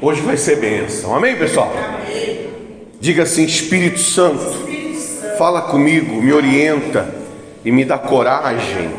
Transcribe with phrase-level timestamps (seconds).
[0.00, 1.14] Hoje vai ser bênção.
[1.14, 1.72] Amém, pessoal?
[3.00, 4.44] Diga assim: Espírito Santo,
[5.38, 7.14] fala comigo, me orienta
[7.64, 8.90] e me dá coragem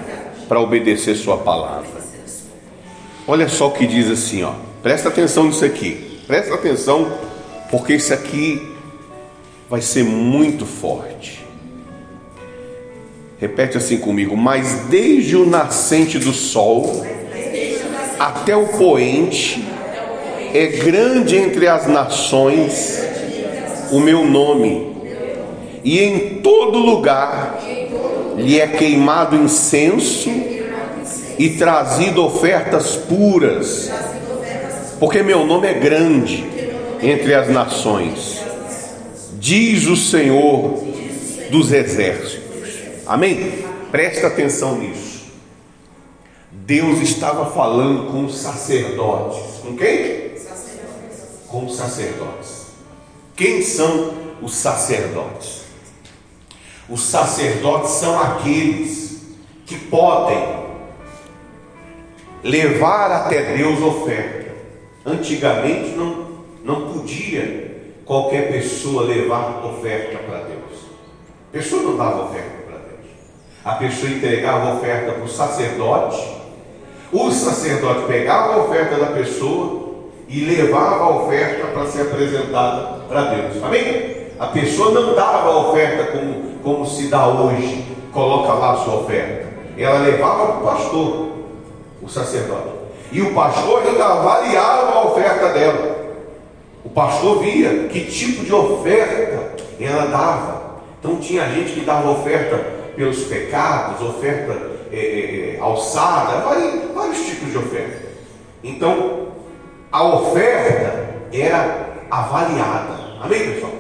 [0.47, 2.03] para obedecer Sua palavra.
[3.27, 4.53] Olha só o que diz assim, ó.
[4.81, 6.19] Presta atenção nisso aqui.
[6.27, 7.17] Presta atenção,
[7.71, 8.75] porque isso aqui
[9.69, 11.45] vai ser muito forte.
[13.39, 17.05] Repete assim comigo: Mas desde o nascente do sol
[18.19, 19.65] até o poente,
[20.53, 23.01] é grande entre as nações
[23.91, 24.91] o meu nome,
[25.83, 27.59] e em todo lugar
[28.37, 30.29] lhe é queimado incenso
[31.37, 33.91] e trazido ofertas puras,
[34.99, 36.43] porque meu nome é grande
[37.01, 38.41] entre as nações,
[39.33, 40.83] diz o Senhor
[41.51, 42.41] dos exércitos.
[43.05, 43.65] Amém?
[43.91, 45.23] Presta atenção nisso.
[46.51, 49.59] Deus estava falando com os sacerdotes.
[49.61, 50.32] Com quem?
[51.53, 51.53] Sacerdotes.
[51.53, 52.65] Com os sacerdotes.
[53.35, 55.65] Quem são os sacerdotes?
[56.89, 59.21] Os sacerdotes são aqueles
[59.67, 60.63] que podem
[62.43, 64.51] levar até Deus oferta.
[65.05, 66.27] Antigamente não,
[66.63, 70.85] não podia qualquer pessoa levar oferta para Deus.
[71.49, 73.05] A pessoa não dava oferta para Deus.
[73.63, 76.43] A pessoa entregava oferta para o sacerdote
[77.13, 79.82] o sacerdote pegava a oferta da pessoa
[80.33, 83.63] e levava a oferta para ser apresentada para Deus.
[83.63, 84.23] Amém?
[84.39, 88.95] A pessoa não dava a oferta como, como se dá hoje, coloca lá a sua
[88.95, 89.53] oferta.
[89.77, 91.27] Ela levava para o pastor,
[92.01, 92.73] o sacerdote.
[93.11, 95.97] E o pastor ainda avaliava a oferta dela.
[96.83, 100.79] O pastor via que tipo de oferta ela dava.
[100.99, 102.57] Então tinha gente que dava oferta
[102.95, 104.59] pelos pecados, oferta
[104.91, 108.13] é, é, alçada, vários, vários tipos de oferta.
[108.63, 109.22] Então,
[109.93, 113.21] a oferta era avaliada.
[113.21, 113.73] Amém, pessoal?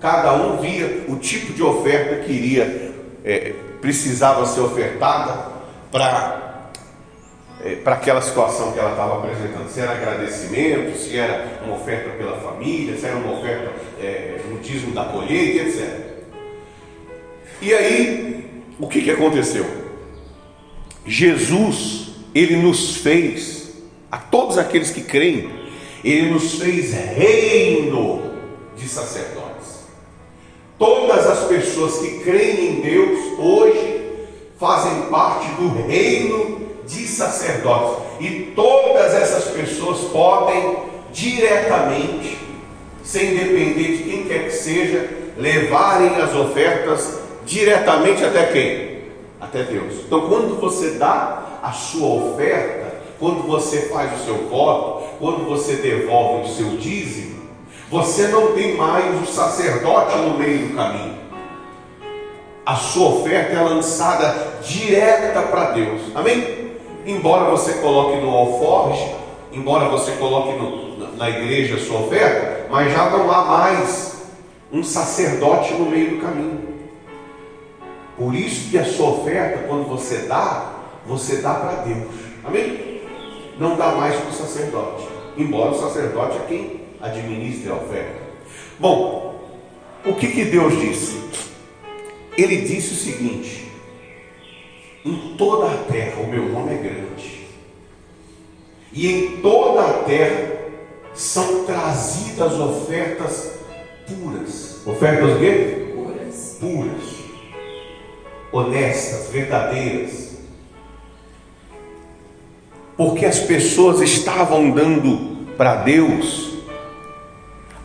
[0.00, 2.92] Cada um via o tipo de oferta que iria,
[3.24, 5.46] é, precisava ser ofertada
[5.92, 6.40] para
[7.62, 12.08] é, para aquela situação que ela estava apresentando, se era agradecimento, se era uma oferta
[12.16, 13.70] pela família, se era uma oferta
[14.00, 16.00] é, no dízimo da colheita, etc.
[17.60, 19.66] E aí, o que, que aconteceu?
[21.04, 23.74] Jesus, ele nos fez,
[24.10, 25.59] a todos aqueles que creem,
[26.02, 28.22] ele nos fez reino
[28.76, 29.80] de sacerdotes.
[30.78, 34.00] Todas as pessoas que creem em Deus hoje
[34.58, 38.02] fazem parte do reino de sacerdotes.
[38.18, 40.76] E todas essas pessoas podem
[41.12, 42.38] diretamente,
[43.02, 48.90] sem depender de quem quer que seja, levarem as ofertas diretamente até quem?
[49.40, 49.94] até Deus.
[50.06, 52.89] Então, quando você dá a sua oferta,
[53.20, 57.38] quando você faz o seu voto, quando você devolve o seu dízimo,
[57.90, 61.20] você não tem mais o sacerdote no meio do caminho.
[62.64, 66.00] A sua oferta é lançada direta para Deus.
[66.14, 66.72] Amém?
[67.04, 69.14] Embora você coloque no alforge,
[69.52, 74.22] embora você coloque no, na igreja a sua oferta, mas já não há mais
[74.72, 76.70] um sacerdote no meio do caminho.
[78.16, 80.74] Por isso que a sua oferta, quando você dá,
[81.06, 82.08] você dá para Deus.
[82.44, 82.89] Amém?
[83.60, 85.06] Não dá mais para o sacerdote.
[85.36, 88.20] Embora o sacerdote é quem administre a oferta.
[88.78, 89.38] Bom,
[90.04, 91.20] o que, que Deus disse?
[92.36, 93.70] Ele disse o seguinte:
[95.04, 97.46] em toda a terra o meu nome é grande,
[98.92, 100.56] e em toda a terra
[101.14, 103.60] são trazidas ofertas
[104.08, 104.86] puras.
[104.86, 105.92] Ofertas o quê?
[105.94, 106.56] Puras.
[106.58, 107.20] Puras
[108.52, 110.29] honestas, verdadeiras.
[113.00, 116.50] Porque as pessoas estavam dando para Deus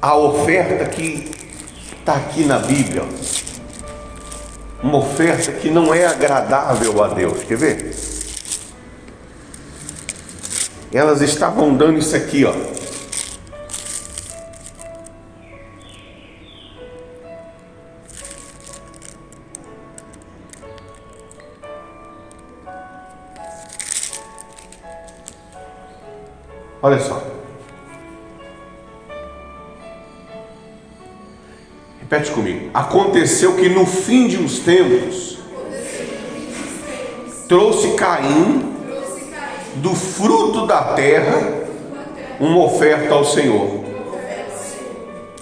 [0.01, 1.31] a oferta que
[1.97, 3.03] está aqui na Bíblia.
[4.83, 7.43] Uma oferta que não é agradável a Deus.
[7.43, 7.95] Quer ver?
[10.91, 12.53] Elas estavam dando isso aqui, ó.
[26.85, 27.19] Olha só.
[31.99, 32.69] Repete comigo.
[32.75, 35.39] Aconteceu que no fim de uns tempos
[37.49, 38.71] trouxe Caim
[39.77, 41.65] do fruto da terra
[42.39, 43.83] uma oferta ao Senhor.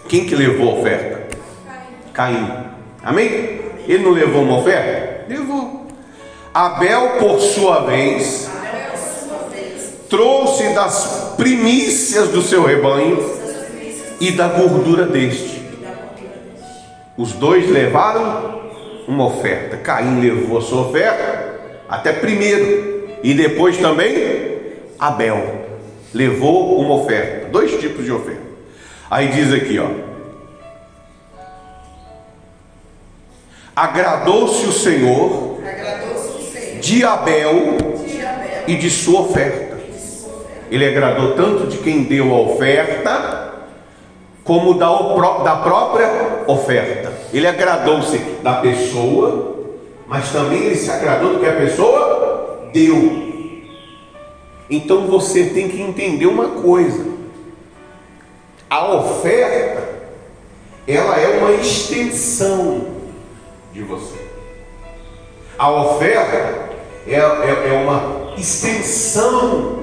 [0.07, 1.37] Quem que levou a oferta?
[2.13, 2.47] Caim.
[3.03, 3.59] Amém?
[3.85, 5.25] Ele não levou uma oferta?
[5.27, 5.87] Levou.
[6.53, 8.49] Abel, por sua vez,
[10.07, 13.17] trouxe das primícias do seu rebanho
[14.19, 15.61] e da gordura deste.
[17.17, 18.71] Os dois levaram
[19.07, 19.77] uma oferta.
[19.77, 24.61] Caim levou a sua oferta até primeiro e depois também
[24.99, 25.63] Abel
[26.13, 28.41] levou uma oferta, dois tipos de oferta.
[29.09, 29.89] Aí diz aqui, ó.
[33.75, 35.59] Agradou-se o Senhor,
[36.79, 37.77] de Abel,
[38.67, 39.62] e de sua oferta.
[40.69, 43.53] Ele agradou tanto de quem deu a oferta,
[44.43, 44.89] como da,
[45.43, 47.13] da própria oferta.
[47.33, 49.55] Ele agradou-se da pessoa,
[50.07, 53.23] mas também ele se agradou do que a pessoa deu.
[54.69, 57.05] Então você tem que entender uma coisa:
[58.69, 59.83] a oferta,
[60.87, 62.87] ela é uma extensão
[63.71, 64.23] de você.
[65.57, 66.73] A oferta
[67.07, 69.82] é, é, é uma extensão.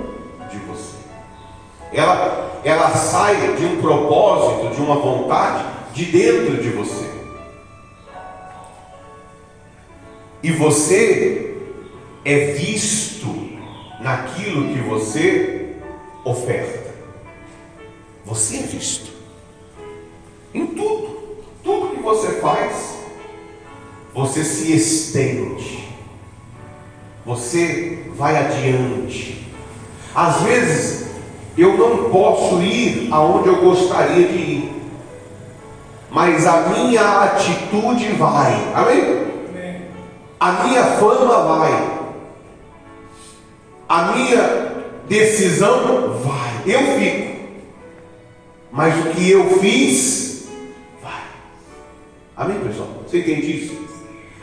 [1.92, 7.10] Ela, ela sai de um propósito, de uma vontade de dentro de você.
[10.42, 11.56] E você
[12.24, 13.28] é visto
[14.00, 15.76] naquilo que você
[16.24, 16.94] oferta.
[18.24, 19.10] Você é visto.
[20.54, 22.98] Em tudo, tudo que você faz,
[24.14, 25.88] você se estende.
[27.24, 29.46] Você vai adiante.
[30.14, 31.09] Às vezes,
[31.56, 34.82] eu não posso ir aonde eu gostaria de ir,
[36.10, 38.54] mas a minha atitude vai.
[38.74, 39.20] Amém?
[40.38, 42.00] A minha fama vai
[43.90, 47.40] a minha decisão vai, eu fico.
[48.70, 50.48] Mas o que eu fiz,
[51.02, 51.24] vai.
[52.36, 52.86] Amém, pessoal?
[53.04, 53.80] Você entende isso?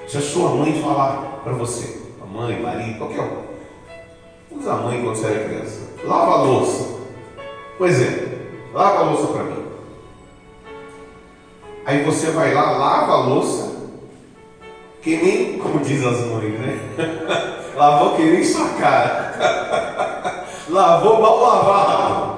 [0.06, 5.02] Se a sua mãe falar para você, a mãe, marido, qualquer um, usa a mãe
[5.02, 6.97] quando você era criança, lava a louça.
[7.78, 8.28] Por exemplo,
[8.74, 9.66] lava a louça para mim.
[11.86, 13.72] Aí você vai lá, lava a louça,
[15.02, 16.80] que nem, como diz as mães, né?
[17.78, 20.46] Lavou que nem sua cara.
[20.68, 22.38] Lavou mal lavado.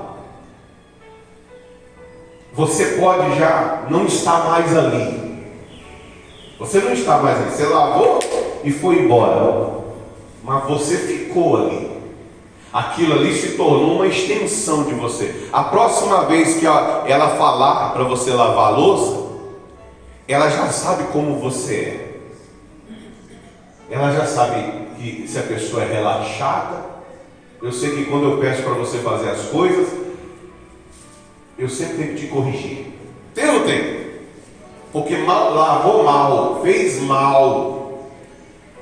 [2.53, 5.47] Você pode já não estar mais ali.
[6.59, 7.51] Você não está mais ali.
[7.51, 8.19] Você lavou
[8.65, 9.79] e foi embora.
[10.43, 11.88] Mas você ficou ali.
[12.71, 15.47] Aquilo ali se tornou uma extensão de você.
[15.51, 19.29] A próxima vez que ela falar para você lavar a louça,
[20.27, 22.09] ela já sabe como você é.
[23.89, 26.85] Ela já sabe que se a pessoa é relaxada,
[27.61, 29.89] eu sei que quando eu peço para você fazer as coisas,
[31.57, 32.93] eu sempre tenho que te corrigir.
[33.33, 34.09] Tem ou tem?
[34.93, 38.09] Porque mal, lavou mal, fez mal.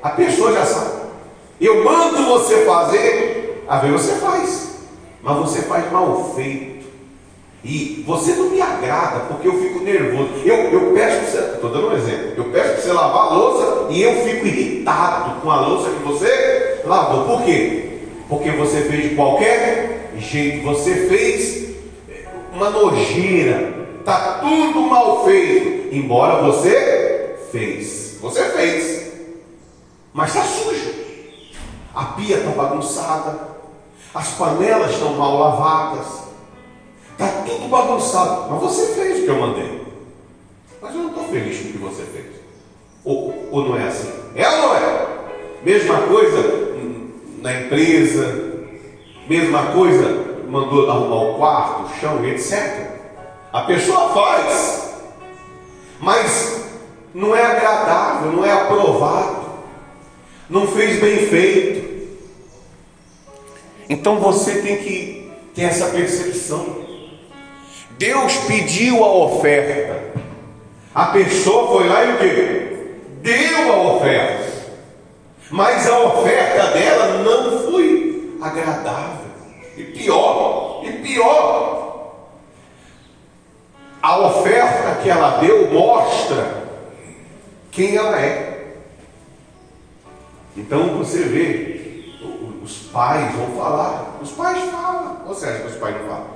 [0.03, 1.07] A pessoa já sabe.
[1.59, 3.36] Eu mando você fazer,
[3.67, 4.77] a ver você faz.
[5.21, 6.87] Mas você faz mal feito.
[7.63, 10.29] E você não me agrada porque eu fico nervoso.
[10.45, 13.33] Eu, eu peço para você, estou dando um exemplo, eu peço para você lavar a
[13.33, 17.25] louça e eu fico irritado com a louça que você lavou.
[17.25, 17.99] Por quê?
[18.29, 21.75] Porque você fez de qualquer jeito, você fez
[22.53, 28.17] uma nojeira, está tudo mal feito, embora você fez.
[28.21, 29.11] Você fez,
[30.13, 30.93] mas está sujo.
[31.93, 33.56] A pia está bagunçada,
[34.17, 36.07] as panelas estão mal lavadas.
[37.11, 38.49] Está tudo bagunçado.
[38.49, 39.81] Mas você fez o que eu mandei.
[40.81, 42.25] Mas eu não estou feliz com o que você fez.
[43.05, 44.11] Ou, ou não é assim?
[44.35, 45.07] É ou não é?
[45.63, 46.67] Mesma coisa
[47.43, 48.65] na empresa,
[49.29, 52.87] mesma coisa mandou arrumar o quarto, o chão, etc.
[53.53, 54.95] A pessoa faz,
[55.99, 56.63] mas
[57.13, 59.45] não é agradável, não é aprovado,
[60.49, 61.86] não fez bem feito.
[63.89, 66.85] Então você tem que ter essa percepção.
[67.97, 70.07] Deus pediu a oferta.
[70.93, 72.77] A pessoa foi lá e o quê?
[73.21, 74.47] Deu a oferta.
[75.49, 79.27] Mas a oferta dela não foi agradável.
[79.77, 81.77] E pior, e pior.
[84.01, 86.67] A oferta que ela deu mostra
[87.71, 88.75] quem ela é.
[90.55, 91.76] Então você vê,
[92.67, 96.27] os pais vão falar, os pais falam, ou seja, os pais não falam.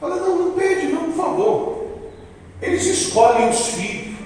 [0.00, 1.86] Fala, não, não pede, não, por favor.
[2.60, 4.16] Eles escolhem os filhos.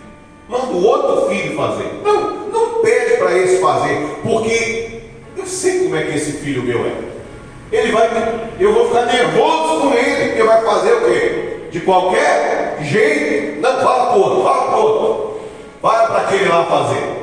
[0.48, 2.00] Manda o outro filho fazer.
[2.02, 5.02] Não, não pede para esse fazer, porque
[5.36, 6.94] eu sei como é que esse filho meu é.
[7.70, 8.08] Ele vai,
[8.58, 11.68] eu vou ficar nervoso com ele, porque vai fazer o quê?
[11.70, 13.60] De qualquer jeito.
[13.60, 15.40] Não, fala por outro, fala por outro.
[15.82, 17.16] Vai para aquele lá fazer.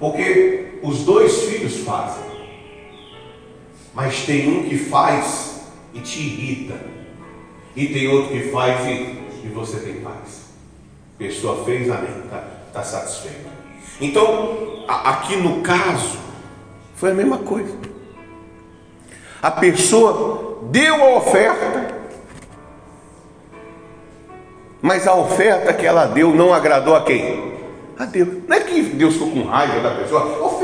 [0.00, 2.33] Porque os dois filhos fazem.
[3.94, 5.60] Mas tem um que faz
[5.92, 6.74] e te irrita.
[7.76, 8.92] E tem outro que faz e,
[9.44, 10.44] e você tem paz.
[11.16, 13.48] Pessoa fez, amém, está tá satisfeito.
[14.00, 16.18] Então, a, aqui no caso,
[16.94, 17.76] foi a mesma coisa.
[19.40, 21.94] A pessoa deu a oferta,
[24.80, 27.54] mas a oferta que ela deu não agradou a quem?
[27.98, 28.28] A Deus.
[28.48, 30.63] Não é que Deus ficou com raiva da pessoa, oferta.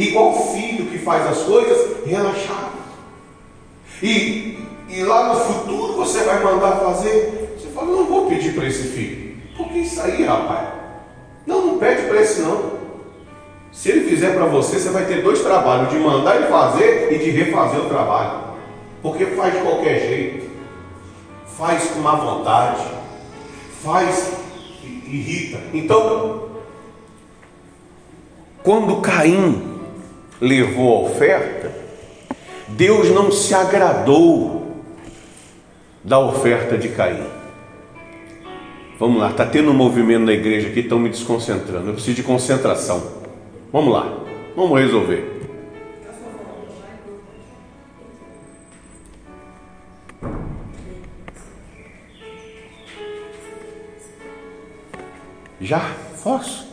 [0.00, 2.72] Igual o filho que faz as coisas relaxado.
[4.02, 7.54] E, e lá no futuro você vai mandar fazer.
[7.58, 9.36] Você fala, não vou pedir para esse filho.
[9.54, 10.68] Por que isso aí, rapaz?
[11.46, 12.80] Não, não pede para esse não.
[13.70, 17.18] Se ele fizer para você, você vai ter dois trabalhos: de mandar ele fazer e
[17.18, 18.40] de refazer o trabalho.
[19.02, 20.50] Porque faz de qualquer jeito,
[21.58, 22.86] faz com má vontade,
[23.82, 24.32] faz
[24.82, 25.58] irrita.
[25.74, 26.48] Então,
[28.62, 29.69] quando Caim
[30.40, 31.70] levou a oferta,
[32.68, 34.76] Deus não se agradou
[36.02, 37.26] da oferta de Caim.
[38.98, 41.88] Vamos lá, está tendo um movimento na igreja que estão me desconcentrando.
[41.88, 43.02] Eu preciso de concentração.
[43.72, 44.12] Vamos lá,
[44.54, 45.40] vamos resolver.
[55.60, 55.94] Já?
[56.22, 56.69] Posso?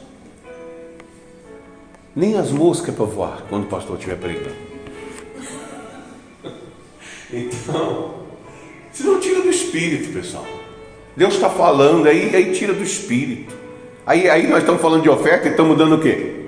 [2.17, 4.55] Nem as moscas para voar quando o pastor estiver pregando.
[7.31, 8.15] Então,
[8.91, 10.43] se não tira do espírito, pessoal.
[11.15, 13.53] Deus está falando aí, aí tira do espírito.
[14.03, 16.45] Aí, aí nós estamos falando de oferta e estamos dando o quê?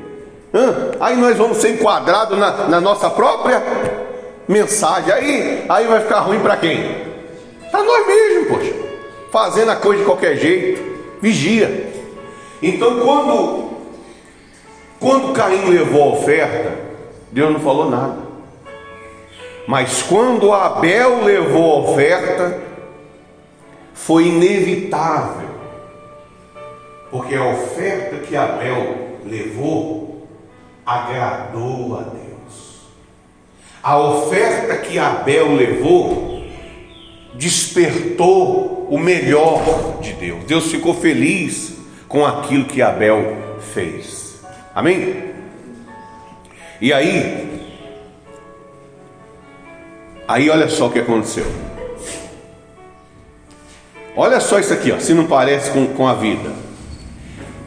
[0.51, 0.89] Hã?
[0.99, 3.61] Aí nós vamos ser enquadrados na, na nossa própria
[4.47, 5.13] mensagem.
[5.13, 6.95] Aí, aí vai ficar ruim para quem?
[7.69, 8.73] Para nós mesmos, poxa.
[9.31, 10.81] Fazendo a coisa de qualquer jeito.
[11.21, 11.93] Vigia.
[12.59, 13.68] Então, quando,
[14.99, 16.77] quando Caim levou a oferta,
[17.31, 18.17] Deus não falou nada.
[19.67, 22.61] Mas quando Abel levou a oferta,
[23.93, 25.49] foi inevitável,
[27.11, 30.27] porque a oferta que Abel levou
[30.85, 32.79] agradou a Deus.
[33.83, 36.43] A oferta que Abel levou
[37.35, 40.43] despertou o melhor de Deus.
[40.45, 41.75] Deus ficou feliz
[42.07, 43.37] com aquilo que Abel
[43.73, 44.18] fez.
[44.73, 45.33] Amém?
[46.81, 47.67] E aí,
[50.27, 51.45] aí olha só o que aconteceu.
[54.15, 56.51] Olha só isso aqui, ó, se não parece com, com a vida.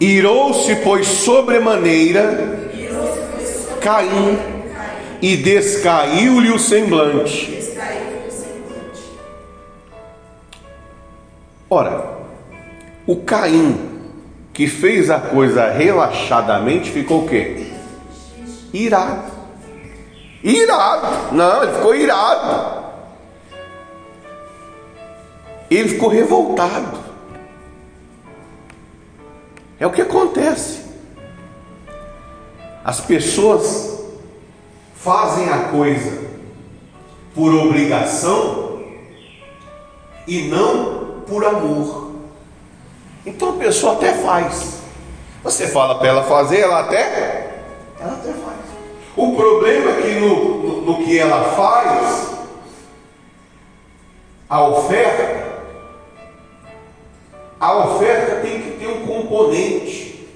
[0.01, 2.61] Irou-se, pois, sobremaneira
[3.81, 4.39] Caim
[5.21, 7.61] e descaiu-lhe o semblante.
[11.69, 12.19] Ora,
[13.07, 13.92] o Caim
[14.53, 17.73] que fez a coisa relaxadamente, ficou o quê?
[18.73, 19.33] Irado.
[20.43, 21.35] Irado.
[21.35, 22.83] Não, ele ficou irado.
[25.71, 26.99] Ele ficou revoltado.
[29.81, 30.83] É o que acontece.
[32.85, 34.05] As pessoas
[34.95, 36.31] fazem a coisa
[37.35, 38.83] por obrigação
[40.27, 42.02] e não por amor.
[43.25, 44.83] Então a pessoa até faz.
[45.43, 47.63] Você fala para ela fazer, ela até,
[48.01, 48.59] ela até faz.
[49.17, 52.33] O problema é que no, no, no que ela faz,
[54.49, 55.53] a oferta,
[57.59, 60.29] a oferta tem que ter um componente.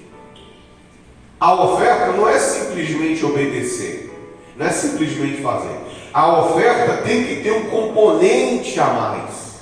[1.39, 4.11] A oferta não é simplesmente obedecer,
[4.55, 5.77] não é simplesmente fazer.
[6.13, 9.57] A oferta tem que ter um componente a mais,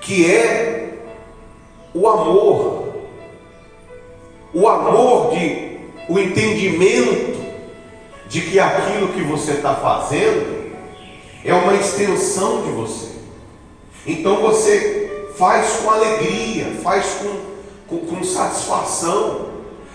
[0.00, 0.85] que é
[1.96, 2.88] o amor,
[4.52, 5.78] o amor de,
[6.10, 7.40] o entendimento
[8.28, 10.74] de que aquilo que você está fazendo
[11.42, 13.12] é uma extensão de você.
[14.06, 19.46] Então você faz com alegria, faz com, com, com satisfação,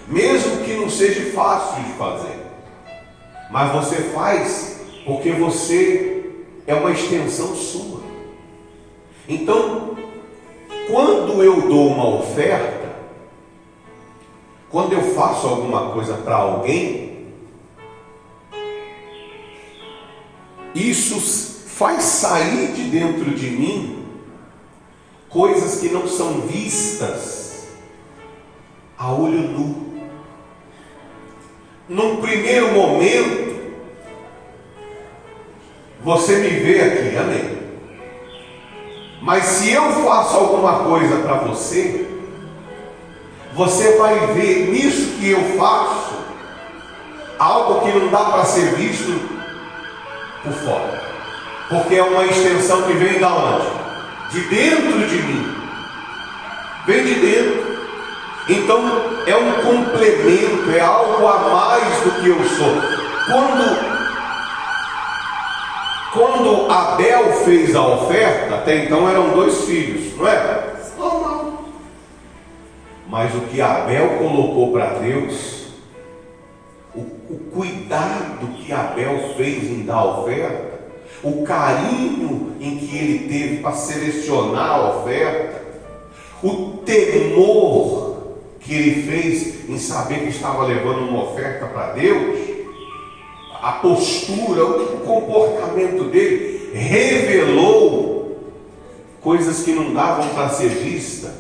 [0.07, 2.39] mesmo que não seja fácil de fazer.
[3.51, 6.31] Mas você faz porque você
[6.65, 8.01] é uma extensão sua.
[9.29, 9.90] Então,
[10.91, 12.91] quando eu dou uma oferta,
[14.69, 17.27] quando eu faço alguma coisa para alguém,
[20.75, 21.19] isso
[21.67, 24.05] faz sair de dentro de mim
[25.29, 27.69] coisas que não são vistas
[28.97, 29.91] a olho nu.
[31.87, 33.61] Num primeiro momento,
[36.03, 37.50] você me vê aqui, amém.
[39.21, 42.09] Mas se eu faço alguma coisa para você,
[43.53, 46.11] você vai ver nisso que eu faço
[47.37, 49.29] algo que não dá para ser visto
[50.43, 51.01] por fora.
[51.69, 53.67] Porque é uma extensão que vem da onde?
[54.31, 55.55] De dentro de mim.
[56.87, 57.71] Vem de dentro.
[58.49, 58.83] Então
[59.27, 62.73] é um complemento, é algo a mais do que eu sou.
[63.27, 63.90] Quando
[66.11, 70.75] quando Abel fez a oferta, até então eram dois filhos, não é?
[70.97, 71.63] Normal.
[73.07, 75.67] Mas o que Abel colocou para Deus,
[76.93, 80.71] o, o cuidado que Abel fez em dar a oferta,
[81.23, 85.61] o carinho em que ele teve para selecionar a oferta,
[86.43, 88.11] o temor
[88.59, 92.50] que ele fez em saber que estava levando uma oferta para Deus,
[93.61, 98.39] a postura, o comportamento dele revelou
[99.21, 101.31] coisas que não davam para ser vista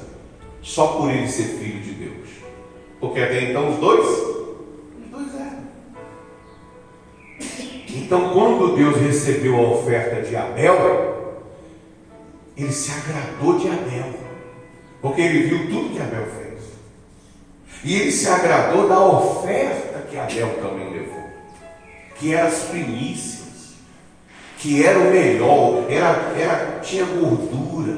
[0.61, 2.29] só por ele ser filho de Deus.
[2.99, 5.63] Porque até então os dois, os dois eram.
[7.89, 11.41] Então, quando Deus recebeu a oferta de Abel,
[12.55, 14.13] ele se agradou de Abel,
[15.01, 16.61] porque ele viu tudo que Abel fez.
[17.83, 20.90] E ele se agradou da oferta que Abel também
[22.21, 23.73] que eram as primícias,
[24.59, 27.97] que era o melhor, era, era, tinha gordura.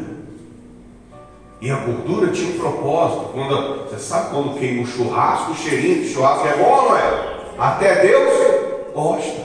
[1.59, 3.33] E a gordura tinha um propósito.
[3.33, 7.33] Quando, você sabe quando queima o churrasco, o cheirinho de churrasco é bom, não é?
[7.57, 9.43] Até Deus gosta.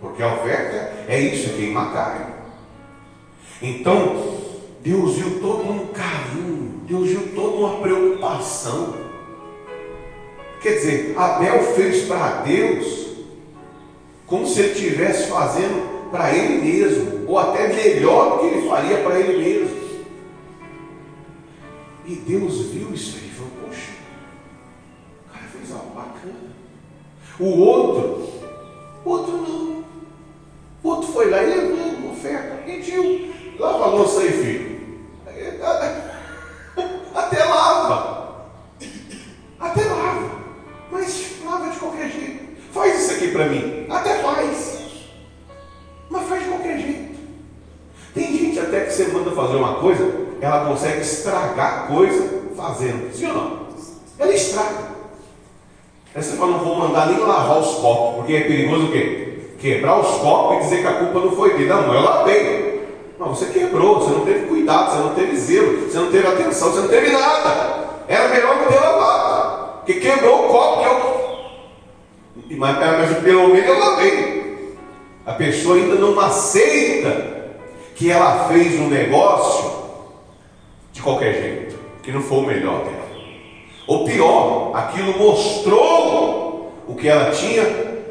[0.00, 2.26] Porque a oferta é isso, é queimar carne.
[3.60, 4.36] Então,
[4.80, 8.94] Deus viu todo um carinho, Deus viu toda uma preocupação.
[10.60, 13.03] Quer dizer, Abel fez para Deus
[14.26, 18.98] como se ele estivesse fazendo para ele mesmo, ou até melhor do que ele faria
[18.98, 19.84] para ele mesmo.
[22.06, 23.92] E Deus viu isso aí e falou: Poxa,
[25.26, 26.54] o cara fez algo bacana.
[27.40, 28.28] O outro,
[29.04, 29.84] outro não.
[30.82, 33.32] O outro foi lá e levou uma oferta, pediu.
[33.58, 34.74] Lava a louça aí, filho.
[37.14, 38.50] Até lava.
[39.58, 40.42] Até lava.
[40.90, 42.43] Mas lava de qualquer jeito.
[42.74, 43.86] Faz isso aqui para mim.
[43.88, 44.78] Até faz.
[46.10, 47.14] Mas faz de qualquer jeito.
[48.12, 53.14] Tem gente até que você manda fazer uma coisa, ela consegue estragar a coisa fazendo.
[53.14, 53.58] Sim ou não?
[54.18, 54.94] Ela estraga.
[56.14, 59.54] Aí você fala, não vou mandar nem lavar os copos, porque é perigoso o quê?
[59.58, 61.68] Quebrar os copos e dizer que a culpa não foi dele.
[61.68, 62.88] Não, eu lavei.
[63.18, 66.72] Não, você quebrou, você não teve cuidado, você não teve zelo, você não teve atenção,
[66.72, 67.84] você não teve nada.
[68.08, 69.78] Era melhor não ter lavado.
[69.78, 71.13] Porque quebrou o copo, que é o
[72.50, 74.74] mas, mas pelo menos eu lavei.
[75.26, 77.34] A pessoa ainda não aceita
[77.94, 79.84] que ela fez um negócio
[80.92, 83.04] de qualquer jeito, que não foi o melhor dela.
[83.86, 87.64] Ou pior, aquilo mostrou o que ela tinha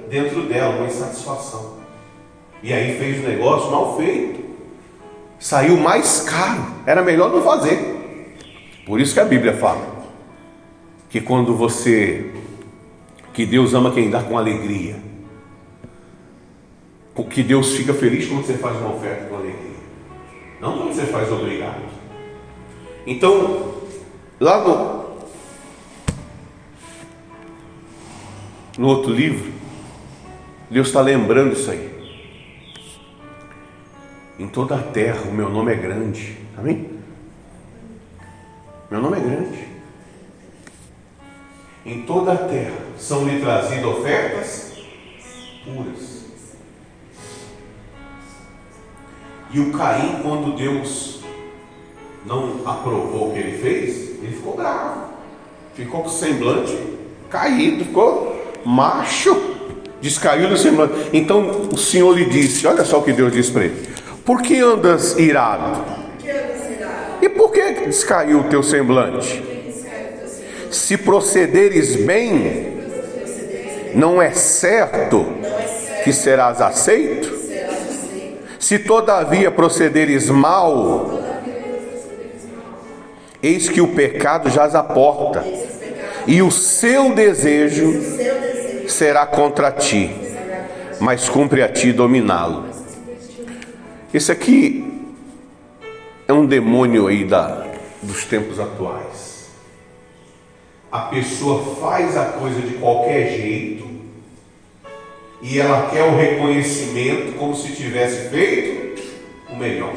[0.10, 1.78] dentro dela, uma insatisfação.
[2.62, 4.44] E aí fez o negócio mal feito.
[5.40, 6.66] Saiu mais caro.
[6.86, 8.36] Era melhor não fazer.
[8.86, 9.94] Por isso que a Bíblia fala
[11.10, 12.32] que quando você
[13.34, 14.96] que Deus ama quem dá com alegria.
[17.16, 19.74] Porque Deus fica feliz quando você faz uma oferta com alegria.
[20.62, 21.82] Não quando você faz obrigado.
[23.06, 23.82] Então,
[24.40, 25.04] lá no,
[28.78, 29.52] no outro livro,
[30.70, 31.92] Deus está lembrando isso aí.
[34.40, 36.38] Em toda a terra o meu nome é grande.
[36.58, 36.90] Amém?
[38.90, 39.73] Meu nome é grande.
[41.86, 44.72] Em toda a terra são-lhe trazidas ofertas
[45.66, 46.24] puras.
[49.52, 51.22] E o Caim, quando Deus
[52.26, 55.10] não aprovou o que ele fez, ele ficou bravo,
[55.76, 56.76] ficou com o semblante
[57.30, 59.36] caído, ficou macho,
[60.00, 60.94] descaiu do semblante.
[61.12, 63.90] Então o Senhor lhe disse: Olha só o que Deus disse para ele:
[64.24, 65.84] Por que andas irado?
[67.22, 69.53] E por que descaiu o teu semblante?
[70.74, 72.74] Se procederes bem,
[73.94, 75.26] não é certo
[76.04, 77.32] que serás aceito?
[78.60, 81.20] Se todavia procederes mal,
[83.42, 85.44] eis que o pecado jaz à porta,
[86.26, 87.94] e o seu desejo
[88.88, 90.10] será contra ti,
[91.00, 92.66] mas cumpre a ti dominá-lo.
[94.14, 95.12] Esse aqui
[96.28, 97.66] é um demônio aí da,
[98.02, 99.13] dos tempos atuais
[100.94, 103.84] a pessoa faz a coisa de qualquer jeito
[105.42, 109.02] e ela quer o reconhecimento como se tivesse feito
[109.50, 109.96] o melhor.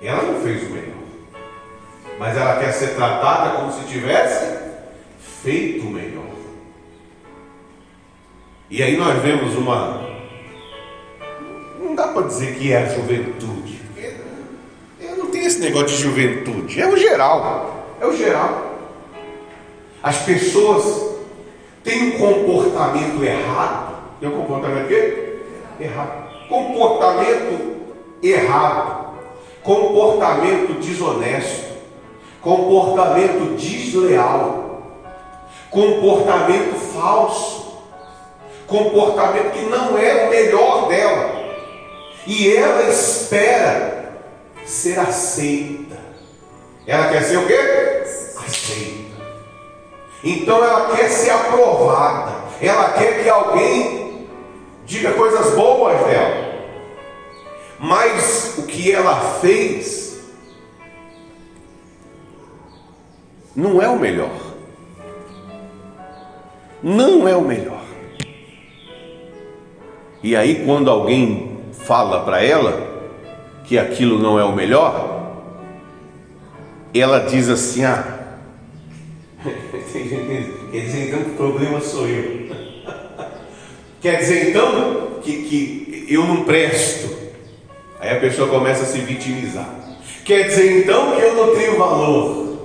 [0.00, 0.96] Ela não fez o melhor,
[2.18, 4.58] mas ela quer ser tratada como se tivesse
[5.42, 6.24] feito o melhor.
[8.70, 10.08] E aí nós vemos uma.
[11.78, 13.82] Não dá para dizer que é a juventude.
[14.98, 16.80] Eu não tenho esse negócio de juventude.
[16.80, 17.96] É o geral.
[18.00, 18.67] É o geral.
[20.02, 21.16] As pessoas
[21.82, 23.96] têm um comportamento errado.
[24.20, 25.38] Tem um comportamento quê?
[25.80, 26.28] Errado.
[26.48, 27.76] Comportamento
[28.22, 29.18] errado.
[29.62, 31.68] Comportamento desonesto.
[32.40, 34.82] Comportamento desleal.
[35.70, 37.58] Comportamento falso
[38.68, 41.38] comportamento que não é o melhor dela.
[42.26, 44.12] E ela espera
[44.64, 45.96] ser aceita.
[46.86, 47.58] Ela quer ser o quê?
[48.46, 48.97] Aceita.
[50.22, 52.32] Então ela quer ser aprovada.
[52.60, 54.26] Ela quer que alguém
[54.84, 56.48] diga coisas boas dela.
[57.78, 60.20] Mas o que ela fez
[63.54, 64.30] não é o melhor.
[66.82, 67.82] Não é o melhor.
[70.22, 72.88] E aí, quando alguém fala para ela
[73.64, 75.32] que aquilo não é o melhor,
[76.94, 78.17] ela diz assim: Ah,
[81.38, 82.50] problema sou eu.
[84.02, 87.16] quer dizer então que, que eu não presto.
[88.00, 89.68] Aí a pessoa começa a se vitimizar.
[90.24, 92.58] Quer dizer então que eu não tenho valor.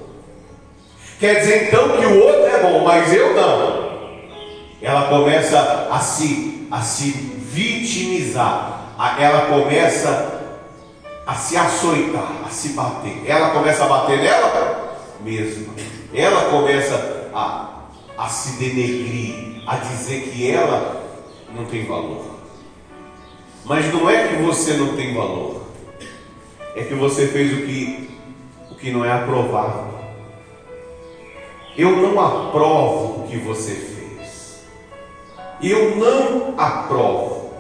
[1.20, 3.84] Quer dizer então que o outro é bom, mas eu não.
[4.82, 8.96] Ela começa a se, a se vitimizar.
[9.20, 10.42] Ela começa
[11.26, 13.24] a se açoitar, a se bater.
[13.26, 15.74] Ela começa a bater nela mesma.
[16.14, 17.73] Ela começa a,
[18.18, 21.04] a se denegrir, a dizer que ela
[21.56, 22.34] não tem valor.
[23.66, 25.62] Mas não é que você não tem valor,
[26.76, 28.10] é que você fez o que,
[28.72, 29.94] o que não é aprovável.
[31.78, 34.64] Eu não aprovo o que você fez.
[35.62, 37.52] Eu não aprovo.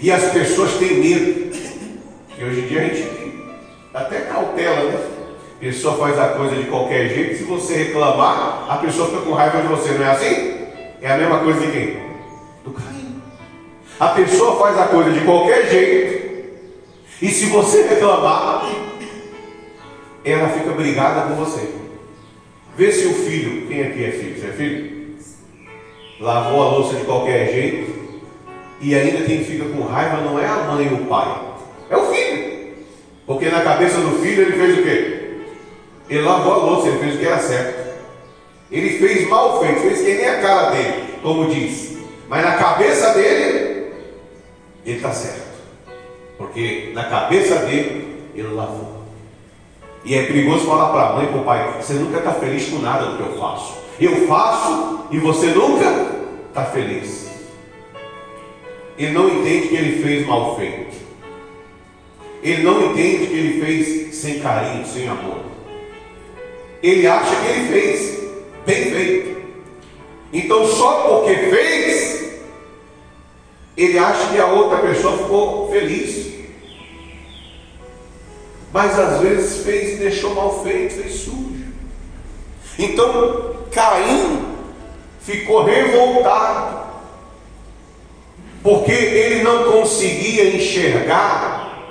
[0.00, 1.56] E as pessoas têm medo.
[2.38, 3.18] E hoje em dia a gente
[3.92, 5.17] até cautela, né?
[5.58, 9.32] A pessoa faz a coisa de qualquer jeito, se você reclamar, a pessoa fica com
[9.32, 10.56] raiva de você, não é assim?
[11.02, 11.96] É a mesma coisa de quem?
[12.64, 13.20] Do Caim.
[13.98, 16.58] A pessoa faz a coisa de qualquer jeito,
[17.20, 18.70] e se você reclamar,
[20.24, 21.68] ela fica brigada com você.
[22.76, 24.40] Vê se o filho, quem aqui é filho?
[24.40, 25.16] Você é filho?
[26.20, 27.98] Lavou a louça de qualquer jeito,
[28.80, 31.36] e ainda quem fica com raiva não é a mãe ou o pai,
[31.90, 32.74] é o filho.
[33.26, 35.17] Porque na cabeça do filho ele fez o quê?
[36.08, 37.88] Ele lavou a louça, ele fez o que era certo.
[38.70, 41.98] Ele fez mal feito, fez que nem a cara dele, como diz.
[42.28, 43.92] Mas na cabeça dele,
[44.84, 45.48] ele está certo.
[46.36, 49.02] Porque na cabeça dele, ele lavou.
[50.04, 52.68] E é perigoso falar para a mãe e para o pai: você nunca está feliz
[52.68, 53.78] com nada do que eu faço.
[54.00, 55.86] Eu faço e você nunca
[56.50, 57.28] está feliz
[58.98, 60.98] ele não entende que ele fez mal feito.
[62.42, 65.47] Ele não entende que ele fez sem carinho, sem amor.
[66.82, 68.18] Ele acha que ele fez
[68.64, 69.38] bem feito.
[70.32, 72.32] Então, só porque fez,
[73.76, 76.28] ele acha que a outra pessoa ficou feliz.
[78.72, 81.66] Mas às vezes fez e deixou mal feito, fez sujo.
[82.78, 84.54] Então, Caim
[85.20, 86.88] ficou revoltado
[88.62, 91.86] porque ele não conseguia enxergar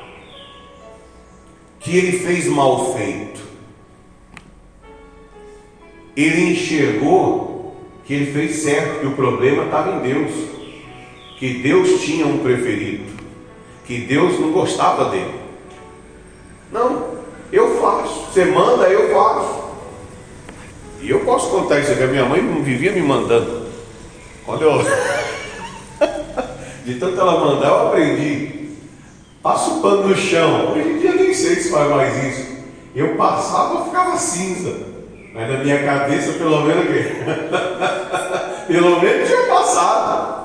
[1.80, 3.27] que ele fez mal feito.
[6.18, 10.32] Ele enxergou que ele fez certo, que o problema estava em Deus,
[11.38, 13.04] que Deus tinha um preferido,
[13.86, 15.36] que Deus não gostava dele.
[16.72, 17.18] Não,
[17.52, 19.68] eu faço, você manda, eu faço.
[21.02, 23.68] E eu posso contar isso aqui, a minha mãe não vivia me mandando.
[24.48, 24.82] Eu
[26.84, 28.70] de tanto ela mandar, eu aprendi.
[29.44, 30.72] Passa o pano no chão.
[30.72, 32.58] Hoje em dia nem sei se faz mais isso.
[32.96, 34.97] Eu passava, ficava cinza.
[35.34, 36.86] Mas na minha cabeça, pelo menos,
[38.68, 40.38] pelo menos tinha passado.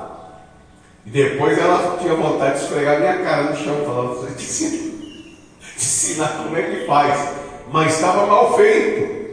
[1.05, 4.77] E depois ela tinha vontade de esfregar minha cara no chão, falando, te ensinar,
[5.75, 7.29] te ensinar como é que faz.
[7.71, 9.23] Mas estava mal feito.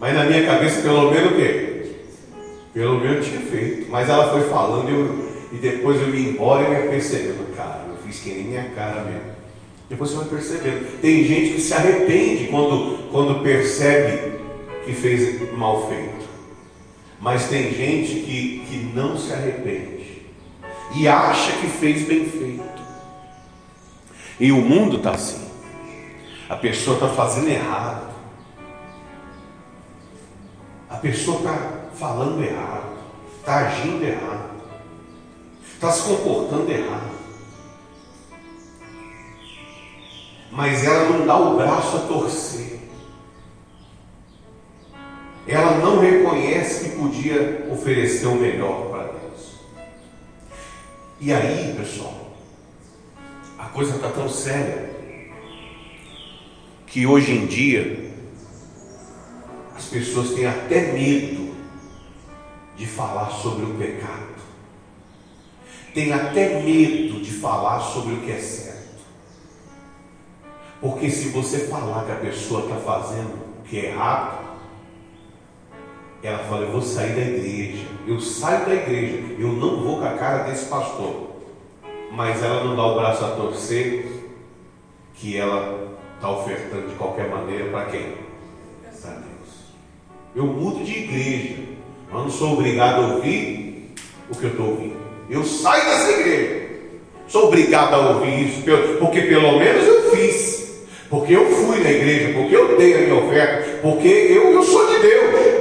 [0.00, 1.86] Mas na minha cabeça, pelo menos o quê?
[2.72, 3.90] Pelo menos tinha feito.
[3.90, 7.96] Mas ela foi falando, eu, e depois eu ia embora e ia percebendo, cara, eu
[8.04, 9.34] fiz que nem minha cara mesmo.
[9.88, 11.00] Depois você vai percebendo.
[11.00, 14.33] Tem gente que se arrepende quando, quando percebe
[14.84, 16.28] que fez mal feito.
[17.20, 20.26] Mas tem gente que, que não se arrepende
[20.94, 22.82] e acha que fez bem feito.
[24.38, 25.48] E o mundo está assim.
[26.48, 28.12] A pessoa está fazendo errado.
[30.90, 32.98] A pessoa está falando errado,
[33.40, 34.54] está agindo errado
[35.84, 37.14] está se comportando errado.
[40.50, 42.73] mas ela não dá o braço a torcer.
[45.46, 49.60] Ela não reconhece que podia oferecer o melhor para Deus.
[51.20, 52.32] E aí, pessoal,
[53.58, 54.90] a coisa está tão séria
[56.86, 58.10] que hoje em dia
[59.76, 61.54] as pessoas têm até medo
[62.76, 64.34] de falar sobre o pecado,
[65.92, 68.74] têm até medo de falar sobre o que é certo.
[70.80, 74.43] Porque se você falar que a pessoa está fazendo o que é errado,
[76.26, 80.06] ela fala, eu vou sair da igreja, eu saio da igreja, eu não vou com
[80.06, 81.34] a cara desse pastor.
[82.10, 84.06] Mas ela não dá o braço a torcer
[85.14, 88.14] que ela está ofertando de qualquer maneira para quem?
[89.02, 89.74] Para Deus.
[90.34, 91.62] Eu mudo de igreja,
[92.10, 93.92] mas não sou obrigado a ouvir
[94.30, 94.96] o que eu estou ouvindo.
[95.28, 96.64] Eu saio dessa igreja.
[97.28, 98.62] Sou obrigado a ouvir isso,
[98.98, 100.86] porque pelo menos eu fiz.
[101.10, 104.86] Porque eu fui na igreja, porque eu dei a minha oferta, porque eu, eu sou
[104.88, 105.53] de Deus.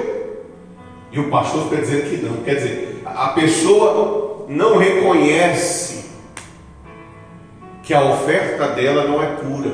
[1.14, 2.44] E o pastor está dizendo que não.
[2.44, 6.10] Quer dizer, a pessoa não reconhece
[7.84, 9.70] que a oferta dela não é pura,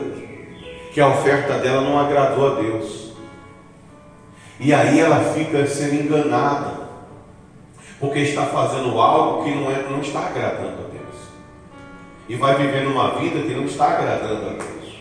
[0.92, 3.14] que a oferta dela não agradou a Deus.
[4.60, 6.90] E aí ela fica sendo enganada,
[8.02, 11.16] porque está fazendo algo que não, é, não está agradando a Deus.
[12.28, 14.94] E vai vivendo uma vida que não está agradando a Deus.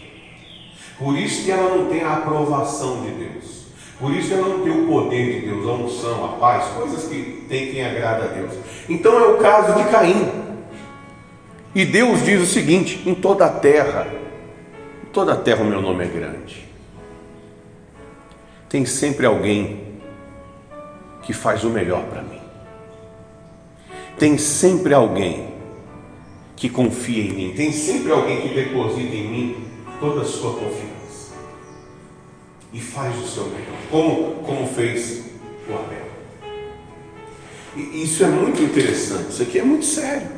[0.96, 3.57] Por isso que ela não tem a aprovação de Deus.
[3.98, 7.44] Por isso ela não tem o poder de Deus, a unção, a paz, coisas que
[7.48, 8.52] tem quem agrada a Deus.
[8.88, 10.30] Então é o caso de Caim.
[11.74, 14.06] E Deus diz o seguinte: em toda a terra,
[15.02, 16.68] em toda a terra o meu nome é grande.
[18.68, 19.98] Tem sempre alguém
[21.22, 22.40] que faz o melhor para mim.
[24.16, 25.48] Tem sempre alguém
[26.54, 27.54] que confia em mim.
[27.56, 29.56] Tem sempre alguém que deposita em mim
[30.00, 30.87] toda a sua confiança
[32.72, 35.24] e faz o seu melhor, como, como fez
[35.68, 36.08] o Abel.
[37.76, 40.28] E isso é muito interessante, isso aqui é muito sério.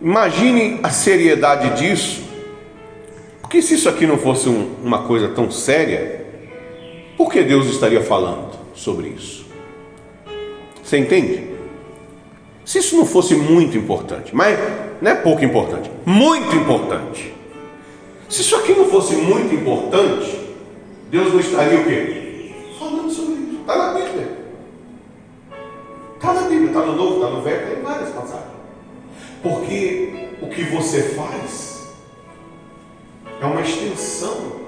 [0.00, 2.22] Imagine a seriedade disso,
[3.40, 6.24] porque se isso aqui não fosse um, uma coisa tão séria,
[7.16, 9.46] por que Deus estaria falando sobre isso?
[10.82, 11.48] Você entende?
[12.64, 14.58] Se isso não fosse muito importante, mas
[15.00, 17.34] não é pouco importante, muito importante.
[18.28, 20.37] Se isso aqui não fosse muito importante,
[21.10, 22.52] Deus não estaria o quê?
[22.78, 23.60] Falando sobre isso.
[23.60, 24.38] Está na Bíblia.
[26.14, 28.52] Está na Bíblia, está no Novo, está no Velho, tem várias passagens.
[29.42, 31.94] Porque o que você faz
[33.40, 34.58] é uma extensão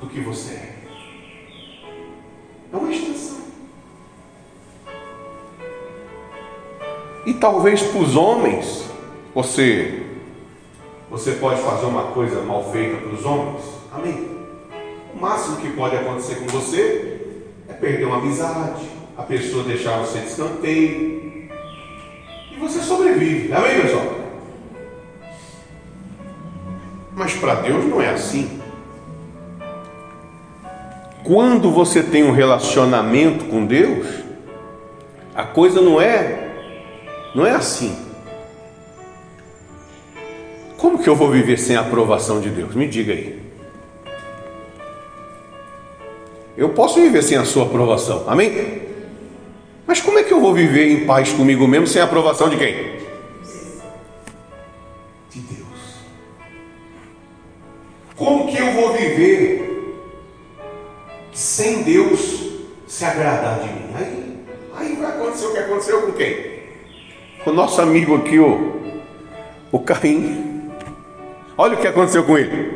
[0.00, 0.76] do que você é.
[2.72, 3.38] É uma extensão.
[7.24, 8.84] E talvez para os homens,
[9.34, 10.02] você
[11.08, 13.62] você pode fazer uma coisa mal feita para os homens?
[13.92, 14.35] Amém.
[15.16, 17.20] O máximo que pode acontecer com você
[17.66, 21.48] é perder uma amizade, a pessoa deixar você de escanteio.
[22.52, 23.50] E você sobrevive.
[23.50, 24.14] Amém, pessoal?
[27.14, 28.60] Mas para Deus não é assim.
[31.24, 34.06] Quando você tem um relacionamento com Deus,
[35.34, 36.46] a coisa não é
[37.34, 37.96] não é assim.
[40.76, 42.74] Como que eu vou viver sem a aprovação de Deus?
[42.74, 43.35] Me diga aí.
[46.56, 48.82] Eu posso viver sem a sua aprovação, amém?
[49.86, 52.56] Mas como é que eu vou viver em paz comigo mesmo sem a aprovação de
[52.56, 52.96] quem?
[55.30, 56.00] De Deus.
[58.16, 59.94] Como que eu vou viver
[61.32, 62.50] sem Deus
[62.86, 63.90] se agradar de mim?
[63.94, 64.36] Aí,
[64.76, 66.56] aí vai acontecer o que aconteceu com quem?
[67.44, 68.80] Com o nosso amigo aqui, o,
[69.70, 70.72] o Caim.
[71.58, 72.75] Olha o que aconteceu com ele.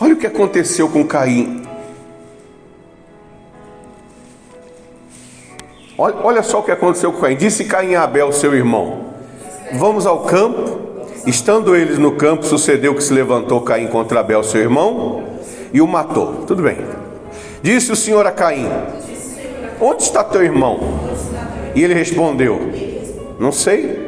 [0.00, 1.62] Olha o que aconteceu com Caim.
[5.96, 7.36] Olha, olha só o que aconteceu com Caim.
[7.36, 9.04] Disse Caim a Abel, seu irmão:
[9.74, 10.82] Vamos ao campo.
[11.26, 15.24] Estando eles no campo, sucedeu que se levantou Caim contra Abel, seu irmão,
[15.72, 16.44] e o matou.
[16.46, 16.76] Tudo bem.
[17.62, 18.68] Disse o Senhor a Caim:
[19.80, 20.80] Onde está teu irmão?
[21.74, 22.60] E ele respondeu:
[23.38, 24.02] Não sei.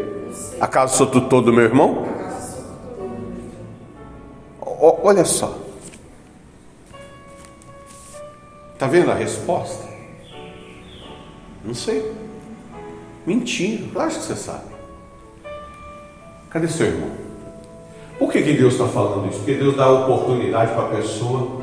[0.61, 2.07] Acaso sou tutor do meu irmão?
[5.03, 5.65] Olha só.
[8.76, 9.88] Está vendo a resposta?
[11.64, 12.12] Não sei.
[13.24, 13.98] Mentindo.
[13.98, 14.66] Acho que você sabe.
[16.50, 17.10] Cadê seu irmão?
[18.18, 19.38] Por que, que Deus está falando isso?
[19.38, 21.62] Porque Deus dá oportunidade para a pessoa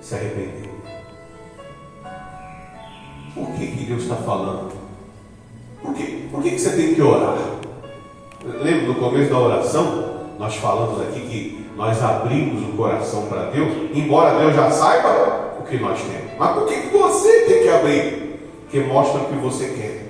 [0.00, 0.68] se arrepender.
[3.36, 4.72] Por que, que Deus está falando?
[5.80, 6.24] Por, quê?
[6.28, 7.38] Por que, que você tem que orar?
[8.44, 10.26] Lembra no começo da oração?
[10.40, 15.62] Nós falamos aqui que nós abrimos o coração para Deus, embora Deus já saiba o
[15.62, 16.27] que nós temos.
[16.38, 18.40] Mas por que você tem que abrir?
[18.62, 20.08] Porque mostra o que você quer.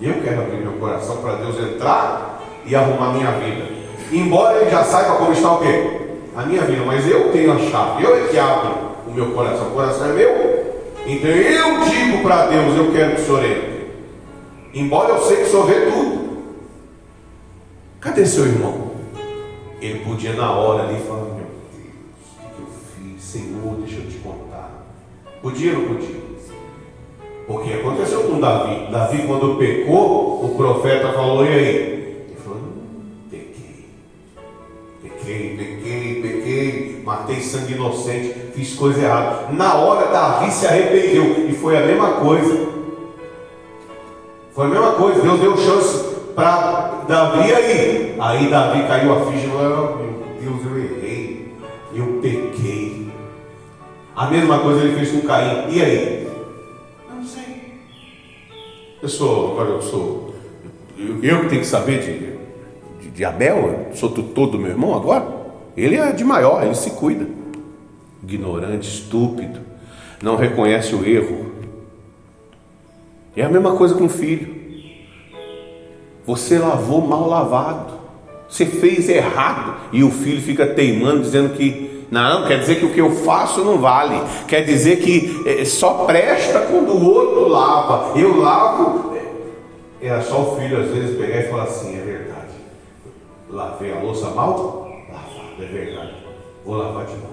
[0.00, 3.66] Eu quero abrir meu coração para Deus entrar e arrumar minha vida.
[4.12, 6.00] Embora Ele já saiba como está o quê?
[6.36, 8.74] A minha vida, mas eu tenho a chave, eu é que abro
[9.06, 9.68] o meu coração.
[9.68, 10.62] O coração é meu.
[11.06, 13.90] Então eu digo para Deus, eu quero que o Senhor entre.
[14.74, 16.22] Embora eu sei que o Senhor vê tudo.
[18.00, 18.92] Cadê seu irmão?
[19.80, 21.46] Ele podia na hora ali falar, meu Deus,
[22.38, 23.22] o que eu fiz?
[23.22, 24.01] Senhor, deixa eu.
[25.42, 26.22] Podia ou não podia?
[27.48, 28.86] Porque aconteceu com Davi.
[28.90, 31.76] Davi, quando pecou, o profeta falou, e aí?
[32.28, 33.88] Ele falou, hum, pequei.
[35.02, 39.52] Pequei, pequei, pequei, matei sangue inocente, fiz coisa errada.
[39.52, 41.48] Na hora, Davi se arrependeu.
[41.48, 42.68] E foi a mesma coisa.
[44.54, 45.20] Foi a mesma coisa.
[45.20, 48.16] Deus deu chance para Davi aí.
[48.20, 51.01] Aí Davi caiu a ficha e falou: Meu Deus, eu errei,
[54.22, 55.68] A mesma coisa ele fez com Caim.
[55.68, 56.28] E aí?
[57.12, 57.80] Não sei.
[59.02, 60.32] Eu sou, agora eu sou.
[60.96, 64.70] Eu, eu que tenho que saber de, de, de Abel, eu sou tutor do meu
[64.70, 65.26] irmão agora.
[65.76, 67.26] Ele é de maior, ele se cuida.
[68.22, 69.58] Ignorante, estúpido,
[70.22, 71.50] não reconhece o erro.
[73.34, 74.54] É a mesma coisa com o filho.
[76.24, 77.94] Você lavou mal lavado.
[78.48, 79.80] Você fez errado.
[79.92, 83.64] E o filho fica teimando, dizendo que não, quer dizer que o que eu faço
[83.64, 84.20] não vale.
[84.46, 88.18] Quer dizer que é, só presta quando o outro lava.
[88.18, 89.16] Eu lavo.
[89.98, 92.52] Era é só o filho às vezes pegar e falar assim: é verdade.
[93.48, 94.90] Lavei a louça mal?
[95.10, 96.12] Lavado, é verdade.
[96.66, 97.32] Vou lavar de novo.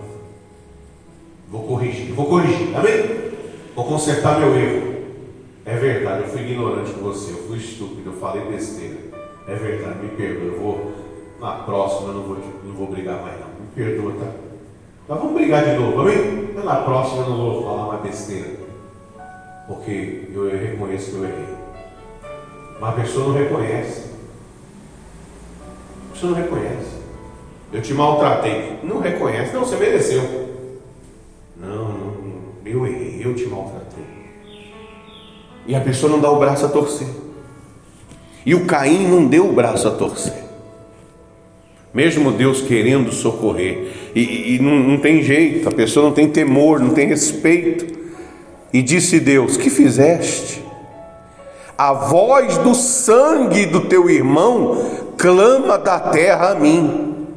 [1.50, 3.34] Vou corrigir, vou corrigir, amém?
[3.76, 4.96] Vou consertar meu erro.
[5.66, 8.96] É verdade, eu fui ignorante com você, eu fui estúpido, eu falei besteira.
[9.46, 10.92] É verdade, me perdoa, eu vou.
[11.42, 13.48] Na próxima eu não vou, não vou brigar mais não.
[13.48, 14.49] Me perdoa, tá?
[15.10, 16.52] Mas vamos brigar de novo, amém?
[16.54, 18.60] Mas na próxima eu não vou falar mais besteira.
[19.66, 21.56] Porque eu reconheço que eu errei.
[22.80, 24.12] Mas a pessoa não reconhece.
[26.10, 27.00] A pessoa não reconhece.
[27.74, 28.80] Eu te maltratei.
[28.84, 29.52] Não reconhece.
[29.52, 30.22] Não, você mereceu.
[31.58, 32.14] Não, não,
[32.64, 34.06] eu errei, eu te maltratei.
[35.66, 37.10] E a pessoa não dá o braço a torcer.
[38.46, 40.49] E o Caim não deu o braço a torcer.
[41.94, 44.12] Mesmo Deus querendo socorrer.
[44.14, 48.00] E, e não, não tem jeito, a pessoa não tem temor, não tem respeito.
[48.72, 50.64] E disse Deus: Que fizeste?
[51.78, 54.86] A voz do sangue do teu irmão
[55.18, 57.28] clama da terra a mim.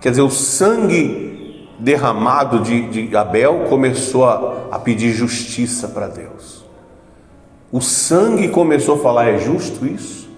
[0.00, 6.64] Quer dizer, o sangue derramado de, de Abel começou a, a pedir justiça para Deus.
[7.72, 10.28] O sangue começou a falar: é justo isso?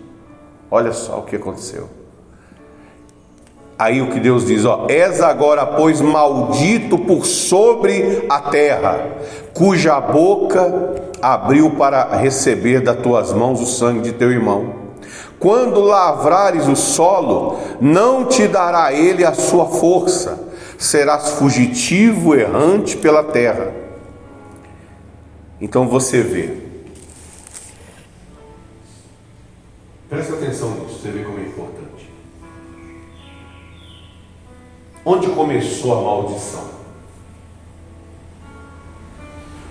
[0.70, 2.01] Olha só o que aconteceu.
[3.82, 9.08] Aí o que Deus diz, ó, és agora, pois, maldito por sobre a terra,
[9.52, 14.72] cuja boca abriu para receber das tuas mãos o sangue de teu irmão.
[15.36, 20.38] Quando lavrares o solo, não te dará ele a sua força,
[20.78, 23.72] serás fugitivo, errante pela terra.
[25.60, 26.56] Então você vê,
[30.08, 31.31] Presta atenção nisso, você vê como
[35.04, 36.70] Onde começou a maldição?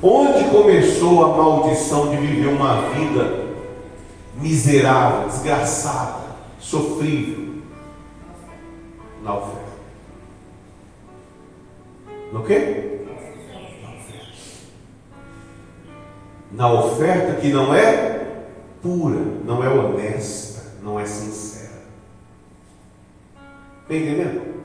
[0.03, 3.47] Onde começou a maldição de viver uma vida
[4.35, 6.25] miserável, desgraçada,
[6.59, 7.61] sofrível?
[9.23, 9.71] Na oferta.
[12.33, 13.05] No quê?
[16.51, 17.39] Na oferta.
[17.39, 18.11] Que não é
[18.81, 21.83] pura, não é honesta, não é sincera.
[23.83, 24.60] Está entendendo?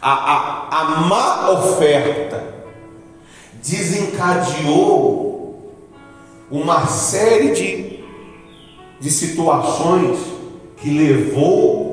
[0.00, 2.54] A, a, a má oferta
[3.62, 5.28] desencadeou
[6.50, 8.04] uma série de,
[9.00, 10.18] de situações
[10.76, 11.88] que levou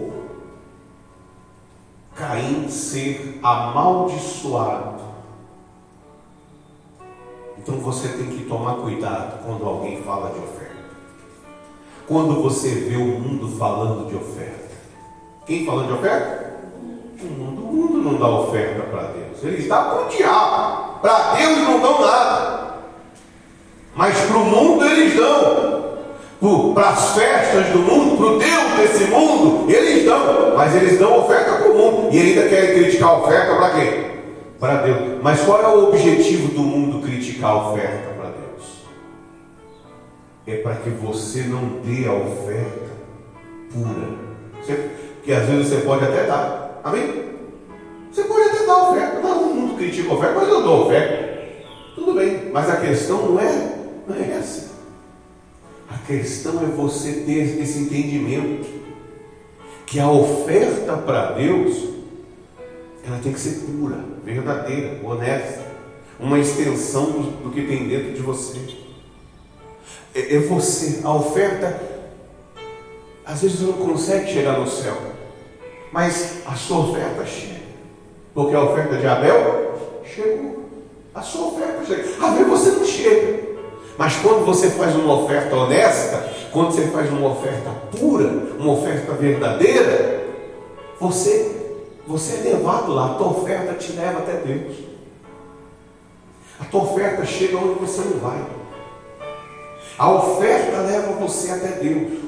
[2.15, 5.03] Caim a ser amaldiçoado.
[7.57, 10.75] Então você tem que tomar cuidado quando alguém fala de oferta.
[12.07, 14.75] Quando você vê o mundo falando de oferta.
[15.45, 16.54] Quem falando de oferta?
[17.25, 19.43] O mundo, o mundo não dá oferta para Deus.
[19.43, 20.99] Eles dão para o diabo.
[21.01, 22.65] Para Deus não dão nada.
[23.95, 25.85] Mas para o mundo eles dão.
[26.73, 30.55] Para as festas do mundo, para o Deus desse mundo, eles dão.
[30.55, 32.13] Mas eles dão oferta para o mundo.
[32.13, 34.05] E ainda querem criticar a oferta para quê?
[34.59, 35.19] Para Deus.
[35.23, 38.15] Mas qual é o objetivo do mundo criticar a oferta?
[40.47, 42.91] é para que você não dê a oferta
[43.73, 44.09] pura.
[44.61, 44.89] Você,
[45.23, 46.64] que às vezes você pode até dar.
[46.85, 47.25] Amém?
[48.11, 49.19] Você pode até dar oferta.
[49.19, 51.35] Todo mundo critica a oferta, mas eu dou oferta.
[51.95, 53.75] Tudo bem, mas a questão não é,
[54.07, 54.75] não é essa.
[55.89, 58.67] A questão é você ter esse entendimento
[59.87, 61.95] que a oferta para Deus
[63.03, 65.65] ela tem que ser pura, verdadeira, honesta,
[66.19, 68.59] uma extensão do, que tem dentro de você.
[70.13, 71.81] É, é você, a oferta,
[73.25, 75.14] às vezes você não consegue chegar no céu,
[75.91, 77.61] mas a sua oferta chega,
[78.33, 79.73] porque a oferta de Abel
[80.03, 80.65] chegou,
[81.13, 82.25] a sua oferta chega.
[82.25, 83.39] A ver você não chega,
[83.97, 88.27] mas quando você faz uma oferta honesta, quando você faz uma oferta pura,
[88.59, 90.25] uma oferta verdadeira,
[90.99, 91.55] você
[92.07, 94.77] você é levado lá, a tua oferta te leva até Deus.
[96.59, 98.45] A tua oferta chega onde você não vai.
[99.97, 102.24] A oferta leva você até Deus.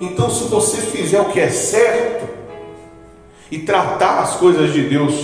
[0.00, 2.28] Então, se você fizer o que é certo
[3.50, 5.14] e tratar as coisas de Deus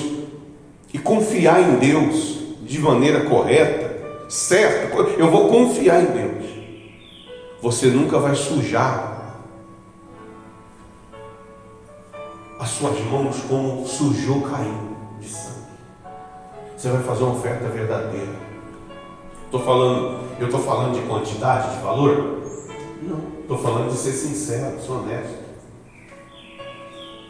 [0.92, 3.88] e confiar em Deus de maneira correta,
[4.28, 6.44] certa, eu vou confiar em Deus.
[7.60, 9.18] Você nunca vai sujar
[12.58, 15.58] as suas mãos como sujou Caim de sangue.
[16.76, 18.48] Você vai fazer uma oferta verdadeira.
[19.44, 22.42] Estou falando, eu estou falando de quantidade, de valor?
[23.02, 23.40] Não.
[23.40, 25.48] Estou falando de ser sincero, ser honesto.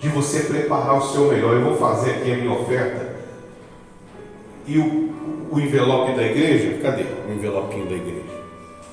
[0.00, 1.54] De você preparar o seu melhor.
[1.54, 3.16] Eu vou fazer aqui a minha oferta.
[4.66, 8.38] E o, o envelope da igreja, cadê o envelopinho da igreja?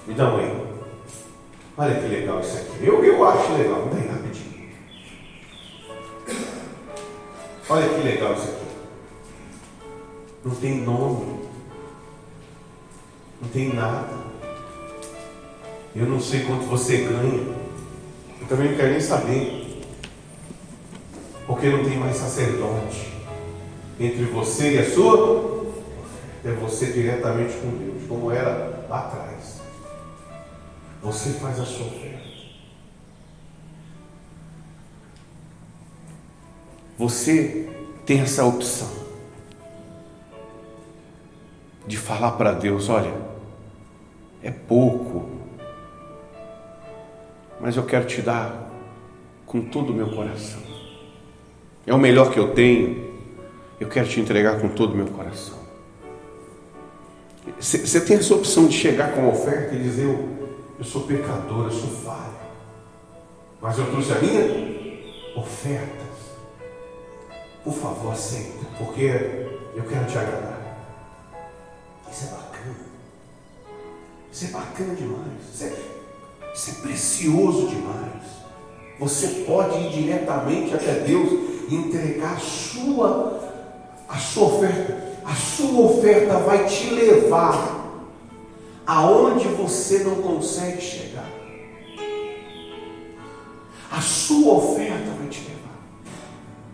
[0.08, 0.66] Me dá um aí.
[1.78, 2.86] Olha que legal isso aqui.
[2.86, 3.86] Eu, eu acho legal.
[3.86, 4.56] Me dá aí rapidinho.
[7.68, 8.66] Olha que legal isso aqui.
[10.46, 11.40] Não tem nome.
[13.42, 14.35] Não tem nada.
[15.96, 17.56] Eu não sei quanto você ganha.
[18.42, 19.82] Eu também não quero nem saber.
[21.48, 23.14] Porque não tem mais sacerdote
[24.00, 25.64] entre você e a sua.
[26.44, 29.62] É você diretamente com Deus, como era lá atrás.
[31.02, 32.26] Você faz a sua oferta.
[36.98, 37.70] Você
[38.06, 38.90] tem essa opção
[41.88, 43.14] de falar para Deus: olha,
[44.42, 45.35] é pouco,
[47.60, 48.72] mas eu quero te dar
[49.46, 50.62] com todo o meu coração.
[51.86, 53.14] É o melhor que eu tenho,
[53.80, 55.58] eu quero te entregar com todo o meu coração.
[57.60, 60.30] Você tem essa opção de chegar com a oferta e dizer: eu,
[60.80, 62.34] eu sou pecador, eu sou falho,
[63.62, 66.06] mas eu trouxe a minha oferta
[67.66, 69.06] por favor, aceita, porque
[69.76, 70.62] eu quero te agradar.
[72.12, 72.76] Isso é bacana.
[74.32, 75.50] Isso é bacana demais.
[75.52, 75.74] Isso é,
[76.56, 78.06] isso é precioso demais.
[78.98, 81.30] Você pode ir diretamente até Deus
[81.70, 83.42] e entregar a sua,
[84.08, 85.06] a sua oferta.
[85.26, 87.84] A sua oferta vai te levar
[88.88, 91.30] aonde você não consegue chegar.
[93.92, 95.56] A sua oferta vai te levar.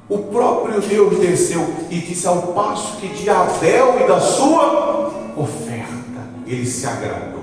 [0.07, 6.21] O próprio Deus desceu e disse: ao passo que de Abel e da sua oferta,
[6.45, 7.41] ele se agradou.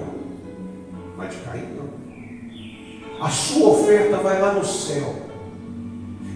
[1.16, 1.77] Mas de Caim.
[3.20, 5.14] A sua oferta vai lá no céu.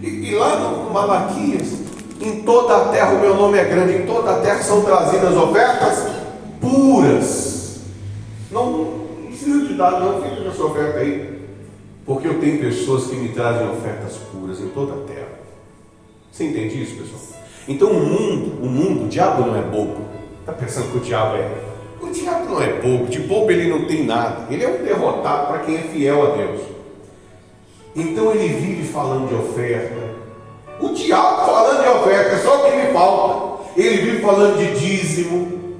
[0.01, 1.73] E, e lá no Malaquias,
[2.19, 5.35] em toda a terra o meu nome é grande, em toda a terra são trazidas
[5.35, 6.07] ofertas
[6.59, 7.79] puras.
[8.51, 11.41] Não, não precisa de dar, não, fica na sua oferta aí.
[12.05, 15.39] Porque eu tenho pessoas que me trazem ofertas puras em toda a terra.
[16.31, 17.43] Você entende isso, pessoal?
[17.67, 20.01] Então o mundo, o mundo, o diabo não é bobo.
[20.41, 21.49] Está pensando que o diabo é?
[22.01, 23.05] O diabo não é bobo.
[23.05, 24.47] De bobo ele não tem nada.
[24.49, 26.72] Ele é um derrotado para quem é fiel a Deus.
[27.95, 30.13] Então ele vive falando de oferta.
[30.79, 33.63] O diabo falando de oferta, é só o que me falta.
[33.75, 35.77] Ele vive falando de dízimo.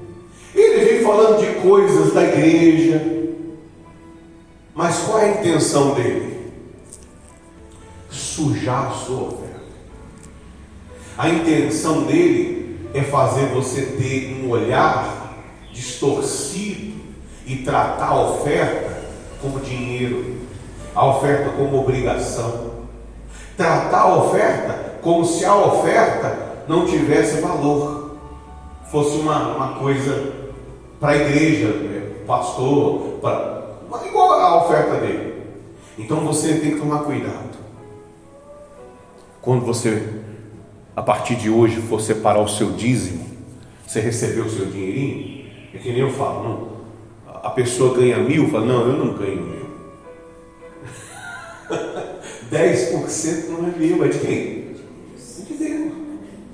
[0.54, 3.24] Ele vive falando de coisas da igreja.
[4.76, 6.52] Mas qual é a intenção dele?
[8.10, 9.44] Sujar a sua oferta.
[11.18, 16.94] A intenção dele é fazer você ter um olhar distorcido
[17.46, 19.04] e tratar a oferta
[19.42, 20.38] como dinheiro,
[20.96, 22.72] a oferta como obrigação,
[23.58, 28.18] tratar a oferta como se a oferta não tivesse valor,
[28.92, 30.32] fosse uma, uma coisa
[31.00, 32.12] para a igreja, né?
[32.26, 33.64] pastor, para,
[34.08, 35.44] igual a oferta dele.
[35.98, 37.54] Então você tem que tomar cuidado.
[39.42, 40.22] Quando você
[40.96, 43.26] a partir de hoje for separar o seu dízimo,
[43.86, 46.74] você recebeu o seu dinheirinho, é que nem eu falo, não.
[47.44, 49.63] A pessoa ganha mil, fala, não, eu não ganho mil.
[52.52, 54.64] 10% não é meu, é de quem?
[55.48, 55.92] De Deus.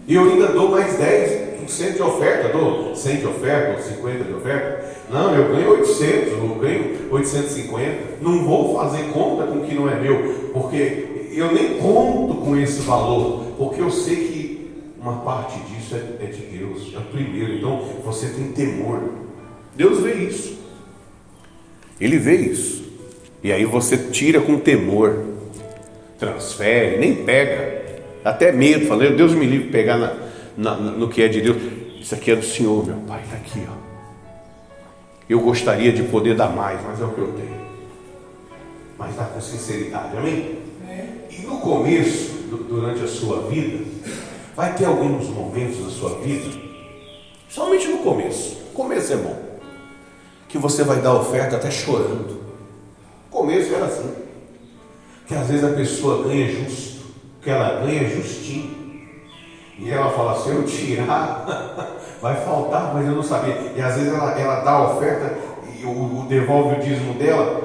[0.07, 4.33] E eu ainda dou mais 10% de oferta, dou 100 de oferta, ou 50 de
[4.33, 4.85] oferta.
[5.09, 8.19] Não, eu ganho 800, eu ganho 850.
[8.21, 12.57] Não vou fazer conta com o que não é meu, porque eu nem conto com
[12.57, 17.53] esse valor, porque eu sei que uma parte disso é, é de Deus, é primeiro.
[17.53, 19.01] Então você tem temor.
[19.75, 20.59] Deus vê isso.
[21.99, 22.88] Ele vê isso.
[23.43, 25.25] E aí você tira com temor,
[26.17, 27.79] transfere, nem pega,
[28.23, 30.15] até medo, falando, Deus me livre de pegar na,
[30.57, 31.57] na, no que é de Deus.
[32.01, 33.89] Isso aqui é do Senhor, meu Pai, está aqui, ó.
[35.29, 37.59] Eu gostaria de poder dar mais, mas é o que eu tenho.
[38.97, 40.57] Mas dá com sinceridade, amém?
[40.89, 41.05] É.
[41.29, 42.31] E no começo,
[42.67, 43.85] durante a sua vida,
[44.55, 46.49] vai ter alguns momentos da sua vida,
[47.47, 48.57] somente no começo.
[48.71, 49.39] O começo é bom.
[50.49, 52.48] Que você vai dar oferta até chorando.
[53.29, 54.13] Começo era assim.
[55.27, 57.05] Que às vezes a pessoa ganha justo,
[57.41, 58.79] que ela ganha justinho.
[59.77, 61.45] E ela fala, se eu tirar,
[62.21, 63.73] vai faltar, mas eu não sabia.
[63.75, 65.37] E às vezes ela, ela dá a oferta
[65.79, 67.61] e o, o devolve o dízimo dela.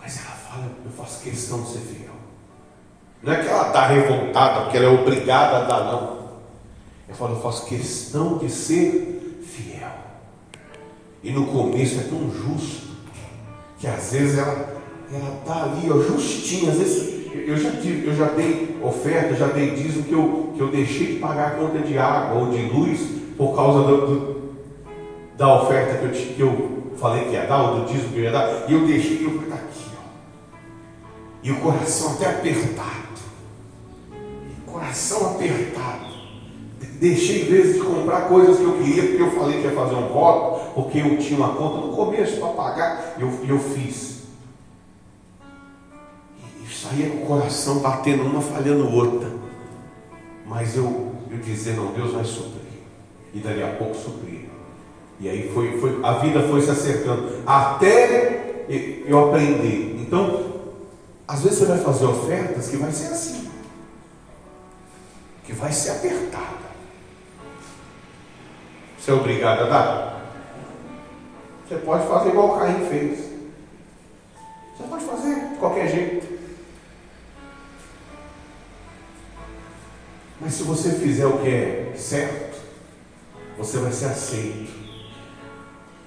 [0.00, 2.14] Mas ela fala, eu faço questão de ser fiel.
[3.22, 6.24] Não é que ela está revoltada, porque ela é obrigada a dar, não.
[7.06, 9.92] Ela fala, eu faço questão de ser fiel.
[11.22, 12.83] E no começo é tão justo
[13.78, 14.74] que às vezes ela
[15.12, 16.70] ela está ali, ó, justinha.
[16.70, 17.14] Às vezes
[17.46, 21.14] eu já tive, eu já dei oferta, já dei dízimo que eu, que eu deixei
[21.14, 23.00] de pagar a conta de água ou de luz
[23.36, 24.42] por causa do, do,
[25.36, 28.24] da oferta que eu, que eu falei que ia dar, ou do dízimo que eu
[28.24, 30.58] ia dar, e eu deixei, eu falei, tá aqui, ó.
[31.42, 33.04] E o coração até apertado.
[34.66, 36.13] Coração apertado.
[37.04, 40.08] Deixei vezes de comprar coisas que eu queria, porque eu falei que ia fazer um
[40.08, 44.22] voto, porque eu tinha uma conta no começo para pagar, e eu, eu fiz.
[46.62, 49.30] E saía com o coração batendo uma, falhando outra.
[50.46, 52.80] Mas eu, eu dizer, não, Deus vai suprir.
[53.34, 54.48] E dali a pouco suprir.
[55.20, 57.42] E aí foi, foi, a vida foi se acercando.
[57.44, 58.64] Até
[59.06, 59.98] eu aprender.
[60.00, 60.54] Então,
[61.28, 63.46] às vezes você vai fazer ofertas que vai ser assim.
[65.44, 66.63] Que vai ser apertada.
[69.04, 70.22] Você é obrigado a dar?
[71.68, 73.18] Você pode fazer igual o Caim fez.
[74.74, 76.26] Você pode fazer de qualquer jeito.
[80.40, 82.62] Mas se você fizer o que é certo,
[83.58, 84.72] você vai ser aceito.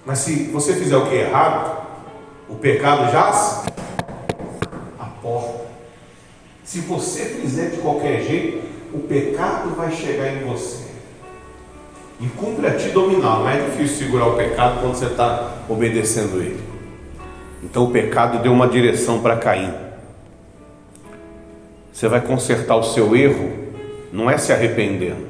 [0.04, 1.86] Mas se você fizer o que é errado,
[2.50, 3.66] o pecado jaz
[4.98, 5.68] a porta.
[6.64, 10.87] Se você fizer de qualquer jeito, o pecado vai chegar em você
[12.20, 13.40] e cumpre a ti dominar.
[13.40, 16.60] Não é difícil segurar o pecado quando você está obedecendo ele.
[17.64, 19.74] Então o pecado deu uma direção para Caim.
[21.92, 23.52] Você vai consertar o seu erro,
[24.12, 25.26] não é se arrependendo.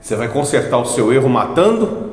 [0.00, 2.12] Você vai consertar o seu erro matando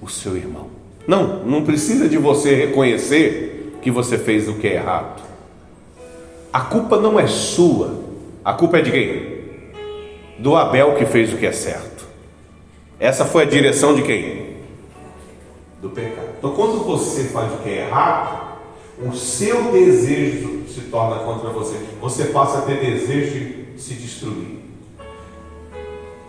[0.00, 0.66] o seu irmão.
[1.06, 5.22] Não, não precisa de você reconhecer que você fez o que é errado.
[6.52, 8.00] A culpa não é sua,
[8.44, 9.42] a culpa é de quem?
[10.38, 11.91] Do Abel que fez o que é certo.
[13.02, 14.58] Essa foi a direção de quem?
[15.80, 16.28] Do pecado.
[16.38, 18.58] Então, quando você faz o que é errado,
[19.04, 21.74] o seu desejo se torna contra você.
[22.00, 24.60] Você passa a ter desejo de se destruir.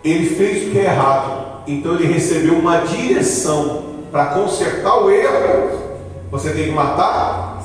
[0.02, 5.78] Ele fez o que é errado, então ele recebeu uma direção para consertar o erro.
[6.32, 7.62] Você tem que matar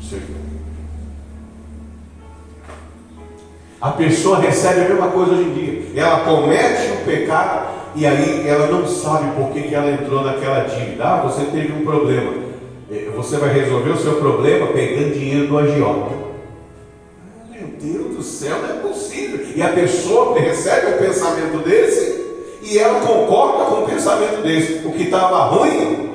[0.00, 0.40] o seu irmão.
[3.82, 6.02] A pessoa recebe a mesma coisa hoje em dia.
[6.02, 10.64] Ela comete o pecado e aí ela não sabe por que, que ela entrou naquela
[10.64, 11.02] dívida.
[11.02, 12.34] Ah, você teve um problema.
[12.90, 16.14] É, você vai resolver o seu problema pegando dinheiro do agiota.
[17.50, 19.46] Meu Deus do céu, não é possível.
[19.54, 22.26] E a pessoa recebe um pensamento desse
[22.62, 24.86] e ela concorda com o pensamento desse.
[24.86, 26.06] O que estava ruim.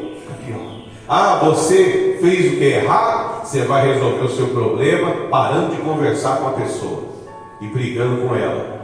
[1.09, 5.81] Ah, você fez o que é errado, você vai resolver o seu problema parando de
[5.81, 7.03] conversar com a pessoa
[7.59, 8.79] e brigando com ela.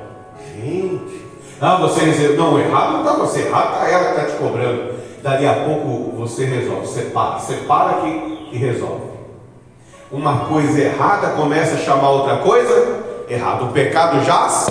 [0.54, 1.27] Gente,
[1.60, 2.38] ah, você resolveu.
[2.38, 4.98] Não, errado não está você, errado está ela que está te cobrando.
[5.24, 9.08] Dali a pouco você resolve, separa, separa que, que resolve.
[10.12, 13.66] Uma coisa errada começa a chamar outra coisa errada.
[13.66, 14.68] O pecado jaz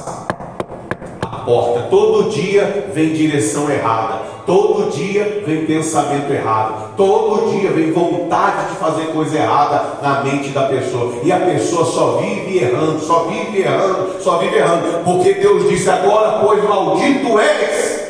[1.21, 1.89] a porta.
[1.91, 4.36] Todo dia vem direção errada.
[4.47, 6.95] Todo dia vem pensamento errado.
[6.97, 11.15] Todo dia vem vontade de fazer coisa errada na mente da pessoa.
[11.25, 15.03] E a pessoa só vive errando, só vive errando, só vive errando.
[15.05, 18.07] Porque Deus disse: agora, pois maldito és.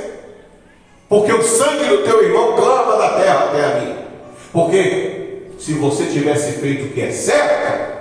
[1.09, 3.95] Porque o sangue do teu irmão clama da terra até a mim.
[4.53, 7.97] Porque se você tivesse feito o que é certo,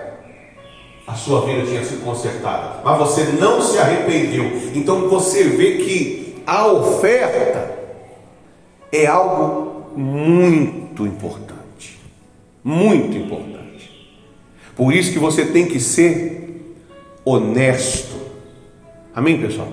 [1.07, 2.81] a sua vida tinha sido consertada.
[2.83, 4.43] Mas você não se arrependeu.
[4.73, 7.84] Então você vê que a oferta
[8.95, 11.99] é algo muito importante.
[12.63, 14.09] Muito importante.
[14.75, 16.75] Por isso que você tem que ser
[17.23, 18.15] honesto.
[19.13, 19.67] Amém, pessoal?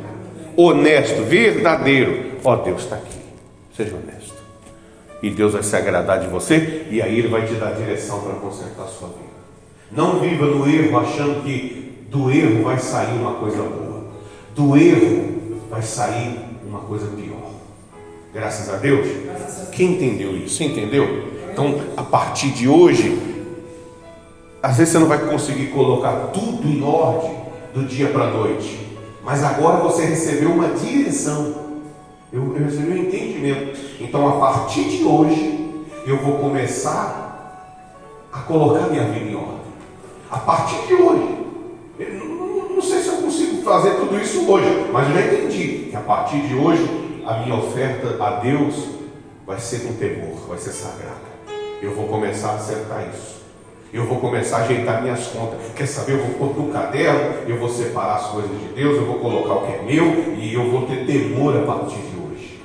[0.56, 2.32] Honesto, verdadeiro.
[2.44, 3.18] Ó, oh, Deus está aqui.
[3.76, 4.34] Seja honesto.
[5.22, 8.34] E Deus vai se agradar de você e aí Ele vai te dar direção para
[8.34, 9.32] consertar a sua vida.
[9.90, 14.04] Não viva no erro achando que do erro vai sair uma coisa boa.
[14.54, 17.31] Do erro vai sair uma coisa pior.
[18.32, 19.06] Graças a Deus.
[19.72, 20.62] Quem entendeu isso?
[20.62, 21.28] entendeu?
[21.52, 23.20] Então, a partir de hoje,
[24.62, 27.30] às vezes você não vai conseguir colocar tudo em ordem
[27.74, 28.88] do dia para a noite.
[29.22, 31.54] Mas agora você recebeu uma direção.
[32.32, 33.78] Eu, eu recebi um entendimento.
[34.00, 37.68] Então, a partir de hoje, eu vou começar
[38.32, 39.60] a colocar minha vida em ordem.
[40.30, 41.36] A partir de hoje.
[41.98, 45.96] Não, não sei se eu consigo fazer tudo isso hoje, mas eu já entendi que
[45.96, 48.88] a partir de hoje a minha oferta a Deus
[49.46, 51.32] vai ser com temor, vai ser sagrada.
[51.80, 53.42] Eu vou começar a acertar isso.
[53.92, 55.58] Eu vou começar a ajeitar minhas contas.
[55.76, 56.12] Quer saber?
[56.12, 59.54] Eu vou pôr no caderno, eu vou separar as coisas de Deus, eu vou colocar
[59.54, 62.62] o que é meu e eu vou ter temor a partir de hoje.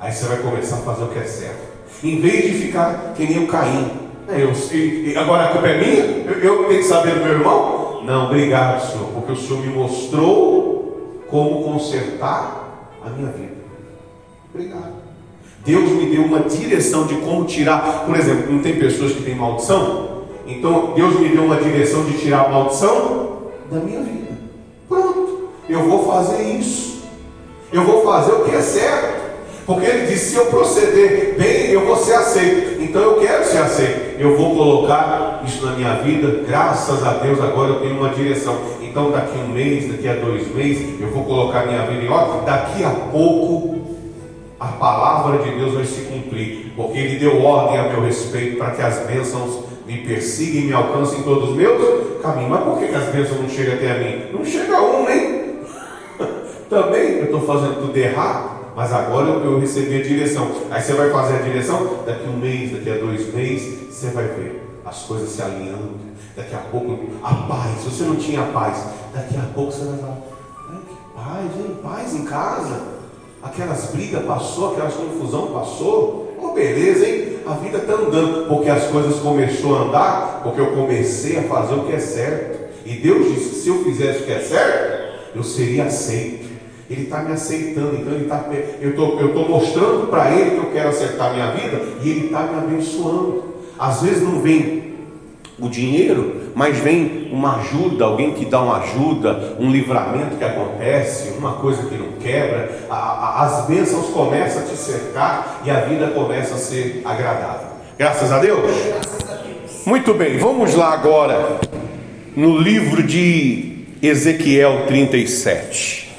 [0.00, 1.70] Aí você vai começar a fazer o que é certo.
[2.02, 3.90] Em vez de ficar que nem o Caim.
[4.28, 6.04] É, eu, e, agora a culpa é minha?
[6.32, 8.02] Eu, eu tenho que saber do meu irmão?
[8.04, 13.59] Não, obrigado, Senhor, porque o Senhor me mostrou como consertar a minha vida.
[14.52, 14.92] Obrigado.
[15.64, 18.04] Deus me deu uma direção de como tirar.
[18.06, 20.20] Por exemplo, não tem pessoas que têm maldição?
[20.46, 24.38] Então Deus me deu uma direção de tirar a maldição da minha vida.
[24.88, 27.00] Pronto, eu vou fazer isso.
[27.72, 29.20] Eu vou fazer o que é certo.
[29.66, 32.82] Porque ele disse: se eu proceder bem, eu vou ser aceito.
[32.82, 34.18] Então eu quero ser aceito.
[34.18, 36.44] Eu vou colocar isso na minha vida.
[36.46, 38.56] Graças a Deus, agora eu tenho uma direção.
[38.82, 42.44] Então, daqui um mês, daqui a dois meses, eu vou colocar minha vida em ordem.
[42.44, 43.79] Daqui a pouco,
[44.60, 46.72] a palavra de Deus vai se cumprir.
[46.76, 50.72] Porque Ele deu ordem a meu respeito para que as bênçãos me persiga e me
[50.74, 52.50] alcance em todos os meus caminhos.
[52.50, 54.26] Mas por que, as bênçãos não chegam até a mim?
[54.32, 55.60] Não chega um, nem.
[56.68, 60.50] Também eu estou fazendo tudo errado, mas agora eu recebi a direção.
[60.70, 64.24] Aí você vai fazer a direção, daqui um mês, daqui a dois meses, você vai
[64.24, 65.98] ver as coisas se alinhando.
[66.36, 67.80] Daqui a pouco, a paz.
[67.80, 70.16] Se você não tinha paz, daqui a pouco você vai falar:
[70.86, 71.76] que paz, hein?
[71.82, 72.99] Paz em casa.
[73.42, 76.36] Aquelas brigas passou, aquelas confusão passou.
[76.42, 77.30] Oh, beleza, hein?
[77.46, 81.74] a vida está andando, porque as coisas começou a andar, porque eu comecei a fazer
[81.74, 82.70] o que é certo.
[82.86, 86.48] E Deus disse que se eu fizesse o que é certo, eu seria aceito.
[86.88, 88.48] Ele está me aceitando, então ele tá,
[88.80, 92.42] eu tô, estou mostrando para Ele que eu quero acertar minha vida e Ele está
[92.42, 93.44] me abençoando.
[93.78, 94.96] Às vezes não vem
[95.58, 101.30] o dinheiro, mas vem uma ajuda, alguém que dá uma ajuda, um livramento que acontece,
[101.38, 105.80] uma coisa que não quebra, a, a, as bênçãos começam a te cercar e a
[105.80, 107.68] vida começa a ser agradável.
[107.98, 108.60] Graças a Deus.
[108.60, 109.86] Graças a Deus.
[109.86, 111.60] Muito bem, vamos lá agora
[112.36, 116.10] no livro de Ezequiel 37.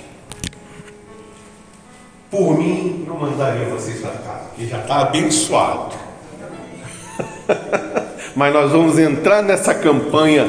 [2.30, 5.96] Por mim, eu mandaria vocês para casa, que já está abençoado.
[8.36, 10.48] mas nós vamos entrar nessa campanha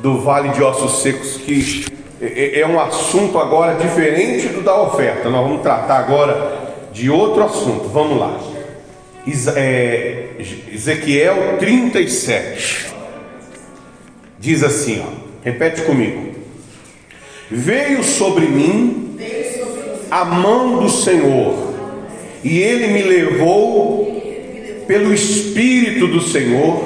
[0.00, 1.86] do Vale de Ossos Secos, que
[2.20, 5.30] é, é um assunto agora diferente do da oferta.
[5.30, 7.88] Nós vamos tratar agora de outro assunto.
[7.88, 8.38] Vamos lá.
[9.56, 10.30] É,
[10.72, 12.92] Ezequiel 37
[14.38, 15.12] diz assim: ó,
[15.44, 16.32] repete comigo.
[17.50, 19.16] Veio sobre mim
[20.10, 21.74] a mão do Senhor,
[22.44, 24.11] e ele me levou
[24.92, 26.84] pelo Espírito do Senhor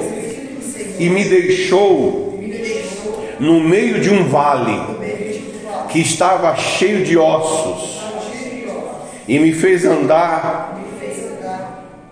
[0.97, 2.39] e me deixou
[3.37, 4.79] no meio de um vale
[5.89, 7.99] que estava cheio de ossos
[9.27, 10.79] e me fez andar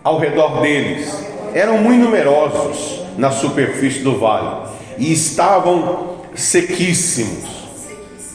[0.04, 1.10] ao redor deles.
[1.54, 4.68] Eram muito numerosos na superfície do vale
[4.98, 7.46] e estavam sequíssimos.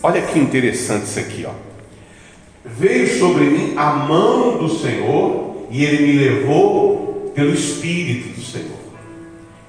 [0.03, 1.53] Olha que interessante isso aqui, ó.
[2.65, 8.79] Veio sobre mim a mão do Senhor e ele me levou pelo Espírito do Senhor.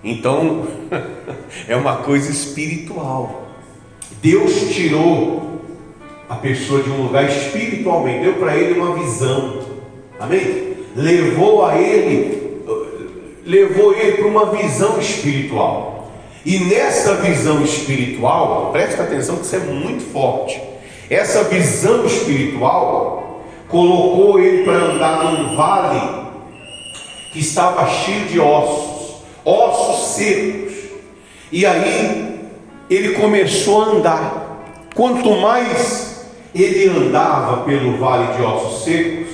[0.03, 0.67] Então,
[1.67, 3.47] é uma coisa espiritual.
[4.21, 5.61] Deus tirou
[6.29, 9.61] a pessoa de um lugar espiritualmente, deu para ele uma visão.
[10.19, 10.75] Amém?
[10.95, 12.61] Levou a ele,
[13.45, 16.11] levou ele para uma visão espiritual.
[16.45, 20.59] E nessa visão espiritual, presta atenção que isso é muito forte.
[21.09, 26.30] Essa visão espiritual colocou ele para andar num vale
[27.31, 29.21] que estava cheio de ossos.
[29.43, 30.73] ossos secos.
[31.51, 32.49] E aí
[32.89, 34.47] ele começou a andar.
[34.93, 39.29] Quanto mais ele andava pelo vale de ossos secos,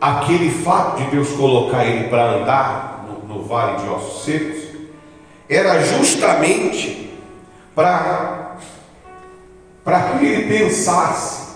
[0.00, 4.66] aquele fato de Deus colocar ele para andar no, no, vale de ossos secos,
[5.48, 7.10] era justamente
[7.74, 8.56] para
[9.84, 11.46] para que ele pensasse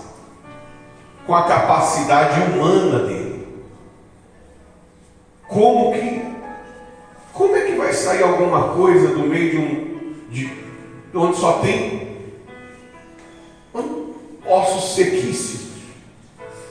[1.27, 3.20] com a capacidade humana dele.
[5.51, 6.31] Como que
[7.33, 9.91] como é que vai sair alguma coisa do meio de um
[10.31, 12.07] de onde só tem
[14.47, 15.71] ossos sequíssimos?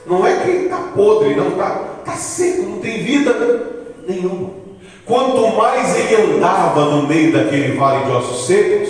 [0.07, 1.69] Não é que está podre, não está
[2.03, 3.33] tá seco, não tem vida
[4.07, 4.49] nenhuma.
[5.05, 8.89] Quanto mais ele andava no meio daquele vale de ossos secos,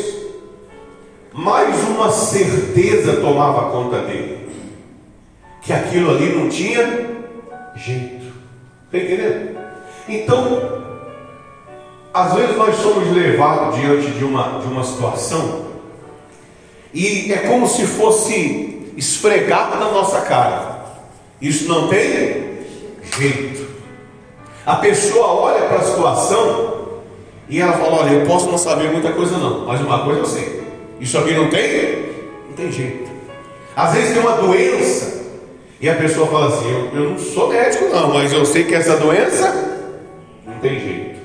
[1.34, 4.50] mais uma certeza tomava conta dele.
[5.62, 6.86] Que aquilo ali não tinha
[7.76, 8.32] jeito.
[8.86, 9.51] Está entendendo?
[10.08, 10.82] Então,
[12.14, 15.72] às vezes nós somos levados diante de uma, de uma situação
[16.94, 20.82] e é como se fosse esfregado na nossa cara.
[21.42, 22.60] Isso não tem
[23.18, 23.66] jeito.
[24.66, 27.00] A pessoa olha para a situação
[27.50, 30.26] e ela fala: Olha, eu posso não saber muita coisa, não, mas uma coisa eu
[30.26, 30.64] sei.
[31.00, 32.12] Isso aqui não tem?
[32.50, 33.10] Não tem jeito.
[33.76, 35.22] Às vezes tem uma doença
[35.80, 38.76] e a pessoa fala assim: Eu, eu não sou médico, não, mas eu sei que
[38.76, 39.71] essa doença
[40.62, 41.20] tem jeito.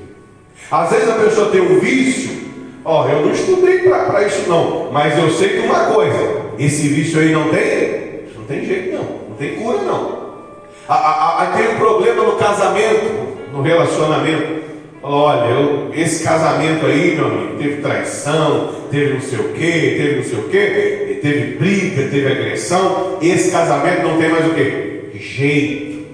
[0.71, 2.37] Às vezes a pessoa tem um vício.
[2.85, 6.89] Ó, oh, eu não estudei para isso, não, mas eu sei que uma coisa: esse
[6.89, 8.27] vício aí não tem?
[8.37, 9.29] Não tem jeito, não.
[9.29, 10.27] Não tem cura, não.
[10.89, 14.63] Aí tem um problema no casamento, no relacionamento.
[15.03, 20.17] olha, eu, esse casamento aí, meu amigo, teve traição, teve não sei o que, teve
[20.17, 23.19] não sei o que, teve briga, teve agressão.
[23.21, 25.11] Esse casamento não tem mais o que?
[25.15, 26.07] Jeito.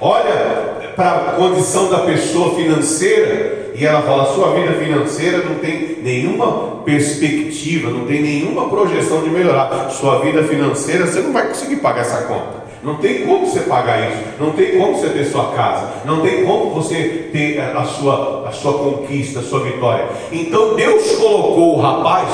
[0.00, 5.98] Olha para a condição da pessoa financeira e ela fala: sua vida financeira não tem
[6.02, 9.90] nenhuma perspectiva, não tem nenhuma projeção de melhorar.
[9.90, 12.64] Sua vida financeira, você não vai conseguir pagar essa conta.
[12.82, 16.44] Não tem como você pagar isso, não tem como você ter sua casa, não tem
[16.44, 20.06] como você ter a sua, a sua conquista, a sua vitória.
[20.30, 22.28] Então Deus colocou o rapaz,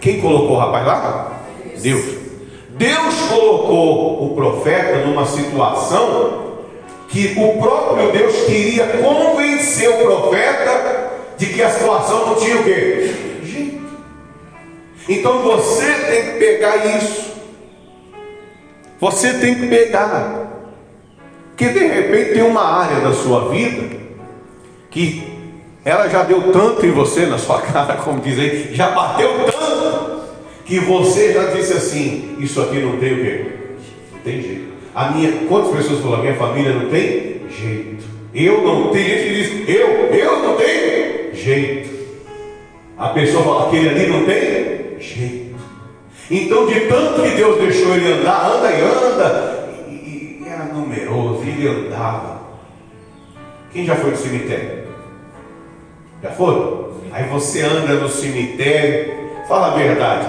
[0.00, 1.40] quem colocou o rapaz lá?
[1.80, 2.04] Deus.
[2.70, 6.45] Deus colocou o profeta numa situação
[7.08, 12.64] que o próprio Deus queria convencer o profeta de que a situação não tinha o
[12.64, 13.14] quê?
[13.42, 13.86] Jeito.
[15.08, 17.26] Então você tem que pegar isso
[19.00, 20.46] você tem que pegar.
[21.56, 23.96] Que de repente tem uma área da sua vida
[24.90, 25.36] que
[25.84, 30.22] ela já deu tanto em você, na sua cara, como dizem, já bateu tanto,
[30.64, 33.46] que você já disse assim: Isso aqui não tem o quê?
[34.12, 34.75] Não tem jeito.
[34.96, 36.22] A minha, quantas pessoas falam?
[36.22, 38.02] Minha família não tem jeito.
[38.32, 41.90] Eu não, tem gente que diz: Eu, eu não tenho jeito.
[42.96, 45.54] A pessoa fala: Aquele ali não tem jeito.
[46.30, 51.42] Então, de tanto que Deus deixou ele andar, anda e anda, e, e era numeroso,
[51.42, 52.40] ele andava.
[53.74, 54.84] Quem já foi no cemitério?
[56.22, 56.86] Já foi?
[57.12, 59.12] Aí você anda no cemitério,
[59.46, 60.26] fala a verdade.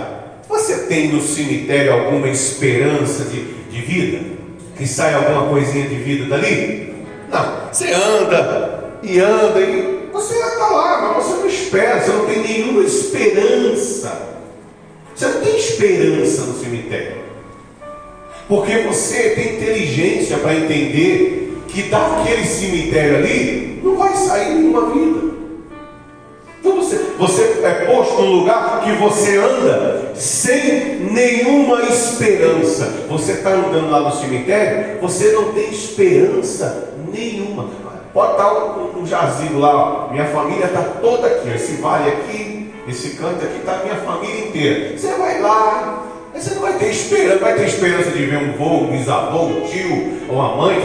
[0.50, 4.37] Você tem no cemitério alguma esperança de, de vida?
[4.78, 6.94] Que sai alguma coisinha de vida dali?
[7.32, 7.68] Não.
[7.72, 12.42] Você anda e anda e você está lá, mas você não espera, você não tem
[12.42, 14.28] nenhuma esperança.
[15.16, 17.18] Você não tem esperança no cemitério.
[18.48, 25.37] Porque você tem inteligência para entender que daquele cemitério ali não vai sair nenhuma vida.
[26.68, 33.06] Então você, você é posto num lugar que você anda sem nenhuma esperança.
[33.10, 37.70] Você está andando lá no cemitério, você não tem esperança nenhuma.
[38.14, 40.12] Pode estar um, um jazigo lá, ó.
[40.12, 44.98] minha família está toda aqui, esse vale aqui, esse canto aqui está minha família inteira.
[44.98, 48.84] Você vai lá, você não vai ter esperança, vai ter esperança de ver um vô,
[48.84, 50.82] um bisavô, um tio, uma mãe,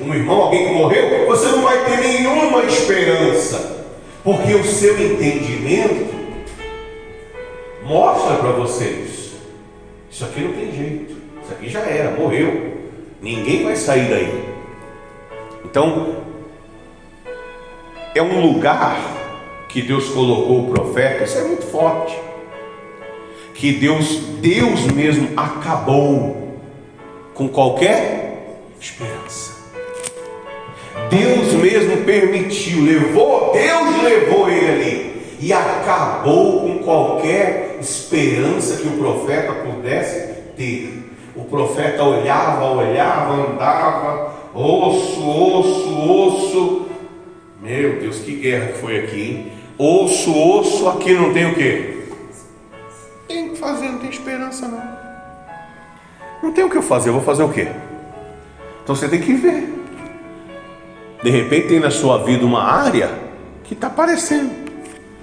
[0.00, 1.26] um irmão, alguém que morreu.
[1.26, 3.77] Você não vai ter nenhuma esperança,
[4.24, 6.14] porque o seu entendimento
[7.84, 9.34] mostra para vocês:
[10.10, 12.76] isso aqui não tem jeito, isso aqui já era, morreu,
[13.20, 14.48] ninguém vai sair daí.
[15.64, 16.16] Então,
[18.14, 18.98] é um lugar
[19.68, 22.18] que Deus colocou o profeta, isso é muito forte.
[23.54, 26.58] Que Deus, Deus mesmo acabou
[27.34, 29.57] com qualquer esperança.
[31.10, 35.08] Deus mesmo permitiu, levou, Deus levou ele ali
[35.40, 41.04] e acabou com qualquer esperança que o profeta pudesse ter.
[41.34, 46.88] O profeta olhava, olhava, andava, osso, osso, osso,
[47.62, 49.52] Meu Deus, que guerra que foi aqui, hein?
[49.78, 51.98] Osso, osso, aqui não tem o quê?
[53.28, 54.98] Tem o que fazer, não tem esperança não.
[56.42, 57.68] Não tem o que eu fazer, eu vou fazer o quê?
[58.82, 59.77] Então você tem que ver.
[61.22, 63.10] De repente tem na sua vida uma área
[63.64, 64.50] que está aparecendo.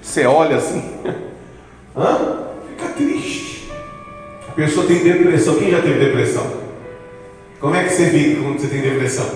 [0.02, 0.82] Você olha assim,
[1.96, 2.38] Hã?
[2.70, 3.70] fica triste.
[4.48, 5.56] A pessoa tem depressão.
[5.56, 6.46] Quem já teve depressão?
[7.60, 9.26] Como é que você fica quando você tem depressão?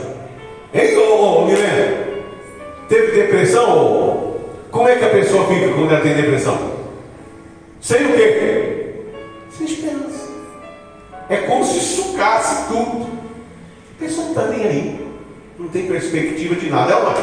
[0.73, 2.05] Ei, ô, ô Milena,
[2.89, 4.37] teve depressão?
[4.71, 6.57] Como é que a pessoa fica quando ela tem depressão?
[7.81, 8.95] Sem o quê?
[9.51, 10.29] Sem esperança.
[11.29, 13.07] É como se sucasse tudo.
[13.97, 15.00] A pessoa não está nem aí.
[15.61, 16.91] Não tem perspectiva de nada.
[16.91, 17.15] Ela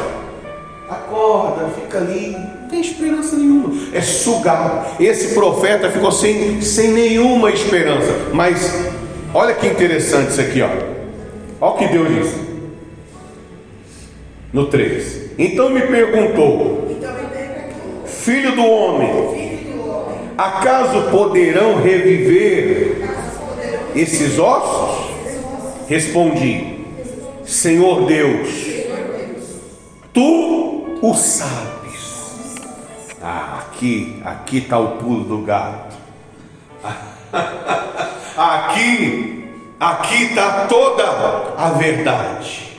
[0.88, 3.74] acorda, fica ali, não tem esperança nenhuma.
[3.92, 5.02] É sugado.
[5.02, 8.28] Esse profeta ficou sem, sem nenhuma esperança.
[8.32, 8.90] Mas
[9.34, 10.68] olha que interessante isso aqui, ó.
[11.60, 12.48] Olha o que Deus disse.
[14.52, 15.32] No 3.
[15.36, 16.96] Então me perguntou,
[18.06, 19.58] filho do homem,
[20.38, 22.98] acaso poderão reviver
[23.96, 25.08] esses ossos?
[25.88, 26.77] Respondi,
[27.48, 28.50] Senhor Deus,
[30.12, 32.56] tu o sabes.
[33.22, 35.96] Ah, aqui, aqui está o pulo do gato.
[38.36, 39.48] aqui,
[39.80, 41.04] aqui está toda
[41.56, 42.76] a verdade.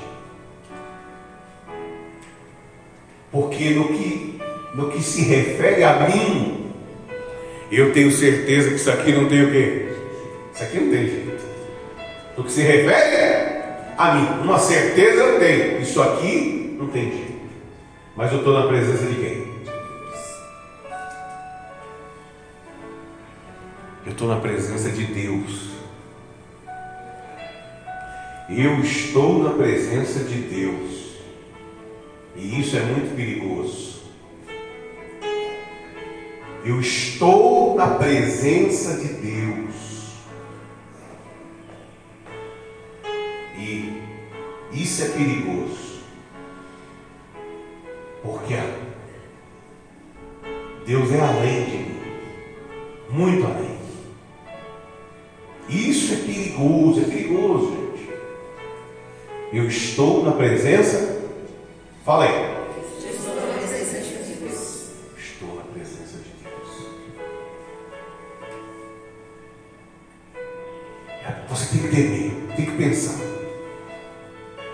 [3.31, 4.39] Porque no que,
[4.75, 6.71] no que se refere a mim,
[7.71, 9.93] eu tenho certeza que isso aqui não tem o quê?
[10.53, 11.43] Isso aqui não tem jeito.
[12.37, 13.58] No que se refere
[13.99, 15.81] a mim, uma certeza eu tenho.
[15.81, 17.49] Isso aqui não tem jeito.
[18.15, 19.49] Mas eu estou na presença de quem?
[24.05, 25.71] Eu estou na presença de Deus.
[28.49, 31.17] Eu estou na presença de Deus.
[32.37, 33.99] E isso é muito perigoso.
[36.63, 39.68] Eu estou na presença de Deus.
[43.69, 45.99] E isso é perigoso.
[48.23, 48.55] Porque
[50.85, 51.99] Deus é além de mim.
[53.09, 53.79] Muito além.
[55.69, 58.09] Isso é perigoso, é perigoso, gente.
[59.53, 61.19] Eu estou na presença
[62.09, 62.31] Fala aí.
[63.07, 64.87] Estou na presença de Deus.
[65.15, 66.69] Estou na presença de Deus.
[71.49, 73.28] Você tem que temer, tem que pensar.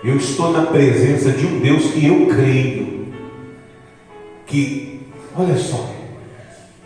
[0.06, 3.12] Eu estou na presença de um Deus que eu creio.
[4.46, 5.00] Que,
[5.36, 5.90] olha só,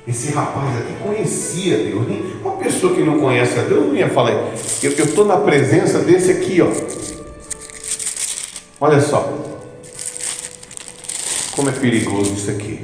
[0.08, 2.06] esse rapaz aqui conhecia Deus.
[2.42, 4.32] Uma pessoa que não conhece a Deus não ia falar.
[4.82, 6.68] Eu estou na presença desse aqui, ó.
[8.80, 9.30] Olha só.
[11.54, 12.80] Como é perigoso isso aqui.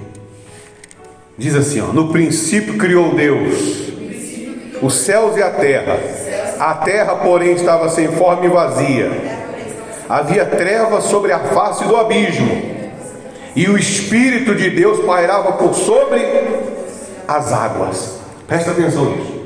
[1.38, 3.86] Diz assim: ó, no princípio criou Deus
[4.82, 5.98] os céus e a terra.
[6.58, 9.35] A terra, porém, estava sem forma e vazia.
[10.08, 12.76] Havia trevas sobre a face do abismo.
[13.54, 16.20] E o Espírito de Deus pairava por sobre
[17.26, 18.20] as águas.
[18.46, 19.36] Presta atenção nisso.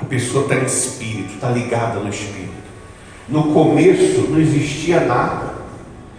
[0.00, 2.48] A pessoa está em espírito, está ligada no espírito.
[3.28, 5.54] No começo não existia nada.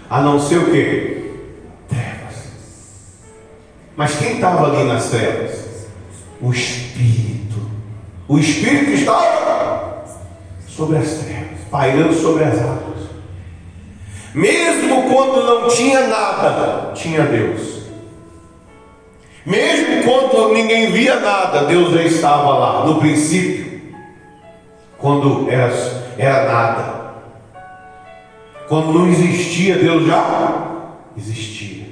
[0.10, 1.34] A não ser o que?
[1.88, 2.36] Trevas.
[3.96, 5.88] Mas quem estava ali nas trevas?
[6.42, 7.60] O Espírito.
[8.28, 9.59] O Espírito estava
[10.80, 13.10] sobre as trevas, pairando sobre as águas.
[14.34, 17.80] Mesmo quando não tinha nada, tinha Deus.
[19.46, 22.86] Mesmo quando ninguém via nada, Deus já estava lá.
[22.86, 23.82] No princípio,
[24.98, 25.70] quando era,
[26.18, 27.00] era nada.
[28.70, 30.86] Quando não existia, Deus já
[31.18, 31.88] existia.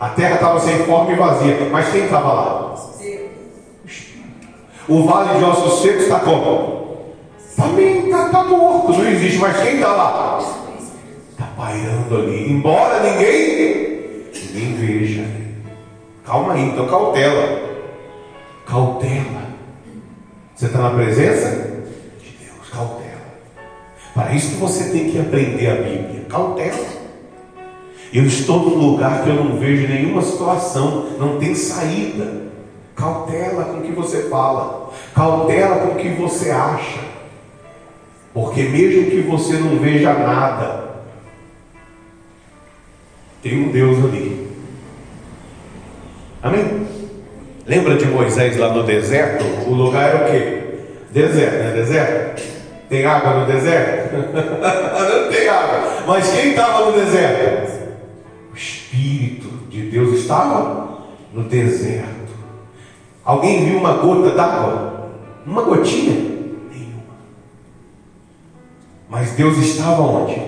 [0.00, 2.74] A terra estava sem forma e vazia, mas quem estava lá?
[4.88, 6.75] O vale de ossos secos está como?
[7.56, 10.38] Também está tá morto, não existe, mas quem está lá?
[11.30, 15.24] Está pairando ali, embora ninguém, ninguém veja.
[16.24, 17.60] Calma aí, então cautela.
[18.66, 19.46] Cautela.
[20.54, 21.76] Você está na presença?
[24.16, 26.24] Para isso que você tem que aprender a Bíblia.
[26.26, 26.86] Cautela.
[28.10, 32.46] Eu estou num lugar que eu não vejo nenhuma situação, não tem saída.
[32.94, 36.98] Cautela com o que você fala, cautela com o que você acha,
[38.36, 40.90] porque mesmo que você não veja nada,
[43.42, 44.46] tem um Deus ali.
[46.42, 46.86] Amém?
[47.66, 49.42] Lembra de Moisés lá no deserto?
[49.66, 50.64] O lugar era o quê?
[51.12, 51.72] Deserto, né?
[51.76, 52.42] Deserto?
[52.90, 54.14] Tem água no deserto?
[54.20, 56.04] Não tem água.
[56.06, 57.88] Mas quem estava no deserto?
[58.52, 62.34] O Espírito de Deus estava no deserto.
[63.24, 65.10] Alguém viu uma gota d'água?
[65.46, 66.35] Uma gotinha?
[69.08, 70.40] Mas Deus estava onde?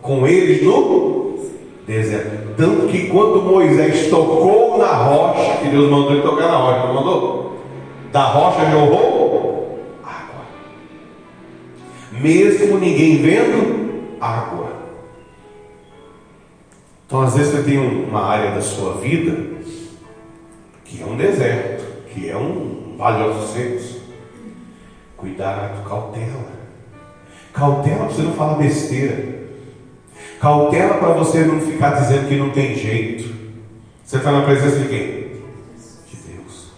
[0.00, 1.38] Com eles no
[1.86, 2.54] deserto.
[2.56, 6.94] Tanto que quando Moisés tocou na rocha, que Deus mandou ele tocar na rocha, não
[6.94, 7.56] mandou?
[8.12, 10.44] Da rocha jorrou água.
[12.12, 14.72] Mesmo ninguém vendo, água.
[17.06, 19.52] Então, às vezes, você tem uma área da sua vida
[20.84, 21.82] que é um deserto
[22.12, 24.02] que é um vale aos secos.
[25.16, 26.51] Cuidado, cautela.
[27.52, 29.42] Cautela para você não falar besteira.
[30.40, 33.32] Cautela para você não ficar dizendo que não tem jeito.
[34.04, 35.06] Você está na presença de quem?
[36.08, 36.72] De Deus.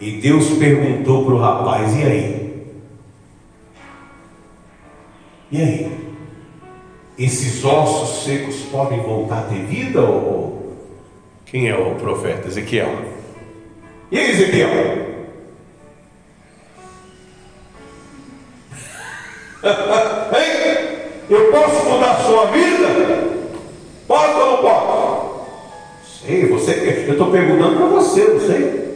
[0.00, 2.66] E Deus perguntou para o rapaz: e aí?
[5.50, 6.00] E aí?
[7.18, 10.00] Esses ossos secos podem voltar a ter vida?
[10.00, 10.76] Ou
[11.46, 12.48] quem é o profeta?
[12.48, 13.04] Ezequiel.
[14.10, 15.09] E aí, Ezequiel?
[20.36, 20.98] hein?
[21.28, 22.88] Eu posso mudar a sua vida?
[24.06, 25.30] Posso ou não posso?
[26.22, 28.90] Sei, você, eu estou perguntando para você, não sei.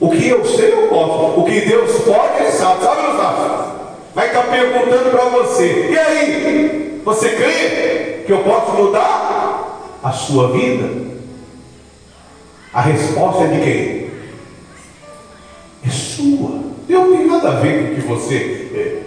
[0.00, 1.40] O que eu sei, eu posso.
[1.40, 2.84] O que Deus pode, Ele sabe.
[2.84, 3.72] Sabe ou não sabe?
[4.14, 5.88] Vai estar perguntando para você.
[5.90, 7.02] E aí?
[7.04, 11.06] Você crê que eu posso mudar a sua vida?
[12.72, 14.06] A resposta é de quem?
[15.86, 16.60] é sua.
[16.88, 19.02] Não tem nada a ver com o que você é,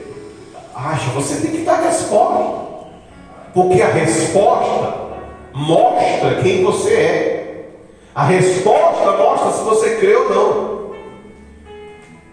[0.80, 1.10] acha.
[1.12, 2.70] Você tem que dar resposta.
[3.54, 4.96] Porque a resposta
[5.54, 7.70] mostra quem você é.
[8.14, 10.80] A resposta mostra se você crê ou não.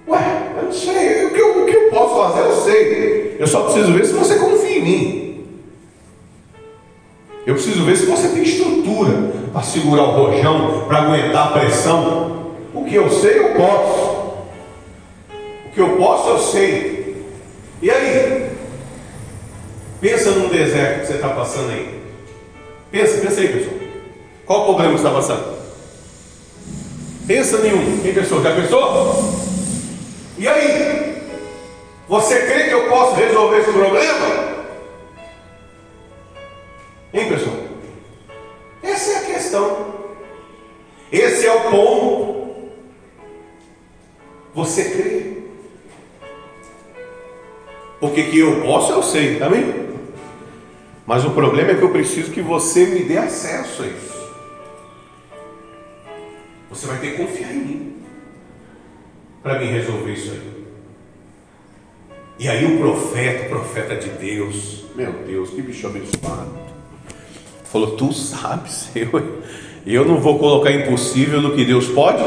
[0.09, 1.27] Ué, eu não sei.
[1.27, 3.37] O que eu, o que eu posso fazer, eu sei.
[3.39, 5.47] Eu só preciso ver se você confia em mim.
[7.47, 12.55] Eu preciso ver se você tem estrutura para segurar o rojão, para aguentar a pressão.
[12.75, 14.17] O que eu sei, eu posso
[15.77, 16.96] que eu posso, eu sei.
[17.83, 18.51] E aí?
[20.01, 22.01] Pensa num deserto que você está passando aí.
[22.91, 23.77] Pensa, pensa aí, pessoal.
[24.47, 25.57] Qual o problema que você está passando?
[27.27, 28.01] Pensa nenhum.
[28.01, 28.43] Quem pensou?
[28.43, 29.35] Já pensou?
[30.39, 31.23] E aí?
[32.09, 34.57] Você crê que eu posso resolver esse problema?
[37.13, 37.57] Hein, pessoal?
[38.83, 39.95] Essa é a questão.
[41.11, 42.71] Esse é o ponto.
[44.55, 45.36] Você crê?
[48.01, 49.87] Porque que eu posso, eu sei, tá bem?
[51.07, 54.17] Mas o problema é que eu preciso que você me dê acesso a isso.
[56.69, 57.97] Você vai ter que confiar em mim
[59.43, 60.57] para me resolver isso aí.
[62.39, 66.51] E aí o profeta, o profeta de Deus, meu Deus, que bicho abençoado,
[67.65, 69.41] falou: Tu sabes, eu,
[69.87, 72.23] eu não vou colocar impossível no que Deus pode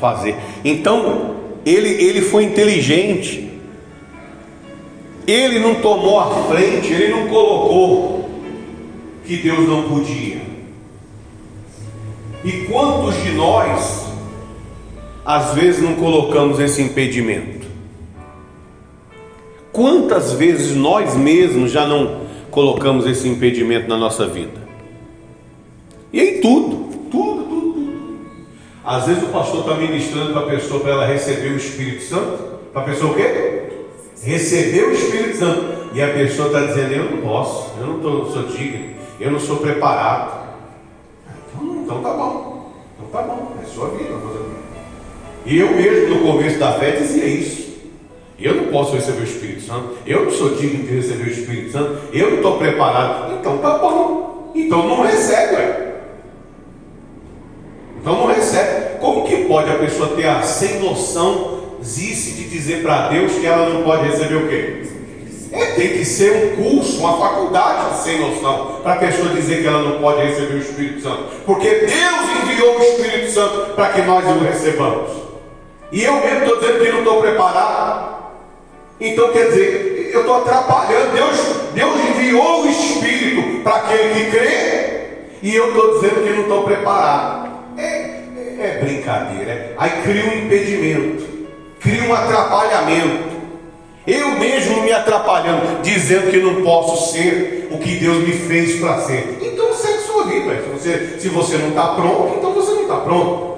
[0.00, 0.34] fazer.
[0.64, 3.49] Então, ele, ele foi inteligente
[5.30, 8.30] ele não tomou a frente, ele não colocou
[9.24, 10.40] que Deus não podia.
[12.42, 14.06] E quantos de nós,
[15.24, 17.66] às vezes, não colocamos esse impedimento?
[19.72, 24.60] Quantas vezes nós mesmos já não colocamos esse impedimento na nossa vida?
[26.12, 26.76] E em tudo,
[27.10, 27.92] tudo, tudo, tudo.
[28.84, 32.58] Às vezes o pastor está ministrando para a pessoa para ela receber o Espírito Santo,
[32.72, 33.59] para a pessoa o quê?
[34.22, 35.80] Receber o Espírito Santo.
[35.92, 39.40] E a pessoa está dizendo: Eu não posso, eu não tô, sou digno, eu não
[39.40, 40.40] sou preparado.
[41.52, 44.14] Então, então tá bom, então tá bom, é sua vida.
[45.44, 47.70] E eu mesmo no começo da fé dizia isso.
[48.38, 51.72] Eu não posso receber o Espírito Santo, eu não sou digno de receber o Espírito
[51.72, 53.34] Santo, eu não estou preparado.
[53.34, 55.56] Então tá bom, então não recebe.
[55.56, 55.90] Ué.
[58.00, 58.98] Então não recebe.
[58.98, 63.46] Como que pode a pessoa ter a sem noção Zice de dizer para Deus que
[63.46, 64.82] ela não pode receber o quê?
[65.52, 69.66] É, tem que ser um curso, uma faculdade sem noção, para a pessoa dizer que
[69.66, 71.24] ela não pode receber o Espírito Santo.
[71.44, 75.10] Porque Deus enviou o Espírito Santo para que nós o recebamos.
[75.90, 78.20] E eu mesmo estou dizendo que não estou preparado.
[79.00, 81.12] Então quer dizer, eu estou atrapalhando.
[81.14, 81.36] Deus,
[81.74, 85.00] Deus enviou o Espírito para aquele que crê,
[85.42, 87.50] e eu estou dizendo que não estou preparado.
[87.76, 89.74] É, é, é brincadeira.
[89.78, 91.39] Aí cria um impedimento
[91.80, 93.40] cria um atrapalhamento.
[94.06, 99.00] Eu mesmo me atrapalhando, dizendo que não posso ser o que Deus me fez para
[99.00, 99.38] ser.
[99.42, 100.56] Então segue sua vida.
[100.56, 103.50] Se você, se você não está pronto, então você não está pronto.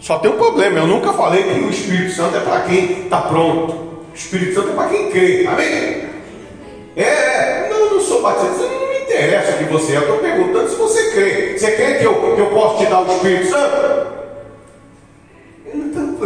[0.00, 3.22] Só tem um problema, eu nunca falei que o Espírito Santo é para quem está
[3.22, 3.86] pronto.
[4.14, 6.04] Espírito Santo é para quem crê, amém?
[6.96, 10.68] É, não, não sou batizado, não me interessa o que você é, eu estou perguntando
[10.68, 11.58] se você crê.
[11.58, 14.06] Você crê que eu, que eu posso te dar o Espírito Santo?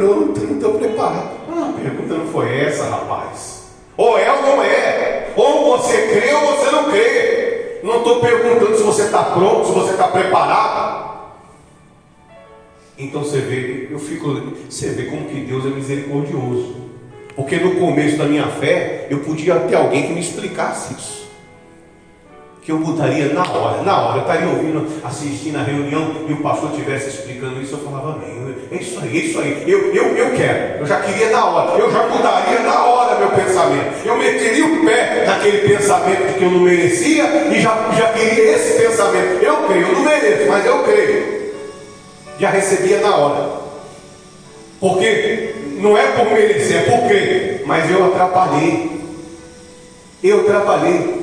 [0.01, 1.31] Pronto, não estou preparado.
[1.51, 3.65] Ah, a pergunta não foi essa, rapaz.
[3.99, 5.31] Ou é ou não é.
[5.37, 7.81] Ou você crê ou você não crê.
[7.83, 11.11] Não estou perguntando se você está pronto, se você está preparado.
[12.97, 16.77] Então você vê, eu fico, você vê como que Deus é misericordioso.
[17.37, 21.20] Porque no começo da minha fé, eu podia ter alguém que me explicasse isso.
[22.71, 26.37] Que eu mudaria na hora, na hora, eu estaria ouvindo, assistindo a reunião e o
[26.37, 30.17] pastor estivesse explicando isso, eu falava, amém, é isso aí, é isso aí, eu, eu,
[30.17, 34.17] eu quero, eu já queria na hora, eu já mudaria na hora meu pensamento, eu
[34.17, 39.43] meteria o pé naquele pensamento que eu não merecia e já, já queria esse pensamento,
[39.43, 41.53] eu creio, eu não mereço, mas eu creio,
[42.39, 43.51] já recebia na hora,
[44.79, 47.65] porque não é por merecer, é por crer.
[47.67, 48.91] Mas eu atrapalhei.
[50.23, 51.21] Eu atrapalhei.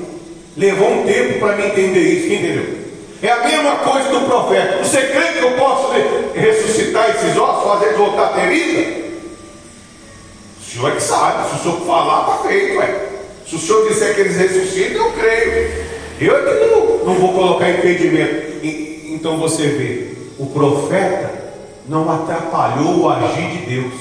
[0.58, 2.78] Levou um tempo para me entender isso, entendeu?
[3.22, 4.84] É a mesma coisa do profeta.
[4.84, 5.92] Você crê que eu posso
[6.34, 9.08] ressuscitar esses ossos, fazer voltar a ter vida?
[10.60, 13.08] O senhor é que sabe, se o senhor falar, está feito, ué.
[13.48, 15.88] Se o senhor disser que eles ressuscitam, eu creio.
[16.20, 18.66] Eu é que não, não vou colocar impedimento.
[19.10, 21.32] Então você vê, o profeta
[21.88, 23.94] não atrapalhou o agir de Deus.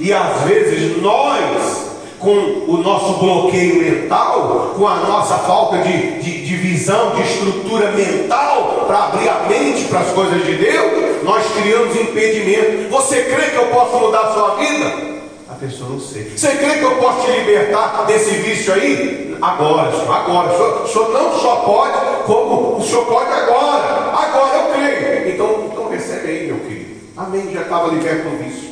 [0.00, 6.44] E às vezes nós, com o nosso bloqueio mental, com a nossa falta de, de,
[6.44, 11.44] de visão, de estrutura mental para abrir a mente para as coisas de Deus, nós
[11.52, 12.88] criamos impedimento.
[12.90, 15.18] Você crê que eu posso mudar a sua vida?
[15.48, 16.32] A pessoa não sei.
[16.36, 19.36] Você crê que eu posso te libertar desse vício aí?
[19.40, 20.52] Agora, senhor, agora.
[20.52, 24.10] O senhor, o senhor não só pode, como o senhor pode agora.
[24.12, 25.34] Agora eu creio.
[25.34, 26.96] Então, então recebe aí, meu querido.
[27.16, 27.50] Amém.
[27.52, 28.68] Já estava liberto do vício.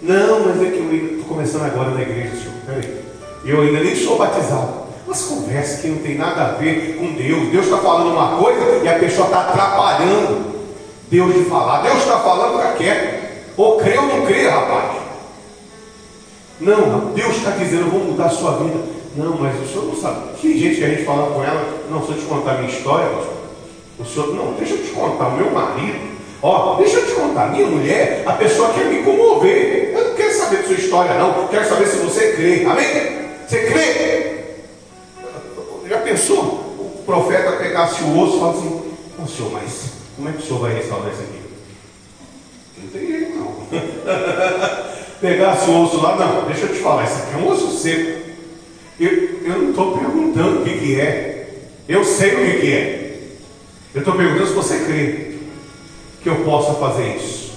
[0.00, 0.84] Não, mas é que eu
[1.24, 2.54] estou começando agora na igreja, senhor.
[2.66, 3.04] Peraí.
[3.44, 4.84] Eu ainda nem sou batizado.
[5.06, 7.48] Mas conversa que não tem nada a ver com Deus.
[7.48, 10.54] Deus está falando uma coisa e a pessoa está atrapalhando
[11.10, 11.82] Deus de falar.
[11.82, 13.24] Deus está falando, fica quieto.
[13.56, 15.02] Ou crê ou não crê, rapaz.
[16.60, 18.78] Não, Deus está dizendo, eu vou mudar a sua vida.
[19.16, 20.38] Não, mas o senhor não sabe.
[20.40, 22.70] Tem gente que a gente fala com ela, não, se eu te contar a minha
[22.70, 23.34] história, pastor.
[23.98, 26.14] O senhor, não, deixa eu te contar, o meu marido
[26.46, 29.93] Ó, deixa eu te contar, minha mulher, a pessoa quer me comover.
[30.66, 31.48] Sua história, não.
[31.48, 32.64] Quero saber se você crê.
[32.64, 33.24] Amém?
[33.46, 34.44] Você crê?
[35.88, 36.42] Já pensou?
[36.42, 38.82] O profeta pegasse o osso e falasse assim,
[39.22, 39.84] ô senhor, mas
[40.16, 41.40] como é que o senhor vai restaurar isso aqui?
[42.78, 43.54] Não tem jeito não.
[45.20, 48.24] pegasse o osso lá, não, deixa eu te falar, isso aqui é um osso seco.
[48.98, 49.10] Eu,
[49.42, 51.48] eu não estou perguntando o que, que é.
[51.88, 53.20] Eu sei o que, que é.
[53.94, 55.36] Eu estou perguntando se você crê
[56.22, 57.52] que eu possa fazer isso.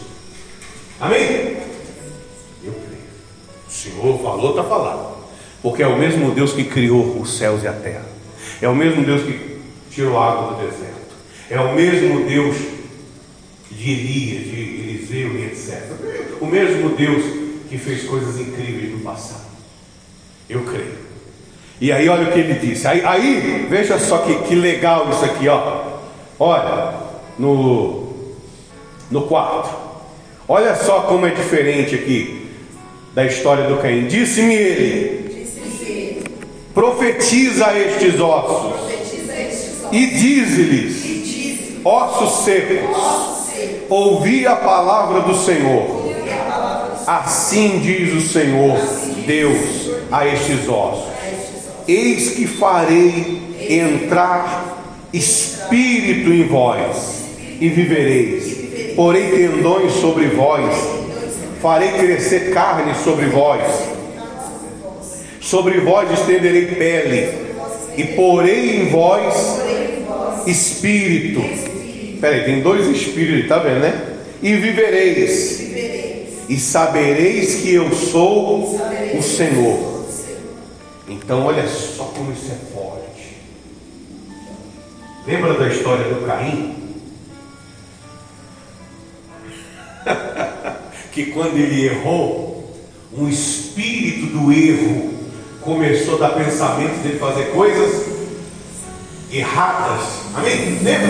[0.99, 1.66] Amém?
[3.67, 5.17] O Senhor falou, está falando.
[5.61, 8.05] Porque é o mesmo Deus que criou os céus e a terra.
[8.61, 9.59] É o mesmo Deus que
[9.91, 11.15] tirou a água do deserto.
[11.49, 12.55] É o mesmo Deus
[13.69, 15.83] de Elias, de Eliseu e etc.
[16.39, 17.23] O mesmo Deus
[17.69, 19.47] que fez coisas incríveis no passado.
[20.49, 21.07] Eu creio.
[21.81, 22.87] E aí olha o que ele disse.
[22.87, 25.97] Aí, aí veja só que, que legal isso aqui, ó.
[26.39, 26.93] Olha,
[27.37, 28.07] no
[29.11, 29.75] no quarto.
[30.47, 32.46] Olha só como é diferente aqui
[33.17, 34.05] da história do Caim.
[34.05, 36.23] Disse-me ele:
[36.71, 38.91] Profetiza estes ossos
[39.91, 42.95] e dize-lhes: Ossos secos,
[43.89, 46.05] ouvi a palavra do Senhor.
[47.07, 48.77] Assim diz o Senhor
[49.25, 51.11] Deus a estes ossos:
[51.87, 57.25] Eis que farei entrar espírito em vós
[57.59, 58.57] e vivereis
[58.97, 60.75] porei tendões sobre vós,
[61.61, 63.63] farei crescer carne sobre vós,
[65.39, 67.47] sobre vós estenderei pele,
[67.97, 69.33] e porei em vós
[70.45, 71.41] espírito.
[72.19, 74.17] Peraí, tem dois espíritos, tá vendo, né?
[74.41, 75.59] E vivereis,
[76.49, 78.75] e sabereis que eu sou
[79.17, 80.05] o Senhor.
[81.07, 83.37] Então, olha só como isso é forte.
[85.25, 86.75] Lembra da história do Caim?
[91.17, 92.63] que quando ele errou,
[93.17, 95.15] um espírito do erro
[95.61, 98.05] começou a dar pensamentos de fazer coisas
[99.33, 100.03] erradas.
[100.35, 100.77] Amém?
[100.83, 101.09] Lembra?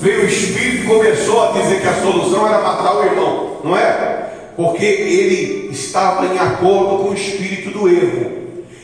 [0.00, 3.78] Veio o espírito e começou a dizer que a solução era matar o irmão, não
[3.78, 4.32] é?
[4.56, 8.32] Porque ele estava em acordo com o espírito do erro.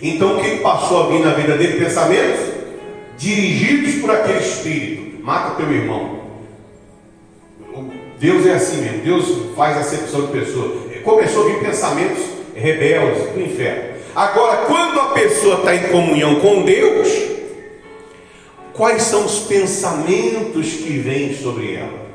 [0.00, 1.84] Então o que passou a vir na vida dele?
[1.84, 2.54] Pensamentos
[3.18, 5.20] dirigidos por aquele espírito.
[5.24, 6.15] Mata teu irmão.
[8.18, 10.86] Deus é assim mesmo, Deus faz acepção de pessoa.
[11.04, 12.22] Começou a vir pensamentos
[12.54, 13.96] rebeldes do inferno.
[14.14, 17.08] Agora, quando a pessoa está em comunhão com Deus,
[18.72, 22.06] quais são os pensamentos que vêm sobre ela?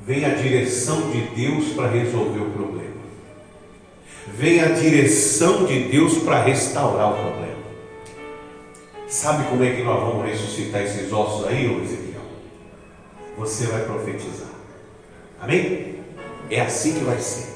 [0.00, 2.88] Vem a direção de Deus para resolver o problema.
[4.34, 7.58] Vem a direção de Deus para restaurar o problema.
[9.06, 12.07] Sabe como é que nós vamos ressuscitar esses ossos aí, Ezequiel?
[13.38, 14.48] Você vai profetizar.
[15.40, 16.00] Amém?
[16.50, 17.54] É assim que vai ser.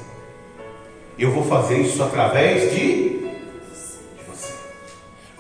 [1.19, 3.33] Eu vou fazer isso através de,
[4.27, 4.53] você.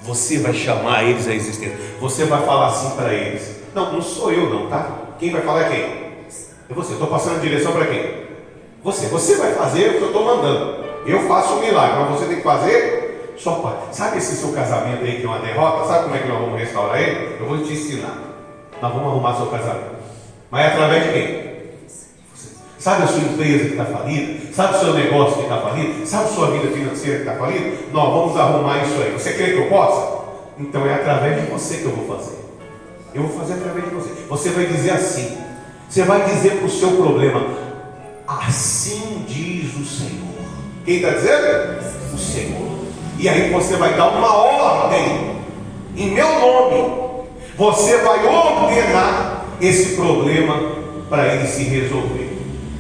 [0.00, 1.78] Você vai chamar eles à existência.
[2.00, 3.62] Você vai falar assim para eles.
[3.74, 5.14] Não, não sou eu não, tá?
[5.18, 5.84] Quem vai falar é quem?
[6.68, 6.92] É você.
[6.94, 8.26] Estou passando direção para quem?
[8.82, 9.06] Você.
[9.06, 10.82] Você vai fazer o que eu estou mandando.
[11.06, 13.76] Eu faço o milagre, mas você tem que fazer só pai.
[13.92, 15.86] Sabe esse seu casamento aí que é uma derrota?
[15.86, 17.36] Sabe como é que nós vamos restaurar ele?
[17.40, 18.18] Eu vou te ensinar.
[18.80, 20.01] Nós vamos arrumar seu casamento.
[20.52, 21.52] Mas é através de quem?
[22.78, 24.52] Sabe a sua empresa que está falida?
[24.52, 26.06] Sabe o seu negócio que está falido?
[26.06, 27.76] Sabe a sua vida financeira que está falida?
[27.90, 29.12] Nós vamos arrumar isso aí.
[29.12, 30.24] Você crê que eu possa?
[30.58, 32.36] Então é através de você que eu vou fazer.
[33.14, 34.10] Eu vou fazer através de você.
[34.28, 35.38] Você vai dizer assim.
[35.88, 37.46] Você vai dizer para o seu problema.
[38.28, 40.34] Assim diz o Senhor.
[40.84, 41.80] Quem está dizendo?
[42.12, 42.78] O Senhor.
[43.18, 45.36] E aí você vai dar uma ordem
[45.96, 47.24] em meu nome.
[47.56, 50.60] Você vai ordenar esse problema
[51.08, 52.28] para ele se resolver.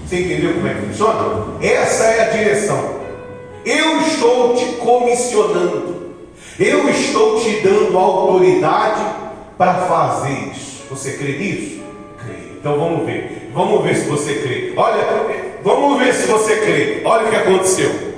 [0.04, 1.46] Você entendeu como é que funciona?
[1.62, 3.02] Essa é a direção.
[3.64, 6.02] Eu estou te comissionando.
[6.58, 9.02] Eu estou te dando autoridade
[9.56, 10.82] para fazer isso.
[10.90, 11.82] Você crê nisso?
[12.18, 12.34] Crê.
[12.58, 13.50] Então vamos ver.
[13.54, 14.72] Vamos ver se você crê.
[14.76, 15.04] Olha,
[15.62, 17.02] vamos ver se você crê.
[17.04, 18.12] Olha o que aconteceu.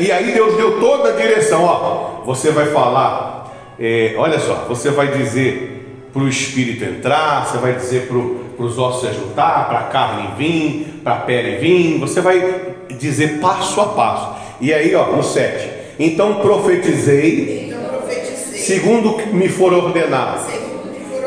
[0.00, 1.62] E aí Deus deu toda a direção.
[1.62, 3.37] Ó, você vai falar.
[3.80, 8.78] É, olha só, você vai dizer para o espírito entrar, você vai dizer para os
[8.78, 13.80] ossos se ajuntar, para a carne vir, para a pele vir, você vai dizer passo
[13.80, 14.36] a passo.
[14.60, 15.70] E aí, ó, no 7.
[15.98, 20.40] Então profetizei, então profetizei segundo me for ordenado.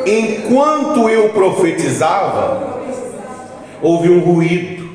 [0.06, 2.82] Enquanto eu profetizava,
[3.82, 4.90] houve um ruído,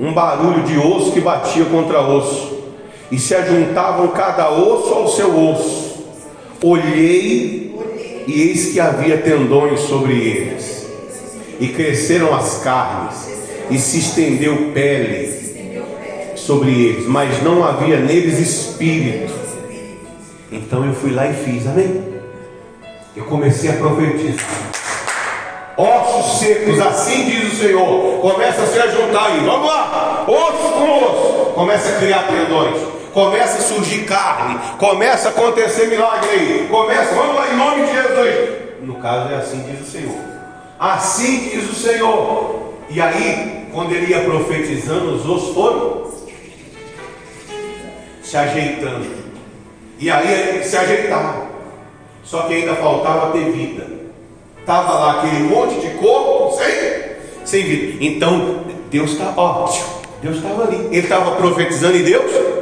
[0.00, 2.58] um barulho de osso que batia contra osso,
[3.10, 5.91] e se ajuntavam cada osso ao seu osso.
[6.62, 7.74] Olhei
[8.24, 10.86] e eis que havia tendões sobre eles,
[11.58, 13.16] e cresceram as carnes,
[13.68, 15.82] e se estendeu pele
[16.36, 19.32] sobre eles, mas não havia neles espírito.
[20.52, 22.00] Então eu fui lá e fiz, amém?
[23.16, 24.72] Eu comecei a profetizar.
[25.76, 28.20] Ossos secos, assim diz o Senhor.
[28.20, 29.40] Começa a se juntar aí.
[29.40, 30.24] Vamos lá.
[30.28, 31.52] Osso com osso.
[31.54, 37.36] Começa a criar tendões começa a surgir carne, começa a acontecer milagre aí, começa, vamos
[37.36, 38.62] lá em nome de Jesus.
[38.82, 40.16] No caso é assim diz o Senhor.
[40.78, 42.72] Assim diz o Senhor.
[42.90, 46.10] E aí, quando ele ia profetizando, os ossos foram
[48.22, 49.06] se ajeitando.
[49.98, 51.46] E aí se ajeitaram.
[52.24, 53.86] Só que ainda faltava ter vida.
[54.58, 58.04] Estava lá aquele monte de corpo sem, sem vida.
[58.04, 59.68] Então Deus está, ó,
[60.22, 60.86] Deus estava ali.
[60.86, 62.61] Ele estava profetizando e Deus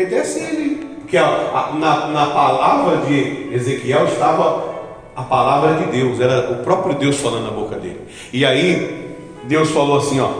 [0.00, 0.86] Ele.
[1.00, 4.78] Porque a, a, na, na palavra de Ezequiel estava
[5.16, 8.00] a palavra de Deus, era o próprio Deus falando na boca dele.
[8.32, 10.30] E aí Deus falou assim: ó,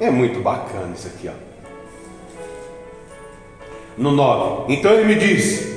[0.00, 1.32] é muito bacana isso aqui, ó.
[3.98, 4.72] No 9.
[4.72, 5.76] Então ele me disse: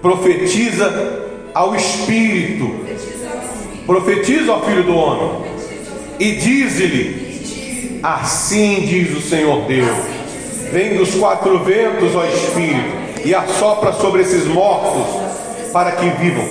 [0.00, 2.86] profetiza ao Espírito,
[3.84, 5.42] profetiza ao Filho do Homem,
[6.18, 10.13] e diz-lhe: Assim diz o Senhor Deus
[10.74, 15.06] Vem dos quatro ventos, ó Espírito, e assopra sobre esses mortos
[15.72, 16.48] para que vivam.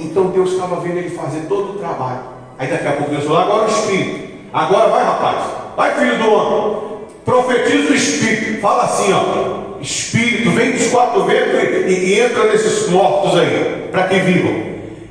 [0.00, 2.18] Então Deus estava vendo ele fazer todo o trabalho.
[2.58, 4.28] Aí daqui a pouco Deus falou: agora o Espírito.
[4.52, 5.38] Agora vai, rapaz.
[5.76, 6.82] Vai, filho do homem.
[7.24, 8.60] Profetiza o Espírito.
[8.60, 9.80] Fala assim, ó.
[9.80, 14.64] Espírito, vem dos quatro ventos e, e entra nesses mortos aí, para que vivam.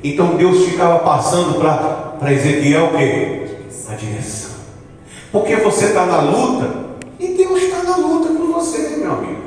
[0.04, 3.46] Então Deus ficava passando para Ezequiel o quê?
[3.88, 4.50] A direção.
[5.32, 6.91] Porque você está na luta,
[7.92, 9.42] na luta com você, meu amigo.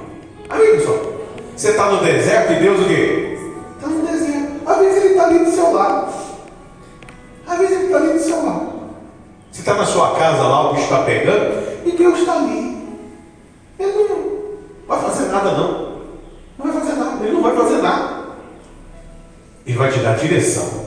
[0.50, 1.16] Amigo só.
[1.56, 3.38] Você está no deserto e Deus o quê?
[3.76, 4.52] Está no deserto.
[4.66, 6.14] Às vezes ele está ali do seu lado.
[7.48, 8.76] Às vezes ele está ali do seu lado.
[9.52, 12.76] Você está na sua casa lá, o bicho está pegando, e Deus está ali.
[13.80, 14.18] Ele não
[14.88, 15.96] vai fazer nada, não.
[16.58, 17.24] Não vai fazer nada.
[17.24, 18.26] Ele não vai fazer nada.
[19.66, 20.86] Ele vai te dar direção.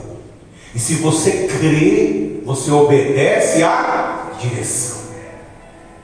[0.73, 4.99] E se você crê, você obedece à direção.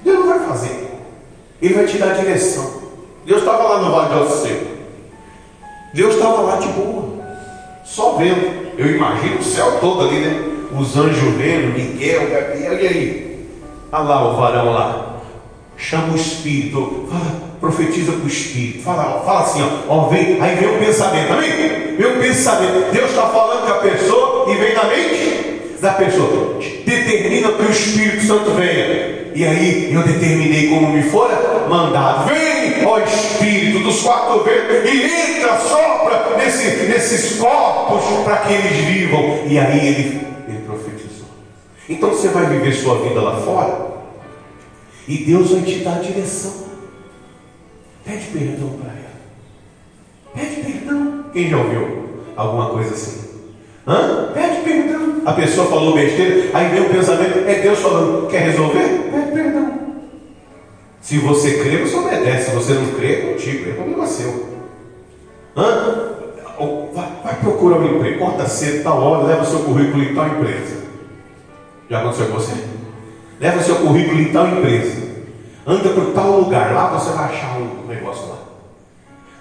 [0.04, 0.85] Deus não vai fazer.
[1.62, 2.84] Ele vai te dar direção.
[3.26, 4.66] Deus estava lá no Vale de Alto Seco.
[5.94, 7.26] Deus estava lá de boa,
[7.84, 8.66] só vendo.
[8.78, 10.44] Eu imagino o céu todo ali, né?
[10.78, 13.48] Os anjos vendo, Miguel, Gabriel, e aí?
[13.92, 15.16] Olha lá o varão lá.
[15.78, 20.56] Chama o Espírito, fala, profetiza para o Espírito, fala, fala assim, ó, ó, vem, aí
[20.56, 21.96] vem o pensamento, amém?
[21.98, 22.92] Vem o pensamento.
[22.92, 25.45] Deus está falando com a pessoa e vem na mente
[25.86, 26.60] da pessoa.
[26.86, 29.26] Determina que o Espírito Santo venha.
[29.36, 32.28] E aí eu determinei como me fora mandado.
[32.28, 38.78] Vem, ó Espírito dos quatro ventos, e entra, sopra nesse, nesses corpos para que eles
[38.86, 39.46] vivam.
[39.46, 41.28] E aí ele, ele profetizou.
[41.88, 43.86] Então você vai viver sua vida lá fora,
[45.08, 46.66] e Deus vai te dar a direção.
[48.04, 49.16] Pede perdão para ela.
[50.34, 51.26] Pede perdão.
[51.34, 53.25] Quem já ouviu alguma coisa assim?
[53.88, 54.32] Hã?
[54.34, 55.22] Pede perdão.
[55.26, 59.10] A pessoa falou besteira, aí vem o pensamento, é Deus falando, quer resolver?
[59.12, 59.74] Pede perdão.
[61.02, 62.50] Se você crê, você obedece.
[62.50, 64.56] Se você não crê, é contigo, é problema seu.
[65.56, 66.12] Hã?
[66.94, 70.86] Vai, vai procurar um emprego, corta cedo, tal hora, leva seu currículo em tal empresa.
[71.90, 72.54] Já aconteceu com você?
[73.40, 75.06] Leva seu currículo em tal empresa.
[75.68, 78.38] Anda por tal lugar, lá você vai achar um negócio lá.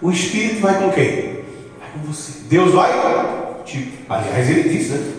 [0.03, 1.45] O Espírito vai com quem?
[1.79, 2.41] Vai com você.
[2.49, 2.93] Deus vai
[4.09, 5.13] Aliás, ele disse, né?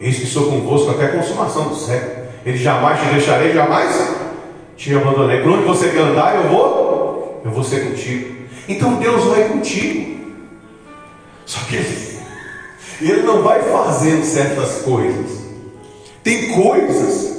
[0.00, 2.26] Eis que sou convosco até a consumação do século.
[2.44, 4.14] Ele jamais te deixarei, jamais
[4.76, 5.42] te abandonarei.
[5.42, 8.34] Por onde você quer andar, eu vou, eu vou ser contigo.
[8.68, 10.14] Então Deus vai contigo.
[11.46, 12.18] Só que ele,
[13.00, 15.44] ele não vai fazendo certas coisas.
[16.22, 17.34] Tem coisas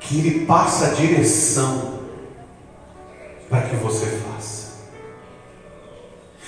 [0.00, 2.00] que ele passa a direção
[3.48, 4.61] para que você faça.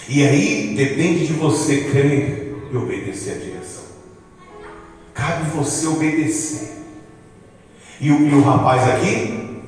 [0.09, 3.85] E aí depende de você crer e obedecer a direção.
[5.15, 6.75] Cabe você obedecer.
[8.01, 9.63] E o, e o rapaz aqui,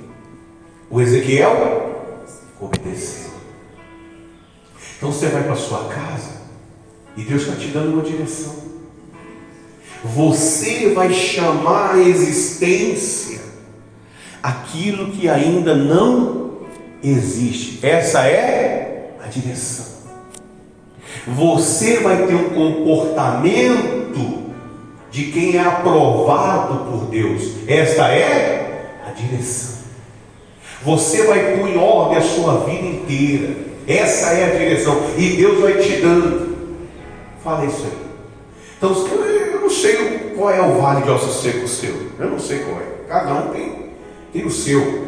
[0.91, 2.21] o Ezequiel,
[2.61, 3.31] obedeceu.
[4.97, 6.43] Então você vai para sua casa
[7.17, 8.67] e Deus está te dando uma direção.
[10.05, 13.41] Você vai chamar a existência
[14.43, 16.67] aquilo que ainda não
[17.03, 17.85] existe.
[17.85, 19.96] Essa é a direção
[21.27, 24.47] você vai ter um comportamento
[25.11, 27.53] de quem é aprovado por Deus.
[27.67, 29.77] Esta é a direção.
[30.83, 33.57] Você vai pôr em ordem a sua vida inteira.
[33.89, 35.01] Essa é a direção.
[35.17, 36.57] E Deus vai te dando.
[37.43, 38.07] Fala isso aí.
[38.77, 41.95] Então, eu não sei qual é o vale de osso seco seu.
[42.19, 43.09] Eu não sei qual é.
[43.09, 43.91] Cada um tem,
[44.33, 45.07] tem o seu.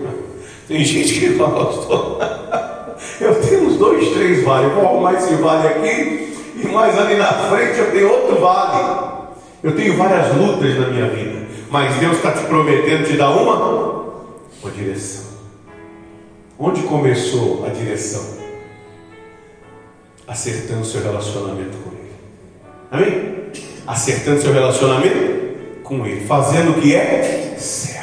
[0.67, 2.58] Tem gente que gosta.
[3.21, 4.73] Eu tenho uns dois, três vales.
[4.73, 6.37] Vou arrumar esse vale aqui.
[6.57, 9.09] E mais ali na frente eu tenho outro vale.
[9.63, 11.47] Eu tenho várias lutas na minha vida.
[11.71, 13.57] Mas Deus está te prometendo te dar uma,
[14.63, 15.25] uma direção.
[16.59, 18.39] Onde começou a direção?
[20.27, 22.13] Acertando seu relacionamento com Ele.
[22.91, 23.51] Amém?
[23.87, 26.27] Acertando seu relacionamento com Ele.
[26.27, 27.98] Fazendo o que é certo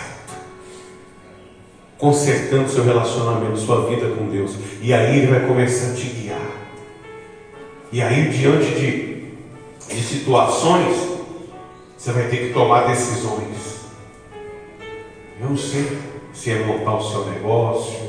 [1.97, 4.55] consertando seu relacionamento, sua vida com Deus.
[4.81, 6.51] E aí Ele vai começar a te guiar.
[7.91, 10.95] E aí, diante de, de situações,
[11.97, 13.85] você vai ter que tomar decisões.
[15.39, 15.97] Eu não sei
[16.33, 17.99] se é montar o seu negócio,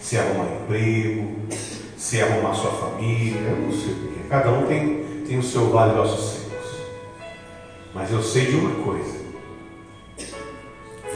[0.00, 1.36] se é arrumar emprego,
[1.96, 4.28] se é arrumar sua família, não sei o que é.
[4.28, 6.80] Cada um tem, tem o seu vale ossos secos.
[7.94, 9.17] Mas eu sei de uma coisa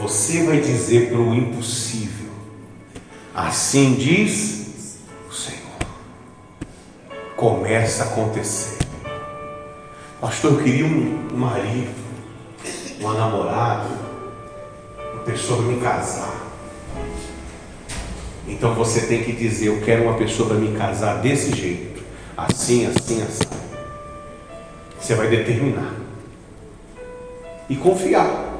[0.03, 2.29] você vai dizer para o impossível:
[3.33, 4.97] Assim diz
[5.29, 5.61] o Senhor.
[7.37, 8.79] Começa a acontecer.
[10.19, 11.93] Pastor, eu queria um marido,
[12.99, 13.89] uma namorada,
[15.13, 16.51] uma pessoa para me casar.
[18.45, 22.03] Então você tem que dizer: Eu quero uma pessoa para me casar desse jeito,
[22.35, 23.63] assim, assim, assim.
[24.99, 25.93] Você vai determinar
[27.69, 28.51] e confiar.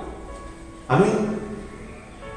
[0.88, 1.33] Amém?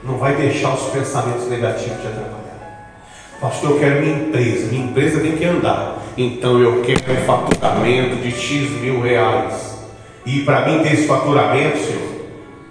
[0.07, 2.97] Não vai deixar os pensamentos negativos te atrapalhar.
[3.41, 4.69] Pastor, eu quero minha empresa.
[4.69, 5.99] Minha empresa tem que andar.
[6.17, 9.77] Então eu quero um faturamento de X mil reais.
[10.25, 12.17] E para mim ter esse faturamento, Senhor,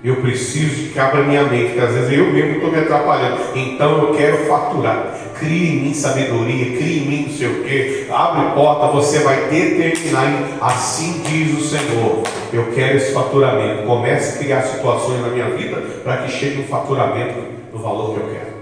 [0.02, 3.42] eu preciso que abra minha mente, porque às vezes eu mesmo estou me atrapalhando.
[3.54, 5.14] Então eu quero faturar.
[5.40, 8.08] Crie em mim sabedoria, crie em mim não sei o quê.
[8.10, 10.58] Abre porta, você vai determinar.
[10.62, 12.24] Assim diz o Senhor.
[12.54, 13.84] Eu quero esse faturamento.
[13.84, 17.40] Comece a criar situações na minha vida para que chegue um faturamento
[17.72, 18.56] do valor que eu quero.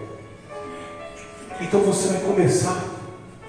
[1.61, 2.83] Então você vai começar.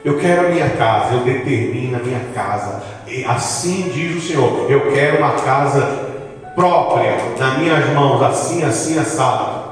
[0.05, 2.82] Eu quero a minha casa, eu determino a minha casa.
[3.06, 4.70] E assim diz o Senhor.
[4.70, 6.12] Eu quero uma casa
[6.55, 9.64] própria nas minhas mãos, assim, assim, assado.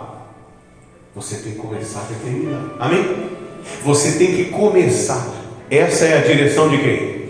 [1.14, 2.62] Você tem que começar a determinar.
[2.80, 3.31] Amém?
[3.84, 5.26] Você tem que começar.
[5.70, 7.22] Essa é a direção de quem?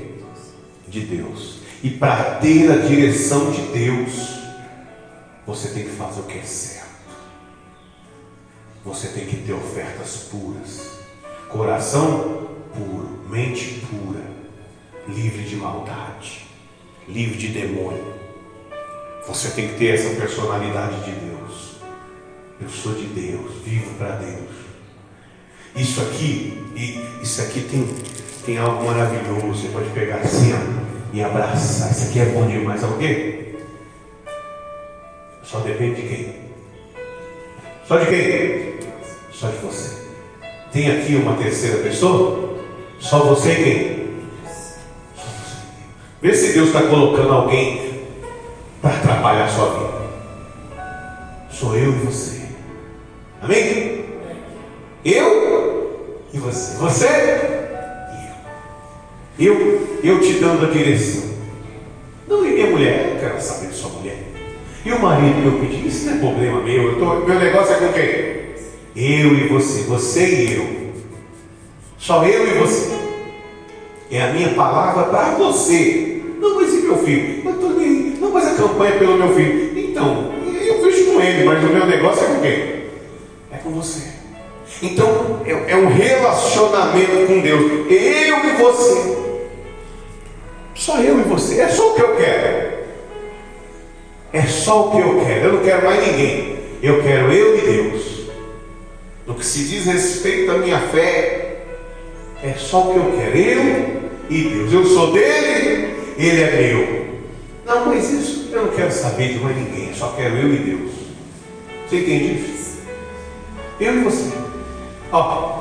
[0.88, 1.60] De Deus.
[1.82, 4.38] E para ter a direção de Deus,
[5.46, 6.82] você tem que fazer o que é certo.
[8.84, 10.90] Você tem que ter ofertas puras,
[11.48, 14.22] coração puro, mente pura,
[15.08, 16.46] livre de maldade,
[17.08, 18.14] livre de demônio.
[19.26, 21.76] Você tem que ter essa personalidade de Deus.
[22.60, 24.61] Eu sou de Deus, vivo para Deus.
[25.74, 26.62] Isso aqui,
[27.22, 27.88] isso aqui tem,
[28.44, 29.62] tem algo maravilhoso.
[29.62, 30.52] Você pode pegar assim
[31.12, 31.90] e abraçar.
[31.90, 32.82] Isso aqui é bom demais.
[32.98, 33.54] Quê?
[35.42, 36.34] Só depende de quem?
[37.86, 38.74] Só de quem?
[39.32, 40.02] Só de você.
[40.72, 42.58] Tem aqui uma terceira pessoa?
[43.00, 44.08] Só você e quem?
[45.16, 45.56] Só você.
[46.20, 48.02] Vê se Deus está colocando alguém
[48.80, 49.92] para atrapalhar a sua vida.
[51.50, 52.42] Sou eu e você.
[53.42, 54.01] Amém?
[55.04, 56.76] Eu e você.
[56.78, 57.06] Você
[59.38, 59.54] e eu.
[59.54, 61.32] Eu, eu te dando a direção.
[62.28, 64.18] Não, e minha mulher, eu quero saber de sua mulher.
[64.84, 66.92] E o marido que eu pedi, isso não é problema meu.
[66.92, 68.32] Eu tô, meu negócio é com quem?
[68.94, 70.92] Eu e você, você e eu.
[71.98, 72.90] Só eu e você.
[74.10, 76.22] É a minha palavra para você.
[76.38, 77.42] Não, mas e meu filho?
[77.44, 78.16] Eu nem...
[78.20, 79.78] Não, mas a campanha é pelo meu filho.
[79.78, 80.32] Então,
[80.64, 82.52] eu vejo com ele, mas o meu negócio é com quem?
[83.52, 84.21] É com você.
[84.82, 87.62] Então, é, é um relacionamento com Deus.
[87.88, 89.16] Eu e você.
[90.74, 91.60] Só eu e você.
[91.60, 92.72] É só o que eu quero.
[94.32, 95.44] É só o que eu quero.
[95.44, 96.58] Eu não quero mais ninguém.
[96.82, 98.22] Eu quero eu e Deus.
[99.24, 101.58] No que se diz respeito à minha fé,
[102.42, 103.38] é só o que eu quero.
[103.38, 104.72] Eu e Deus.
[104.72, 107.02] Eu sou dele, ele é meu.
[107.64, 109.94] Não, mas isso eu não quero saber de mais ninguém.
[109.94, 110.92] Só quero eu e Deus.
[111.88, 112.78] Você entende isso?
[113.78, 114.41] Eu e você.
[115.12, 115.60] Ó,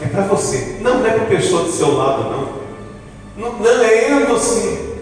[0.00, 0.78] é para você.
[0.80, 3.50] Não é para a pessoa do seu lado, não.
[3.50, 3.58] não.
[3.58, 4.96] Não, é eu e você.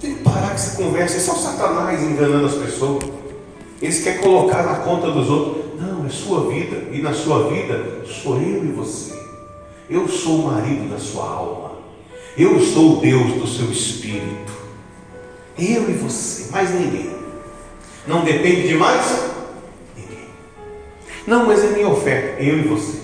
[0.00, 1.16] Tem que parar com essa conversa.
[1.16, 3.04] Isso é o Satanás enganando as pessoas.
[3.80, 5.80] Eles querem colocar na conta dos outros.
[5.80, 6.88] Não, é sua vida.
[6.90, 9.14] E na sua vida sou eu e você.
[9.88, 11.72] Eu sou o marido da sua alma.
[12.36, 14.52] Eu sou o Deus do seu espírito.
[15.56, 17.14] Eu e você, mais ninguém.
[18.08, 19.33] Não depende de mais.
[21.26, 22.42] Não, mas é minha oferta.
[22.42, 23.00] Eu e você.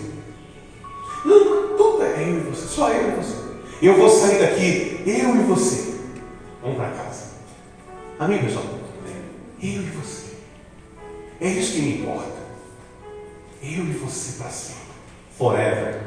[1.25, 2.67] Não, tudo é eu e você.
[2.67, 3.37] Só eu e você.
[3.83, 5.95] Eu vou sair daqui, eu e você.
[6.63, 7.31] Vamos para casa.
[8.19, 8.65] Amém, pessoal?
[9.63, 10.33] Eu e você.
[11.41, 12.41] É isso que me importa.
[13.63, 14.81] Eu e você para sempre.
[15.39, 16.01] Forever.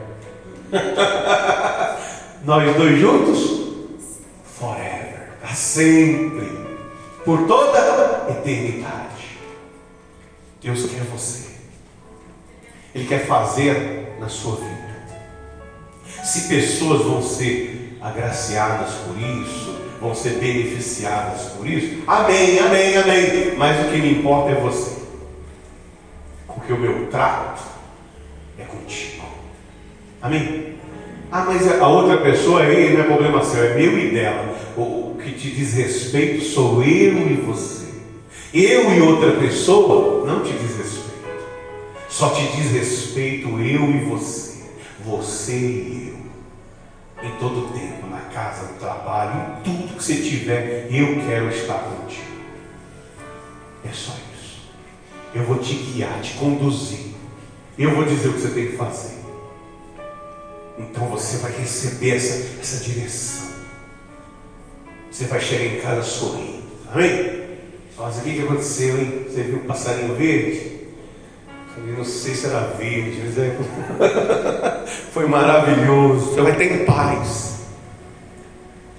[2.45, 4.19] Nós dois juntos?
[4.59, 5.29] Forever.
[5.41, 6.49] Para sempre.
[7.25, 9.39] Por toda a eternidade.
[10.61, 11.52] Deus quer você.
[12.93, 14.73] Ele quer fazer na sua vida.
[16.23, 23.55] Se pessoas vão ser agraciadas por isso, vão ser beneficiadas por isso, amém, amém, amém.
[23.57, 25.03] Mas o que me importa é você
[26.63, 27.61] porque o meu trato
[28.57, 29.23] é contigo.
[30.21, 30.75] Amém?
[31.29, 34.55] Ah, mas a outra pessoa aí não é problema seu, é meu e dela.
[34.77, 37.83] O que te diz respeito sou eu e você.
[38.53, 41.02] Eu e outra pessoa não te diz respeito.
[42.13, 44.59] Só te diz respeito eu e você.
[45.03, 47.27] Você e eu.
[47.27, 51.79] Em todo tempo, na casa, no trabalho, em tudo que você tiver, eu quero estar
[51.79, 52.21] contigo.
[53.83, 54.61] É só isso.
[55.33, 57.15] Eu vou te guiar, te conduzir.
[57.79, 59.17] Eu vou dizer o que você tem que fazer.
[60.77, 63.47] Então você vai receber essa, essa direção.
[65.09, 66.61] Você vai chegar em casa sorrindo.
[66.93, 67.41] Amém?
[67.97, 69.25] Mas o que, que aconteceu, hein?
[69.27, 70.82] Você viu o passarinho verde?
[71.77, 73.57] Eu não sei se era verde, mas é...
[75.11, 76.33] foi maravilhoso.
[76.33, 77.61] Você vai ter paz.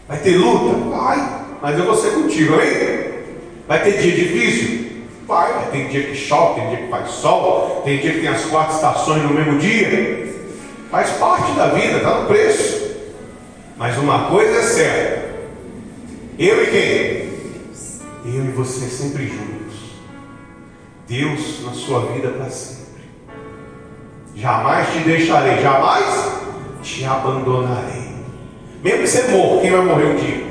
[0.09, 0.91] Vai ter luta?
[0.91, 1.45] Vai.
[1.63, 3.15] Mas eu vou ser contigo, amém?
[3.67, 4.85] Vai ter dia difícil?
[5.27, 8.45] Vai, tem dia que chove, tem dia que faz sol, tem dia que tem as
[8.45, 10.35] quatro estações no mesmo dia.
[10.91, 12.85] Faz parte da vida, está no preço.
[13.77, 15.35] Mas uma coisa é certa:
[16.39, 18.35] eu e quem?
[18.35, 19.64] Eu e você sempre juntos.
[21.07, 23.05] Deus na sua vida para sempre.
[24.35, 26.33] Jamais te deixarei, jamais
[26.83, 28.15] te abandonarei.
[28.83, 30.45] Mesmo que você morra, quem vai morrer um dia?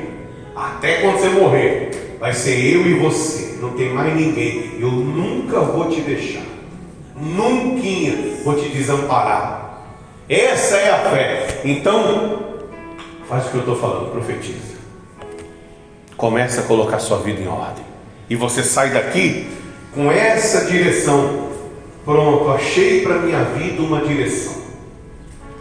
[0.56, 4.78] Até quando você morrer, vai ser eu e você não tem mais ninguém.
[4.80, 6.44] Eu nunca vou te deixar.
[7.16, 7.84] Nunca
[8.44, 9.64] vou te desamparar.
[10.30, 11.62] Essa é a fé.
[11.66, 12.62] Então,
[13.28, 14.74] faz o que eu estou falando, profetiza.
[16.16, 17.84] Começa a colocar sua vida em ordem.
[18.30, 19.48] E você sai daqui
[19.94, 21.50] com essa direção.
[22.04, 24.54] Pronto, achei para minha vida uma direção.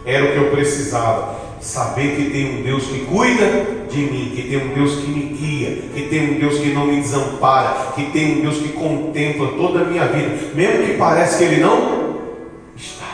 [0.05, 1.41] Era o que eu precisava.
[1.61, 3.45] saber que tem um Deus que cuida
[3.89, 6.85] de mim, que tem um Deus que me guia, que tem um Deus que não
[6.85, 11.37] me desampara, que tem um Deus que contempla toda a minha vida, mesmo que pareça
[11.37, 12.19] que Ele não
[12.75, 13.05] está.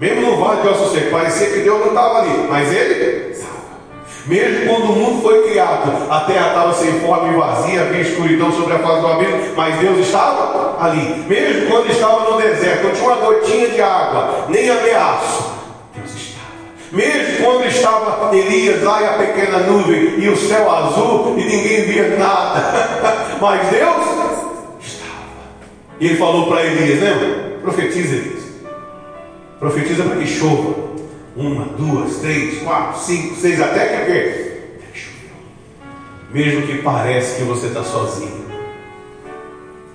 [0.00, 3.34] Mesmo no vale de ossos secos, parecia que Deus não estava ali, mas Ele.
[4.26, 8.50] Mesmo quando o mundo foi criado, a terra estava sem forma e vazia, havia escuridão
[8.50, 11.24] sobre a face do abismo, mas Deus estava ali.
[11.28, 15.52] Mesmo quando estava no deserto, não tinha uma gotinha de água, nem ameaço,
[15.94, 16.46] Deus estava.
[16.90, 21.84] Mesmo quando estava Elias lá e a pequena nuvem e o céu azul e ninguém
[21.84, 23.96] via nada, mas Deus
[24.80, 25.12] estava.
[26.00, 27.58] E ele falou para Elias, lembra?
[27.62, 28.44] Profetiza, Elias.
[29.60, 30.95] Profetiza para que chova.
[31.36, 34.46] Uma, duas, três, quatro, cinco, seis, até que o quê?
[36.30, 38.46] Mesmo que pareça que você está sozinho.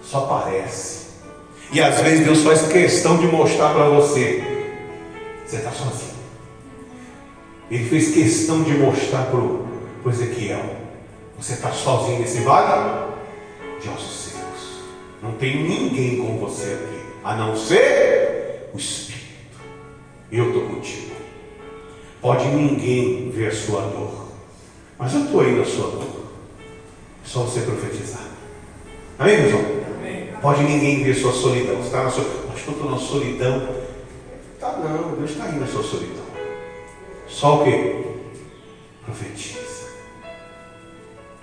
[0.04, 1.08] Só parece.
[1.72, 4.44] E às vezes Deus faz questão de mostrar para você.
[5.46, 6.12] Você está sozinho.
[7.72, 9.68] Ele fez questão de mostrar para o
[10.10, 10.76] Ezequiel.
[11.40, 13.08] Você está sozinho nesse vale
[13.82, 14.84] de ossos secos.
[15.24, 17.02] Não tem ninguém com você aqui.
[17.24, 19.22] A não ser o Espírito.
[20.32, 21.11] Eu estou contigo.
[22.22, 24.28] Pode ninguém ver a sua dor.
[25.00, 26.22] Mas eu estou aí na sua dor.
[26.60, 28.22] É só você profetizar.
[29.18, 29.82] Amém, irmão?
[30.42, 31.78] Pode ninguém ver a sua solidão.
[31.78, 32.24] Você está na sua.
[32.24, 33.68] Que eu estou na solidão.
[34.60, 36.24] Tá não, Deus está aí na sua solidão.
[37.28, 38.06] Só o que?
[39.04, 39.90] Profetiza.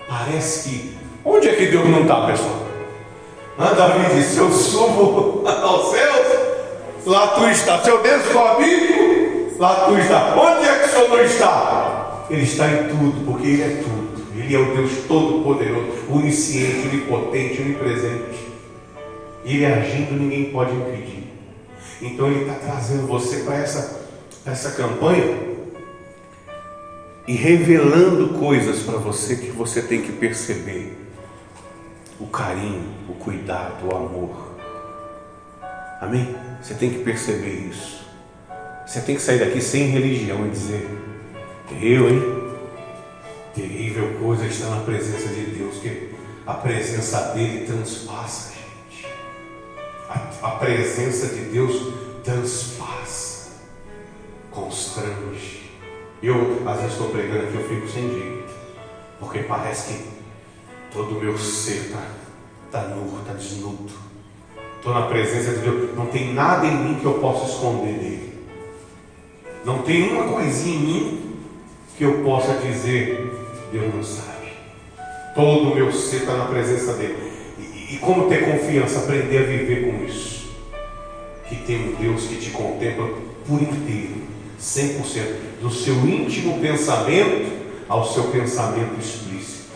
[0.07, 0.97] Parece que.
[1.25, 2.65] Onde é que Deus não está, pessoal?
[3.57, 6.27] Ah, Davi disse: Se eu subo aos céus,
[7.05, 7.83] lá tu está.
[7.83, 9.08] Se eu desço comigo,
[9.59, 10.35] Lá tu está.
[10.35, 12.25] Onde é que o Senhor está?
[12.29, 14.09] Ele está em tudo, porque Ele é tudo.
[14.33, 18.47] Ele é o Deus Todo-Poderoso, onisciente, onipotente, onipresente.
[19.43, 21.27] Ele agindo, ninguém pode impedir.
[22.01, 23.99] Então Ele está trazendo você para essa,
[24.45, 25.37] essa campanha
[27.27, 30.97] e revelando coisas para você que você tem que perceber:
[32.17, 34.55] o carinho, o cuidado, o amor.
[35.99, 36.33] Amém?
[36.61, 38.08] Você tem que perceber isso.
[38.89, 40.89] Você tem que sair daqui sem religião e dizer:
[41.79, 42.23] Eu, hein?
[43.53, 46.09] Terrível coisa estar na presença de Deus, que
[46.43, 49.05] a presença dele transpassa, gente.
[50.09, 51.93] A, a presença de Deus
[52.23, 53.51] transpassa,
[54.49, 55.69] constrange.
[56.23, 58.51] Eu, às vezes, estou pregando aqui, eu fico sem jeito,
[59.19, 60.03] porque parece que
[60.91, 62.07] todo o meu ser está
[62.71, 63.93] tá nu, está desnudo.
[64.77, 68.28] Estou na presença de Deus, não tem nada em mim que eu possa esconder dele.
[69.65, 71.35] Não tem uma coisinha em mim
[71.97, 73.29] que eu possa dizer,
[73.71, 74.53] Deus não sabe.
[75.35, 77.17] Todo o meu ser está na presença dele.
[77.59, 80.49] E, e, como ter confiança, aprender a viver com isso.
[81.47, 83.09] Que tem um Deus que te contempla
[83.45, 84.21] por inteiro,
[84.59, 87.59] 100%, do seu íntimo pensamento
[87.89, 89.69] ao seu pensamento explícito.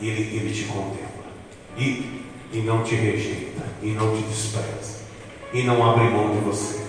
[0.00, 1.06] Ele, ele te contempla.
[1.76, 5.00] E, e não te rejeita, e não te despreza,
[5.52, 6.85] e não abre mão de você.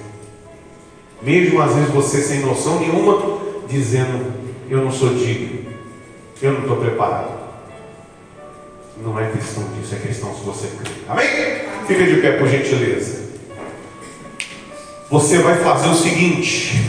[1.22, 4.34] Mesmo às vezes você sem noção nenhuma, dizendo:
[4.69, 5.65] Eu não sou digno,
[6.41, 7.38] eu não estou preparado.
[9.03, 10.91] Não é questão disso, é questão se você crê.
[11.07, 11.27] Amém?
[11.88, 13.27] Fica de pé, por gentileza.
[15.10, 16.84] Você vai fazer o seguinte.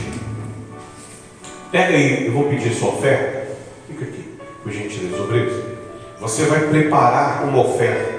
[1.70, 3.48] Pega aí, eu vou pedir sua oferta.
[3.86, 4.24] Fica aqui,
[4.62, 5.54] por gentileza, obreiros.
[6.20, 8.18] Você vai preparar uma oferta.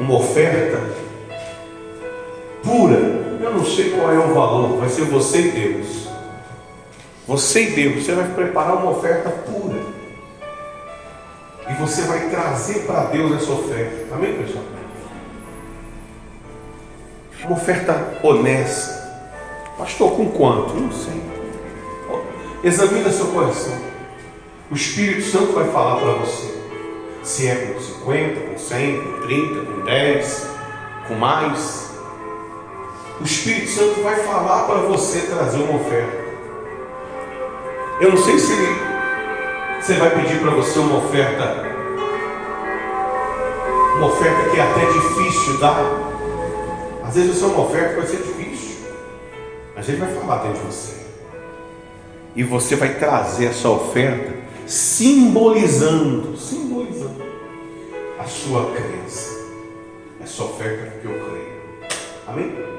[0.00, 0.80] Uma oferta
[2.62, 6.08] pura eu não sei qual é o valor, vai ser você e Deus.
[7.26, 9.80] Você e Deus, você vai preparar uma oferta pura.
[11.68, 14.14] E você vai trazer para Deus essa oferta.
[14.14, 14.64] Amém, pessoal?
[17.44, 19.00] Uma oferta honesta.
[19.78, 20.74] Pastor, com quanto?
[20.74, 21.20] Não sei.
[22.62, 23.74] Examina seu coração.
[24.70, 26.60] O Espírito Santo vai falar para você.
[27.22, 30.46] Se é com 50, com 100, com 30, com 10,
[31.08, 31.89] com mais.
[33.20, 36.16] O Espírito Santo vai falar para você trazer uma oferta.
[38.00, 38.54] Eu não sei se
[39.78, 41.66] você vai pedir para você uma oferta,
[43.96, 45.84] uma oferta que é até difícil dar.
[47.04, 48.76] Às vezes você é uma oferta que vai ser difícil,
[49.76, 50.94] mas ele vai falar dentro de você.
[52.34, 54.32] E você vai trazer essa oferta
[54.66, 57.22] simbolizando, simbolizando
[58.18, 59.38] a sua crença.
[60.22, 61.60] Essa oferta que eu creio.
[62.26, 62.69] Amém?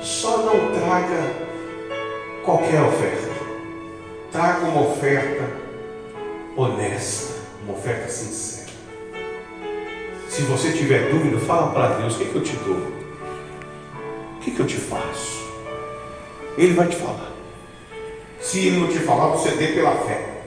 [0.00, 1.48] Só não traga
[2.44, 3.28] qualquer oferta.
[4.30, 5.50] Traga uma oferta
[6.56, 7.34] honesta,
[7.64, 8.68] uma oferta sincera.
[10.28, 12.76] Se você tiver dúvida, fala para Deus: o que, que eu te dou?
[12.76, 15.38] O que, que eu te faço?
[16.56, 17.32] Ele vai te falar.
[18.40, 20.42] Se ele não te falar, você dê pela fé.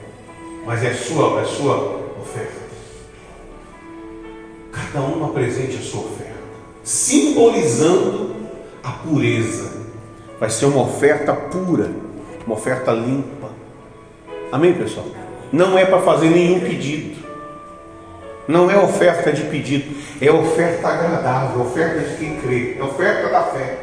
[0.64, 2.62] Mas é sua, é sua oferta.
[4.72, 6.32] Cada um apresente a sua oferta,
[6.82, 8.31] simbolizando
[8.82, 9.82] a pureza.
[10.38, 11.90] Vai ser uma oferta pura,
[12.46, 13.50] uma oferta limpa.
[14.50, 15.06] Amém, pessoal?
[15.52, 17.22] Não é para fazer nenhum pedido.
[18.48, 23.42] Não é oferta de pedido, é oferta agradável, oferta de quem crê, é oferta da
[23.44, 23.78] fé.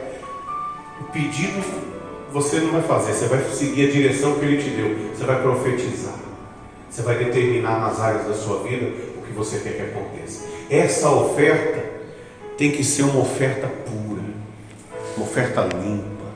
[0.99, 1.63] O pedido
[2.31, 5.41] você não vai fazer, você vai seguir a direção que ele te deu, você vai
[5.41, 6.13] profetizar,
[6.89, 8.85] você vai determinar nas áreas da sua vida
[9.17, 10.45] o que você quer que aconteça.
[10.69, 11.84] Essa oferta
[12.57, 14.21] tem que ser uma oferta pura,
[15.19, 16.29] uma oferta limpa.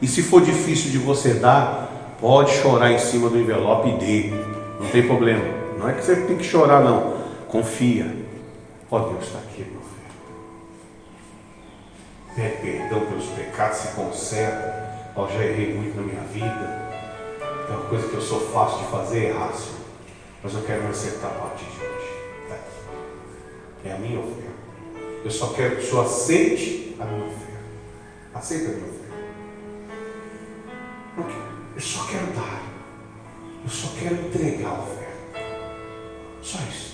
[0.00, 4.30] E se for difícil de você dar, pode chorar em cima do envelope e dê,
[4.80, 5.44] não tem problema.
[5.78, 7.22] Não é que você tem que chorar, não.
[7.48, 8.16] Confia.
[8.90, 10.02] Ó oh, Deus está aqui, meu filho.
[12.34, 14.82] Pede perdão pelos pecados, se conserva.
[15.14, 16.82] Oh, já errei muito na minha vida.
[17.66, 19.82] Tem uma coisa que eu sou fácil de fazer, é errar, Senhor.
[20.42, 22.12] Mas eu quero me acertar a partir de hoje.
[22.48, 22.56] Tá
[23.84, 24.52] é a minha oferta.
[25.24, 27.41] Eu só quero que o Senhor aceite a minha oferta.
[28.34, 29.02] Aceita a minha oferta.
[31.74, 32.62] Eu só quero dar.
[33.64, 35.02] Eu só quero entregar a oferta.
[36.42, 36.92] Só isso.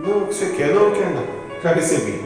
[0.00, 1.26] Não o que você quer, não, não quer nada.
[1.62, 2.20] Já recebi.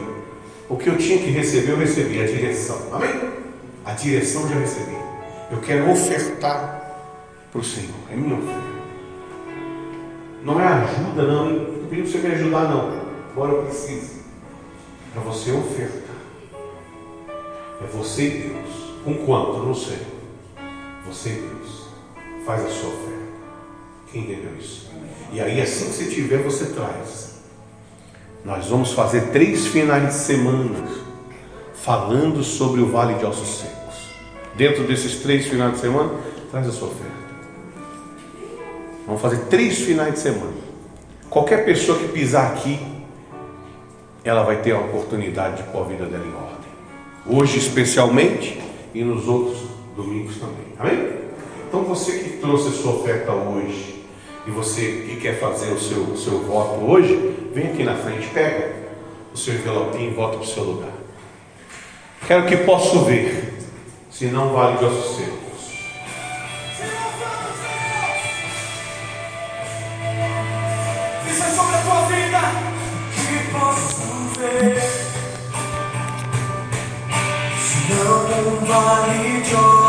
[0.69, 2.77] O que eu tinha que receber, eu recebi, a direção.
[2.91, 3.09] Amém?
[3.85, 4.97] A direção já recebi.
[5.51, 6.99] Eu quero ofertar
[7.51, 7.95] para o Senhor.
[8.11, 8.73] É minha oferta.
[10.43, 11.49] Não é ajuda, não.
[11.49, 13.03] Não para você me ajudar, não.
[13.31, 14.23] Agora eu preciso.
[15.13, 16.02] Para você ofertar.
[17.81, 18.93] É você e Deus.
[19.03, 19.59] Com quanto?
[19.59, 19.99] Não sei.
[21.07, 21.87] Você e Deus.
[22.45, 23.13] Faz a sua oferta.
[24.11, 24.91] Quem entendeu isso?
[25.31, 27.33] E aí, assim que você tiver, você traz.
[28.45, 30.87] Nós vamos fazer três finais de semana
[31.73, 34.13] falando sobre o Vale de Ossos Secos.
[34.55, 36.11] Dentro desses três finais de semana,
[36.51, 37.13] traz a sua oferta.
[39.05, 40.53] Vamos fazer três finais de semana.
[41.29, 42.79] Qualquer pessoa que pisar aqui,
[44.23, 46.52] ela vai ter a oportunidade de pôr a vida dela em ordem.
[47.25, 48.59] Hoje, especialmente,
[48.93, 49.57] e nos outros
[49.95, 50.65] domingos também.
[50.77, 51.13] Amém?
[51.67, 54.03] Então, você que trouxe a sua oferta hoje,
[54.45, 58.27] e você que quer fazer o seu, o seu voto hoje, vem aqui na frente,
[58.27, 58.75] pega
[59.33, 60.91] o seu envelopinho e volta para o seu lugar.
[62.27, 63.53] Quero que possa ver,
[64.11, 65.43] se não vale ossos secos.
[71.31, 72.39] Isso é sobre a vida
[73.15, 74.01] que posso
[74.37, 74.92] ver.
[78.73, 79.82] Se não vale de ossos